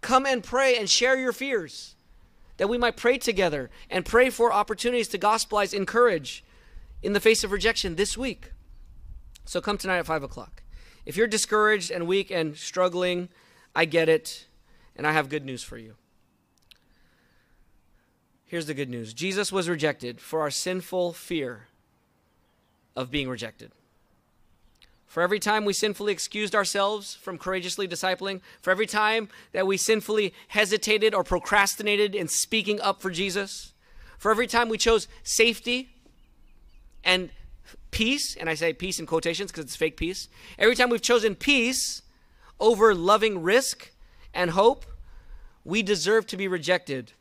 Come 0.00 0.24
and 0.24 0.42
pray 0.42 0.76
and 0.76 0.88
share 0.88 1.18
your 1.18 1.32
fears 1.32 1.96
that 2.56 2.68
we 2.68 2.78
might 2.78 2.96
pray 2.96 3.18
together 3.18 3.70
and 3.90 4.04
pray 4.04 4.30
for 4.30 4.52
opportunities 4.52 5.08
to 5.08 5.18
gospelize, 5.18 5.74
encourage 5.74 6.44
in 7.02 7.12
the 7.12 7.20
face 7.20 7.42
of 7.42 7.50
rejection 7.50 7.96
this 7.96 8.16
week. 8.16 8.52
So 9.44 9.60
come 9.60 9.78
tonight 9.78 9.98
at 9.98 10.06
5 10.06 10.22
o'clock. 10.22 10.62
If 11.04 11.16
you're 11.16 11.26
discouraged 11.26 11.90
and 11.90 12.06
weak 12.06 12.30
and 12.30 12.56
struggling, 12.56 13.28
I 13.74 13.84
get 13.84 14.08
it, 14.08 14.46
and 14.94 15.06
I 15.06 15.12
have 15.12 15.28
good 15.28 15.44
news 15.44 15.64
for 15.64 15.76
you. 15.76 15.96
Here's 18.52 18.66
the 18.66 18.74
good 18.74 18.90
news 18.90 19.14
Jesus 19.14 19.50
was 19.50 19.66
rejected 19.66 20.20
for 20.20 20.42
our 20.42 20.50
sinful 20.50 21.14
fear 21.14 21.68
of 22.94 23.10
being 23.10 23.30
rejected. 23.30 23.72
For 25.06 25.22
every 25.22 25.38
time 25.38 25.64
we 25.64 25.72
sinfully 25.72 26.12
excused 26.12 26.54
ourselves 26.54 27.14
from 27.14 27.38
courageously 27.38 27.88
discipling, 27.88 28.42
for 28.60 28.70
every 28.70 28.84
time 28.84 29.30
that 29.52 29.66
we 29.66 29.78
sinfully 29.78 30.34
hesitated 30.48 31.14
or 31.14 31.24
procrastinated 31.24 32.14
in 32.14 32.28
speaking 32.28 32.78
up 32.82 33.00
for 33.00 33.10
Jesus, 33.10 33.72
for 34.18 34.30
every 34.30 34.46
time 34.46 34.68
we 34.68 34.76
chose 34.76 35.08
safety 35.22 35.88
and 37.02 37.30
peace, 37.90 38.36
and 38.36 38.50
I 38.50 38.54
say 38.54 38.74
peace 38.74 39.00
in 39.00 39.06
quotations 39.06 39.50
because 39.50 39.64
it's 39.64 39.76
fake 39.76 39.96
peace, 39.96 40.28
every 40.58 40.76
time 40.76 40.90
we've 40.90 41.00
chosen 41.00 41.36
peace 41.36 42.02
over 42.60 42.94
loving 42.94 43.42
risk 43.42 43.92
and 44.34 44.50
hope, 44.50 44.84
we 45.64 45.82
deserve 45.82 46.26
to 46.26 46.36
be 46.36 46.46
rejected 46.46 47.14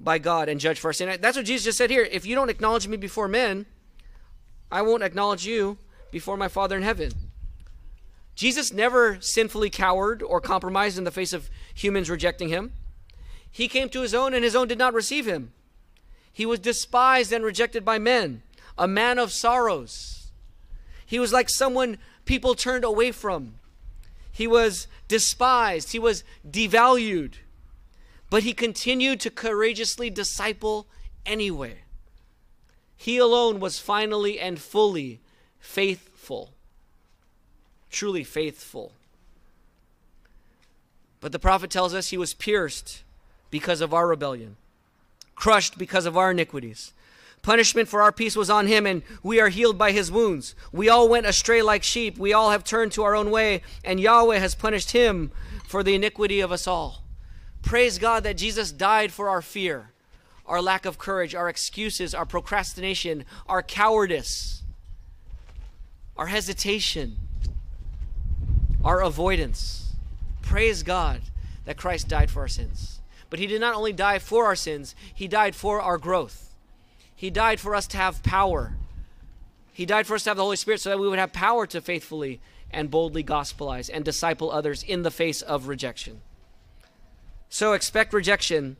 by 0.00 0.18
God 0.18 0.48
and 0.48 0.58
judged 0.58 0.80
for 0.80 0.88
our 0.88 0.92
sin. 0.92 1.18
That's 1.20 1.36
what 1.36 1.46
Jesus 1.46 1.66
just 1.66 1.78
said 1.78 1.90
here. 1.90 2.08
If 2.10 2.24
you 2.24 2.34
don't 2.34 2.48
acknowledge 2.48 2.88
me 2.88 2.96
before 2.96 3.28
men, 3.28 3.66
I 4.72 4.82
won't 4.82 5.02
acknowledge 5.02 5.46
you 5.46 5.78
before 6.10 6.36
my 6.36 6.48
Father 6.48 6.76
in 6.76 6.82
heaven. 6.82 7.12
Jesus 8.34 8.72
never 8.72 9.18
sinfully 9.20 9.68
cowered 9.68 10.22
or 10.22 10.40
compromised 10.40 10.96
in 10.96 11.04
the 11.04 11.10
face 11.10 11.32
of 11.32 11.50
humans 11.74 12.08
rejecting 12.08 12.48
him. 12.48 12.72
He 13.50 13.68
came 13.68 13.88
to 13.90 14.00
his 14.00 14.14
own, 14.14 14.32
and 14.32 14.44
his 14.44 14.56
own 14.56 14.68
did 14.68 14.78
not 14.78 14.94
receive 14.94 15.26
him. 15.26 15.52
He 16.32 16.46
was 16.46 16.60
despised 16.60 17.32
and 17.32 17.44
rejected 17.44 17.84
by 17.84 17.98
men, 17.98 18.42
a 18.78 18.88
man 18.88 19.18
of 19.18 19.32
sorrows. 19.32 20.30
He 21.04 21.18
was 21.18 21.32
like 21.32 21.50
someone 21.50 21.98
people 22.24 22.54
turned 22.54 22.84
away 22.84 23.10
from. 23.10 23.56
He 24.30 24.46
was 24.46 24.86
despised, 25.08 25.92
he 25.92 25.98
was 25.98 26.24
devalued. 26.48 27.34
But 28.30 28.44
he 28.44 28.52
continued 28.52 29.20
to 29.20 29.30
courageously 29.30 30.08
disciple 30.08 30.86
anyway. 31.26 31.78
He 32.96 33.18
alone 33.18 33.60
was 33.60 33.78
finally 33.78 34.38
and 34.38 34.58
fully 34.58 35.20
faithful, 35.58 36.52
truly 37.90 38.22
faithful. 38.22 38.92
But 41.20 41.32
the 41.32 41.38
prophet 41.38 41.70
tells 41.70 41.92
us 41.92 42.08
he 42.08 42.16
was 42.16 42.32
pierced 42.32 43.02
because 43.50 43.80
of 43.80 43.92
our 43.92 44.06
rebellion, 44.06 44.56
crushed 45.34 45.76
because 45.76 46.06
of 46.06 46.16
our 46.16 46.30
iniquities. 46.30 46.92
Punishment 47.42 47.88
for 47.88 48.02
our 48.02 48.12
peace 48.12 48.36
was 48.36 48.50
on 48.50 48.66
him, 48.66 48.86
and 48.86 49.02
we 49.22 49.40
are 49.40 49.48
healed 49.48 49.78
by 49.78 49.92
his 49.92 50.12
wounds. 50.12 50.54
We 50.72 50.88
all 50.88 51.08
went 51.08 51.26
astray 51.26 51.62
like 51.62 51.82
sheep. 51.82 52.18
We 52.18 52.32
all 52.32 52.50
have 52.50 52.64
turned 52.64 52.92
to 52.92 53.02
our 53.02 53.14
own 53.14 53.30
way, 53.30 53.62
and 53.82 53.98
Yahweh 53.98 54.38
has 54.38 54.54
punished 54.54 54.92
him 54.92 55.30
for 55.66 55.82
the 55.82 55.94
iniquity 55.94 56.40
of 56.40 56.52
us 56.52 56.66
all. 56.66 57.02
Praise 57.62 57.98
God 57.98 58.24
that 58.24 58.36
Jesus 58.36 58.72
died 58.72 59.12
for 59.12 59.28
our 59.28 59.42
fear, 59.42 59.90
our 60.46 60.62
lack 60.62 60.86
of 60.86 60.98
courage, 60.98 61.34
our 61.34 61.48
excuses, 61.48 62.14
our 62.14 62.26
procrastination, 62.26 63.24
our 63.48 63.62
cowardice 63.62 64.60
our 66.20 66.26
hesitation, 66.26 67.16
our 68.84 69.00
avoidance. 69.00 69.94
Praise 70.42 70.82
God 70.82 71.22
that 71.64 71.78
Christ 71.78 72.08
died 72.08 72.30
for 72.30 72.40
our 72.40 72.48
sins. 72.48 73.00
But 73.30 73.38
He 73.38 73.46
did 73.46 73.58
not 73.58 73.74
only 73.74 73.94
die 73.94 74.18
for 74.18 74.44
our 74.44 74.54
sins, 74.54 74.94
He 75.14 75.26
died 75.26 75.54
for 75.54 75.80
our 75.80 75.96
growth. 75.96 76.54
He 77.16 77.30
died 77.30 77.58
for 77.58 77.74
us 77.74 77.86
to 77.88 77.96
have 77.96 78.22
power. 78.22 78.74
He 79.72 79.86
died 79.86 80.06
for 80.06 80.14
us 80.14 80.24
to 80.24 80.30
have 80.30 80.36
the 80.36 80.42
Holy 80.42 80.56
Spirit 80.56 80.82
so 80.82 80.90
that 80.90 80.98
we 80.98 81.08
would 81.08 81.18
have 81.18 81.32
power 81.32 81.66
to 81.68 81.80
faithfully 81.80 82.38
and 82.70 82.90
boldly 82.90 83.24
gospelize 83.24 83.88
and 83.90 84.04
disciple 84.04 84.50
others 84.50 84.82
in 84.82 85.02
the 85.04 85.10
face 85.10 85.40
of 85.40 85.68
rejection. 85.68 86.20
So 87.50 87.72
expect 87.72 88.14
rejection 88.14 88.76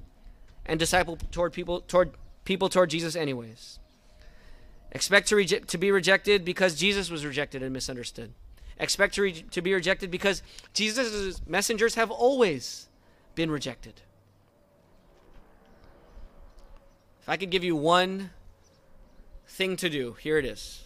and 0.65 0.79
disciple 0.79 1.19
toward 1.33 1.53
people 1.53 1.81
toward 1.81 2.13
people 2.45 2.69
toward 2.69 2.89
Jesus 2.89 3.17
anyways. 3.17 3.81
Expect 4.93 5.29
to, 5.29 5.45
to 5.45 5.79
be 5.79 5.91
rejected 5.91 6.45
because 6.45 6.75
Jesus 6.77 7.11
was 7.11 7.27
rejected 7.27 7.63
and 7.63 7.73
misunderstood. 7.73 8.33
Expect 8.79 9.15
to, 9.15 9.23
re- 9.23 9.33
to 9.33 9.61
be 9.61 9.75
rejected 9.75 10.11
because 10.11 10.43
Jesus' 10.73 11.43
messengers 11.47 11.97
have 11.97 12.11
always 12.11 12.89
been 13.35 13.51
rejected. 13.51 14.01
If 17.21 17.29
I 17.29 17.37
could 17.37 17.51
give 17.51 17.63
you 17.63 17.77
one 17.77 18.31
thing 19.47 19.77
to 19.77 19.91
do, 19.91 20.15
here 20.15 20.39
it 20.39 20.45
is 20.45 20.85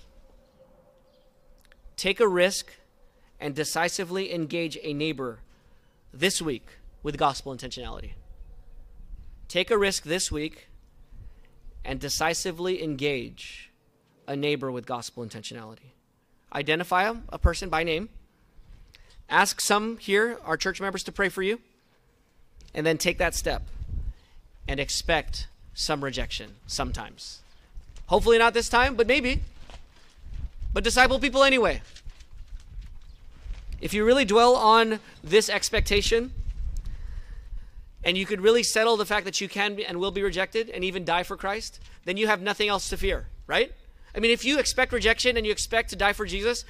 take 1.96 2.18
a 2.18 2.28
risk 2.28 2.72
and 3.38 3.54
decisively 3.54 4.34
engage 4.34 4.76
a 4.82 4.92
neighbor 4.92 5.38
this 6.12 6.42
week 6.42 6.66
with 7.04 7.16
gospel 7.16 7.54
intentionality. 7.54 8.12
Take 9.46 9.70
a 9.70 9.78
risk 9.78 10.02
this 10.02 10.32
week 10.32 10.66
and 11.84 12.00
decisively 12.00 12.82
engage 12.82 13.70
a 14.26 14.34
neighbor 14.34 14.72
with 14.72 14.86
gospel 14.86 15.24
intentionality. 15.24 15.92
Identify 16.52 17.12
a 17.28 17.38
person 17.38 17.68
by 17.68 17.84
name. 17.84 18.08
Ask 19.28 19.60
some 19.60 19.98
here, 19.98 20.38
our 20.44 20.56
church 20.56 20.80
members, 20.80 21.04
to 21.04 21.12
pray 21.12 21.28
for 21.28 21.42
you. 21.42 21.60
And 22.74 22.86
then 22.86 22.98
take 22.98 23.18
that 23.18 23.34
step 23.34 23.62
and 24.66 24.80
expect 24.80 25.46
some 25.74 26.02
rejection 26.02 26.56
sometimes. 26.66 27.40
Hopefully, 28.06 28.38
not 28.38 28.54
this 28.54 28.68
time, 28.68 28.96
but 28.96 29.06
maybe. 29.06 29.42
But 30.72 30.84
disciple 30.84 31.18
people 31.18 31.44
anyway. 31.44 31.82
If 33.80 33.92
you 33.92 34.04
really 34.04 34.24
dwell 34.24 34.56
on 34.56 35.00
this 35.22 35.50
expectation, 35.50 36.32
and 38.04 38.18
you 38.18 38.26
could 38.26 38.40
really 38.40 38.62
settle 38.62 38.96
the 38.96 39.06
fact 39.06 39.24
that 39.24 39.40
you 39.40 39.48
can 39.48 39.80
and 39.80 39.98
will 39.98 40.10
be 40.10 40.22
rejected 40.22 40.68
and 40.70 40.84
even 40.84 41.04
die 41.04 41.22
for 41.22 41.36
Christ, 41.36 41.80
then 42.04 42.16
you 42.16 42.26
have 42.26 42.42
nothing 42.42 42.68
else 42.68 42.88
to 42.90 42.96
fear, 42.96 43.28
right? 43.46 43.72
I 44.14 44.20
mean, 44.20 44.30
if 44.30 44.44
you 44.44 44.58
expect 44.58 44.92
rejection 44.92 45.36
and 45.36 45.46
you 45.46 45.50
expect 45.50 45.90
to 45.90 45.96
die 45.96 46.12
for 46.12 46.26
Jesus, 46.26 46.64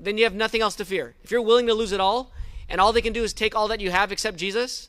then 0.00 0.16
you 0.16 0.24
have 0.24 0.34
nothing 0.34 0.62
else 0.62 0.74
to 0.76 0.84
fear. 0.84 1.14
If 1.22 1.30
you're 1.30 1.42
willing 1.42 1.66
to 1.66 1.74
lose 1.74 1.92
it 1.92 2.00
all, 2.00 2.32
and 2.68 2.80
all 2.80 2.92
they 2.92 3.02
can 3.02 3.12
do 3.12 3.22
is 3.22 3.32
take 3.32 3.54
all 3.54 3.68
that 3.68 3.80
you 3.80 3.90
have 3.90 4.10
except 4.10 4.38
Jesus, 4.38 4.88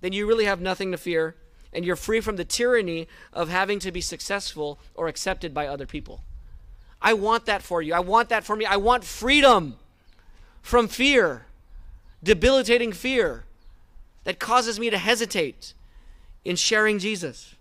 then 0.00 0.12
you 0.12 0.26
really 0.26 0.46
have 0.46 0.60
nothing 0.60 0.90
to 0.90 0.98
fear, 0.98 1.36
and 1.72 1.84
you're 1.84 1.96
free 1.96 2.20
from 2.20 2.36
the 2.36 2.44
tyranny 2.44 3.06
of 3.32 3.48
having 3.48 3.78
to 3.78 3.92
be 3.92 4.00
successful 4.00 4.80
or 4.94 5.06
accepted 5.06 5.54
by 5.54 5.66
other 5.66 5.86
people. 5.86 6.24
I 7.00 7.12
want 7.12 7.46
that 7.46 7.62
for 7.62 7.80
you. 7.80 7.94
I 7.94 8.00
want 8.00 8.28
that 8.30 8.44
for 8.44 8.56
me. 8.56 8.64
I 8.64 8.76
want 8.76 9.04
freedom 9.04 9.76
from 10.62 10.88
fear, 10.88 11.46
debilitating 12.22 12.92
fear 12.92 13.44
that 14.24 14.38
causes 14.38 14.78
me 14.78 14.90
to 14.90 14.98
hesitate 14.98 15.74
in 16.44 16.56
sharing 16.56 16.98
Jesus. 16.98 17.54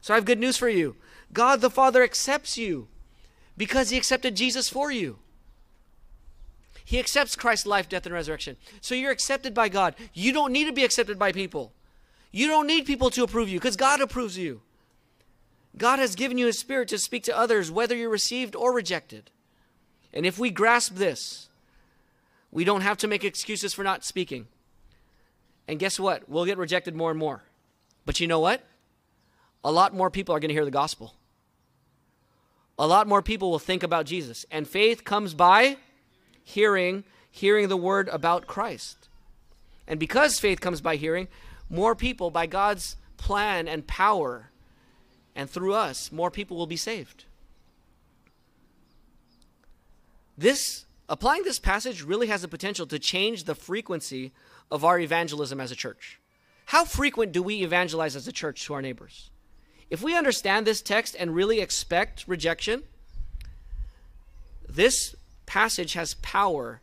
So 0.00 0.14
I 0.14 0.16
have 0.16 0.24
good 0.24 0.38
news 0.38 0.56
for 0.56 0.68
you. 0.68 0.96
God 1.32 1.60
the 1.60 1.70
Father 1.70 2.02
accepts 2.02 2.58
you 2.58 2.88
because 3.56 3.90
he 3.90 3.96
accepted 3.96 4.34
Jesus 4.36 4.68
for 4.68 4.90
you. 4.90 5.18
He 6.84 6.98
accepts 6.98 7.36
Christ's 7.36 7.66
life, 7.66 7.88
death, 7.88 8.06
and 8.06 8.14
resurrection. 8.14 8.56
So 8.80 8.94
you're 8.94 9.12
accepted 9.12 9.54
by 9.54 9.68
God. 9.68 9.94
You 10.12 10.32
don't 10.32 10.52
need 10.52 10.64
to 10.64 10.72
be 10.72 10.84
accepted 10.84 11.18
by 11.18 11.30
people. 11.30 11.72
You 12.32 12.46
don't 12.46 12.66
need 12.66 12.86
people 12.86 13.10
to 13.10 13.22
approve 13.22 13.48
you 13.48 13.58
because 13.58 13.76
God 13.76 14.00
approves 14.00 14.36
you. 14.36 14.62
God 15.76 16.00
has 16.00 16.16
given 16.16 16.38
you 16.38 16.46
His 16.46 16.58
Spirit 16.58 16.88
to 16.88 16.98
speak 16.98 17.22
to 17.24 17.36
others, 17.36 17.70
whether 17.70 17.94
you're 17.94 18.10
received 18.10 18.56
or 18.56 18.72
rejected. 18.72 19.30
And 20.12 20.26
if 20.26 20.38
we 20.38 20.50
grasp 20.50 20.96
this, 20.96 21.48
we 22.50 22.64
don't 22.64 22.80
have 22.80 22.98
to 22.98 23.08
make 23.08 23.22
excuses 23.22 23.72
for 23.72 23.84
not 23.84 24.04
speaking. 24.04 24.48
And 25.68 25.78
guess 25.78 26.00
what? 26.00 26.28
We'll 26.28 26.44
get 26.44 26.58
rejected 26.58 26.94
more 26.94 27.10
and 27.10 27.18
more. 27.18 27.42
But 28.04 28.20
you 28.20 28.26
know 28.26 28.40
what? 28.40 28.64
A 29.62 29.70
lot 29.70 29.94
more 29.94 30.10
people 30.10 30.34
are 30.34 30.40
going 30.40 30.48
to 30.48 30.54
hear 30.54 30.64
the 30.64 30.70
gospel. 30.70 31.14
A 32.78 32.86
lot 32.86 33.06
more 33.06 33.22
people 33.22 33.50
will 33.50 33.58
think 33.58 33.82
about 33.82 34.06
Jesus. 34.06 34.46
And 34.50 34.66
faith 34.66 35.04
comes 35.04 35.34
by 35.34 35.76
hearing, 36.42 37.04
hearing 37.30 37.68
the 37.68 37.76
word 37.76 38.08
about 38.08 38.46
Christ. 38.46 39.08
And 39.86 40.00
because 40.00 40.40
faith 40.40 40.60
comes 40.60 40.80
by 40.80 40.96
hearing, 40.96 41.28
more 41.68 41.94
people, 41.94 42.30
by 42.30 42.46
God's 42.46 42.96
plan 43.16 43.68
and 43.68 43.86
power, 43.86 44.50
and 45.36 45.48
through 45.48 45.74
us, 45.74 46.10
more 46.10 46.30
people 46.30 46.56
will 46.56 46.66
be 46.66 46.76
saved. 46.76 47.24
This 50.36 50.86
applying 51.10 51.42
this 51.42 51.58
passage 51.58 52.02
really 52.02 52.28
has 52.28 52.42
the 52.42 52.48
potential 52.48 52.86
to 52.86 52.98
change 52.98 53.44
the 53.44 53.54
frequency 53.54 54.32
of 54.70 54.84
our 54.84 54.98
evangelism 54.98 55.60
as 55.60 55.72
a 55.72 55.76
church. 55.76 56.20
How 56.66 56.84
frequent 56.84 57.32
do 57.32 57.42
we 57.42 57.64
evangelize 57.64 58.14
as 58.14 58.28
a 58.28 58.32
church 58.32 58.64
to 58.64 58.74
our 58.74 58.80
neighbors? 58.80 59.30
If 59.90 60.02
we 60.02 60.16
understand 60.16 60.66
this 60.66 60.80
text 60.80 61.16
and 61.18 61.34
really 61.34 61.60
expect 61.60 62.24
rejection, 62.28 62.84
this 64.68 65.16
passage 65.46 65.94
has 65.94 66.14
power 66.14 66.80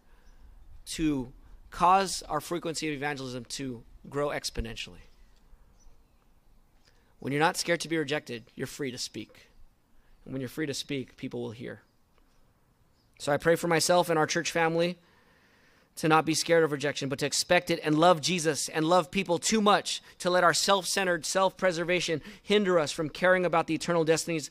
to 0.88 1.32
cause 1.72 2.22
our 2.24 2.42
frequency 2.42 2.90
of 2.90 2.96
evangelism 2.96 3.46
to 3.46 3.82
grow 4.10 4.28
exponentially. 4.28 5.08
When 7.20 7.32
you're 7.32 7.40
not 7.40 7.56
scared 7.56 7.80
to 7.82 7.88
be 7.88 7.98
rejected, 7.98 8.52
you're 8.56 8.68
free 8.68 8.92
to 8.92 8.98
speak. 8.98 9.48
And 10.26 10.34
when 10.34 10.42
you're 10.42 10.50
free 10.50 10.66
to 10.66 10.74
speak, 10.74 11.16
people 11.16 11.42
will 11.42 11.52
hear. 11.52 11.82
So 13.18 13.32
I 13.32 13.38
pray 13.38 13.56
for 13.56 13.68
myself 13.68 14.10
and 14.10 14.20
our 14.20 14.28
church 14.28 14.52
family 14.52 14.98
to 15.98 16.08
not 16.08 16.26
be 16.26 16.36
scared 16.36 16.64
of 16.64 16.72
rejection, 16.72 17.10
but 17.10 17.20
to 17.20 17.26
expect 17.26 17.72
it 17.72 17.80
and 17.84 17.98
love 17.98 18.22
Jesus 18.22 18.70
and 18.70 18.86
love 18.86 19.10
people 19.10 19.40
too 19.40 19.62
much 19.62 20.02
to 20.20 20.30
let 20.30 20.44
our 20.44 20.54
self 20.54 20.86
centered 20.86 21.26
self 21.26 21.58
preservation 21.58 22.22
hinder 22.42 22.80
us 22.80 22.92
from 22.92 23.10
caring 23.10 23.46
about 23.46 23.68
the 23.68 23.74
eternal 23.74 24.04
destinies 24.04 24.50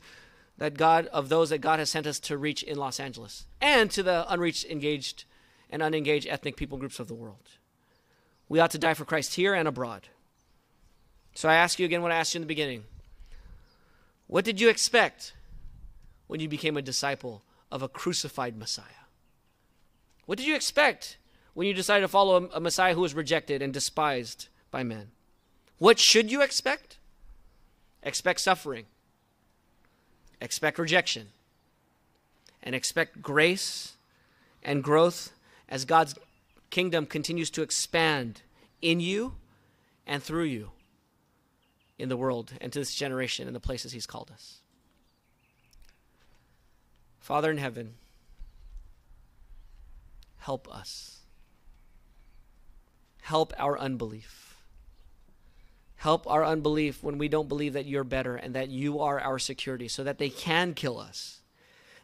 that 0.57 0.77
God 0.77 1.07
of 1.07 1.29
those 1.29 1.49
that 1.49 1.59
God 1.59 1.79
has 1.79 1.89
sent 1.89 2.07
us 2.07 2.19
to 2.21 2.37
reach 2.37 2.63
in 2.63 2.77
Los 2.77 2.99
Angeles 2.99 3.45
and 3.61 3.89
to 3.91 4.03
the 4.03 4.31
unreached, 4.31 4.65
engaged, 4.65 5.23
and 5.69 5.81
unengaged 5.81 6.27
ethnic 6.27 6.55
people 6.55 6.77
groups 6.77 6.99
of 6.99 7.07
the 7.07 7.15
world. 7.15 7.49
We 8.49 8.59
ought 8.59 8.71
to 8.71 8.77
die 8.77 8.93
for 8.93 9.05
Christ 9.05 9.35
here 9.35 9.53
and 9.53 9.67
abroad. 9.67 10.07
So 11.35 11.47
I 11.47 11.55
ask 11.55 11.79
you 11.79 11.85
again 11.85 12.01
what 12.01 12.11
I 12.11 12.15
asked 12.15 12.33
you 12.33 12.39
in 12.39 12.43
the 12.43 12.47
beginning. 12.47 12.83
What 14.25 14.43
did 14.43 14.59
you 14.59 14.69
expect 14.69 15.33
when 16.27 16.39
you 16.39 16.49
became 16.49 16.75
a 16.75 16.81
disciple 16.81 17.43
of 17.71 17.81
a 17.81 17.87
crucified 17.87 18.57
Messiah? 18.57 19.05
What 20.25 20.37
did 20.37 20.47
you 20.47 20.55
expect 20.55 21.17
when 21.57 21.65
you 21.65 21.73
decided 21.73 22.03
to 22.03 22.07
follow 22.07 22.47
a, 22.53 22.59
Messiah 22.59 22.93
who 22.93 23.01
was 23.01 23.15
rejected 23.15 23.63
and 23.63 23.73
despised 23.73 24.47
by 24.69 24.83
men. 24.83 25.09
What 25.79 25.97
should 25.97 26.31
you 26.31 26.43
expect? 26.43 26.99
Expect 28.03 28.41
suffering, 28.41 28.85
expect 30.39 30.77
rejection, 30.77 31.29
and 32.61 32.75
expect 32.75 33.23
grace 33.23 33.93
and 34.61 34.83
growth 34.83 35.31
as 35.67 35.83
God's 35.83 36.13
kingdom 36.69 37.07
continues 37.07 37.49
to 37.49 37.63
expand 37.63 38.43
in 38.79 38.99
you 38.99 39.33
and 40.05 40.21
through 40.21 40.43
you 40.43 40.69
in 41.97 42.07
the 42.07 42.17
world 42.17 42.53
and 42.61 42.71
to 42.71 42.77
this 42.77 42.93
generation 42.93 43.47
and 43.47 43.55
the 43.55 43.59
places 43.59 43.93
He's 43.93 44.05
called 44.05 44.29
us. 44.31 44.59
Father 47.27 47.51
in 47.51 47.57
heaven, 47.57 47.95
help 50.37 50.73
us 50.73 51.17
help 53.19 53.51
our 53.59 53.77
unbelief. 53.77 54.55
Help 55.97 56.25
our 56.31 56.45
unbelief 56.45 57.03
when 57.03 57.17
we 57.17 57.27
don't 57.27 57.49
believe 57.49 57.73
that 57.73 57.85
you're 57.85 58.05
better 58.05 58.37
and 58.37 58.55
that 58.55 58.69
you 58.69 59.01
are 59.01 59.19
our 59.19 59.37
security 59.37 59.89
so 59.89 60.05
that 60.05 60.19
they 60.19 60.29
can 60.29 60.73
kill 60.73 60.97
us. 60.97 61.41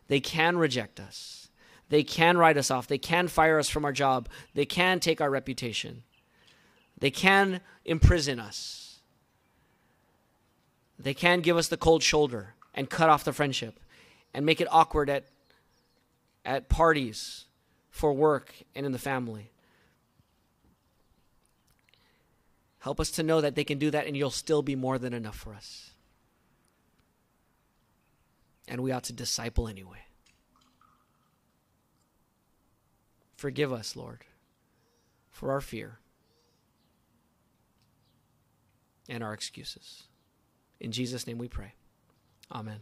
They 0.10 0.20
can 0.20 0.58
reject 0.58 1.00
us. 1.00 1.48
They 1.88 2.04
can 2.04 2.38
write 2.38 2.58
us 2.58 2.70
off. 2.70 2.88
They 2.88 2.98
can 2.98 3.30
fire 3.30 3.58
us 3.58 3.70
from 3.70 3.86
our 3.86 3.94
job. 3.94 4.28
They 4.54 4.66
can 4.66 5.00
take 5.00 5.22
our 5.22 5.30
reputation. 5.30 6.04
They 7.00 7.12
can 7.12 7.62
imprison 7.86 8.42
us. 8.42 9.00
They 11.00 11.14
can 11.14 11.40
give 11.40 11.56
us 11.56 11.70
the 11.70 11.78
cold 11.78 12.04
shoulder 12.04 12.56
and 12.74 12.90
cut 12.90 13.10
off 13.10 13.24
the 13.24 13.32
friendship 13.32 13.80
and 14.34 14.46
make 14.46 14.62
it 14.62 14.68
awkward 14.72 15.10
at, 15.10 15.26
at 16.44 16.70
parties 16.70 17.46
for 17.90 18.14
work 18.14 18.54
and 18.76 18.86
in 18.86 18.92
the 18.92 19.00
family. 19.00 19.52
Help 22.80 23.00
us 23.00 23.12
to 23.12 23.24
know 23.24 23.40
that 23.40 23.56
they 23.56 23.64
can 23.64 23.78
do 23.78 23.92
that 23.92 24.08
and 24.08 24.18
you'll 24.18 24.30
still 24.30 24.62
be 24.62 24.76
more 24.76 24.98
than 24.98 25.14
enough 25.14 25.36
for 25.36 25.54
us. 25.54 25.92
And 28.68 28.82
we 28.82 28.92
ought 28.92 29.04
to 29.06 29.14
disciple 29.14 29.68
anyway. 29.68 30.00
Forgive 33.38 33.72
us, 33.72 33.96
Lord, 33.96 34.24
for 35.30 35.52
our 35.52 35.62
fear 35.62 36.00
and 39.10 39.24
our 39.24 39.34
excuses. 39.34 40.04
In 40.80 40.92
Jesus' 40.92 41.28
name 41.28 41.38
we 41.38 41.48
pray. 41.48 41.74
Amen. 42.52 42.80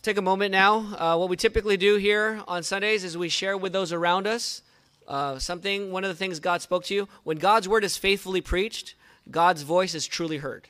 Let's 0.00 0.06
take 0.06 0.16
a 0.16 0.22
moment 0.22 0.50
now. 0.50 0.78
Uh, 0.96 1.18
what 1.18 1.28
we 1.28 1.36
typically 1.36 1.76
do 1.76 1.96
here 1.96 2.40
on 2.48 2.62
Sundays 2.62 3.04
is 3.04 3.18
we 3.18 3.28
share 3.28 3.54
with 3.54 3.74
those 3.74 3.92
around 3.92 4.26
us 4.26 4.62
uh, 5.06 5.38
something, 5.38 5.92
one 5.92 6.04
of 6.04 6.08
the 6.08 6.14
things 6.14 6.40
God 6.40 6.62
spoke 6.62 6.84
to 6.84 6.94
you. 6.94 7.06
When 7.22 7.36
God's 7.36 7.68
word 7.68 7.84
is 7.84 7.98
faithfully 7.98 8.40
preached, 8.40 8.94
God's 9.30 9.60
voice 9.60 9.94
is 9.94 10.06
truly 10.06 10.38
heard. 10.38 10.68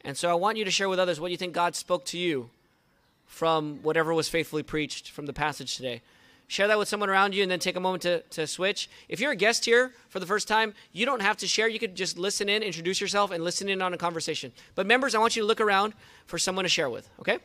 And 0.00 0.16
so 0.16 0.30
I 0.30 0.32
want 0.32 0.56
you 0.56 0.64
to 0.64 0.70
share 0.70 0.88
with 0.88 0.98
others 0.98 1.20
what 1.20 1.30
you 1.30 1.36
think 1.36 1.52
God 1.52 1.76
spoke 1.76 2.06
to 2.06 2.18
you 2.18 2.48
from 3.26 3.80
whatever 3.82 4.14
was 4.14 4.30
faithfully 4.30 4.62
preached 4.62 5.10
from 5.10 5.26
the 5.26 5.34
passage 5.34 5.76
today. 5.76 6.00
Share 6.48 6.66
that 6.66 6.78
with 6.78 6.88
someone 6.88 7.10
around 7.10 7.34
you 7.34 7.42
and 7.42 7.52
then 7.52 7.58
take 7.58 7.76
a 7.76 7.80
moment 7.80 8.04
to, 8.04 8.20
to 8.20 8.46
switch. 8.46 8.88
If 9.10 9.20
you're 9.20 9.32
a 9.32 9.36
guest 9.36 9.66
here 9.66 9.92
for 10.08 10.18
the 10.18 10.24
first 10.24 10.48
time, 10.48 10.72
you 10.94 11.04
don't 11.04 11.20
have 11.20 11.36
to 11.36 11.46
share. 11.46 11.68
You 11.68 11.78
could 11.78 11.94
just 11.94 12.16
listen 12.16 12.48
in, 12.48 12.62
introduce 12.62 13.02
yourself, 13.02 13.32
and 13.32 13.44
listen 13.44 13.68
in 13.68 13.82
on 13.82 13.92
a 13.92 13.98
conversation. 13.98 14.50
But 14.76 14.86
members, 14.86 15.14
I 15.14 15.18
want 15.18 15.36
you 15.36 15.42
to 15.42 15.46
look 15.46 15.60
around 15.60 15.92
for 16.24 16.38
someone 16.38 16.64
to 16.64 16.70
share 16.70 16.88
with, 16.88 17.06
okay? 17.20 17.40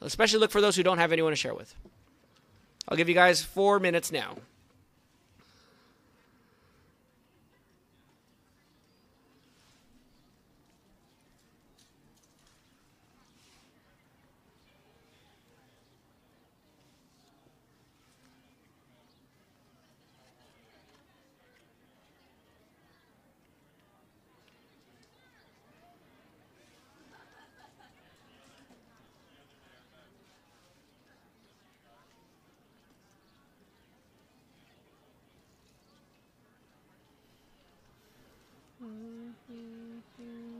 especially 0.00 0.38
look 0.40 0.50
for 0.50 0.60
those 0.60 0.76
who 0.76 0.82
don't 0.82 0.98
have 0.98 1.12
anyone 1.12 1.32
to 1.32 1.36
share 1.36 1.54
with. 1.54 1.74
I'll 2.88 2.96
give 2.96 3.08
you 3.08 3.14
guys 3.14 3.42
four 3.42 3.80
minutes 3.80 4.12
now. 4.12 4.36
Mm-hmm. 40.26 40.55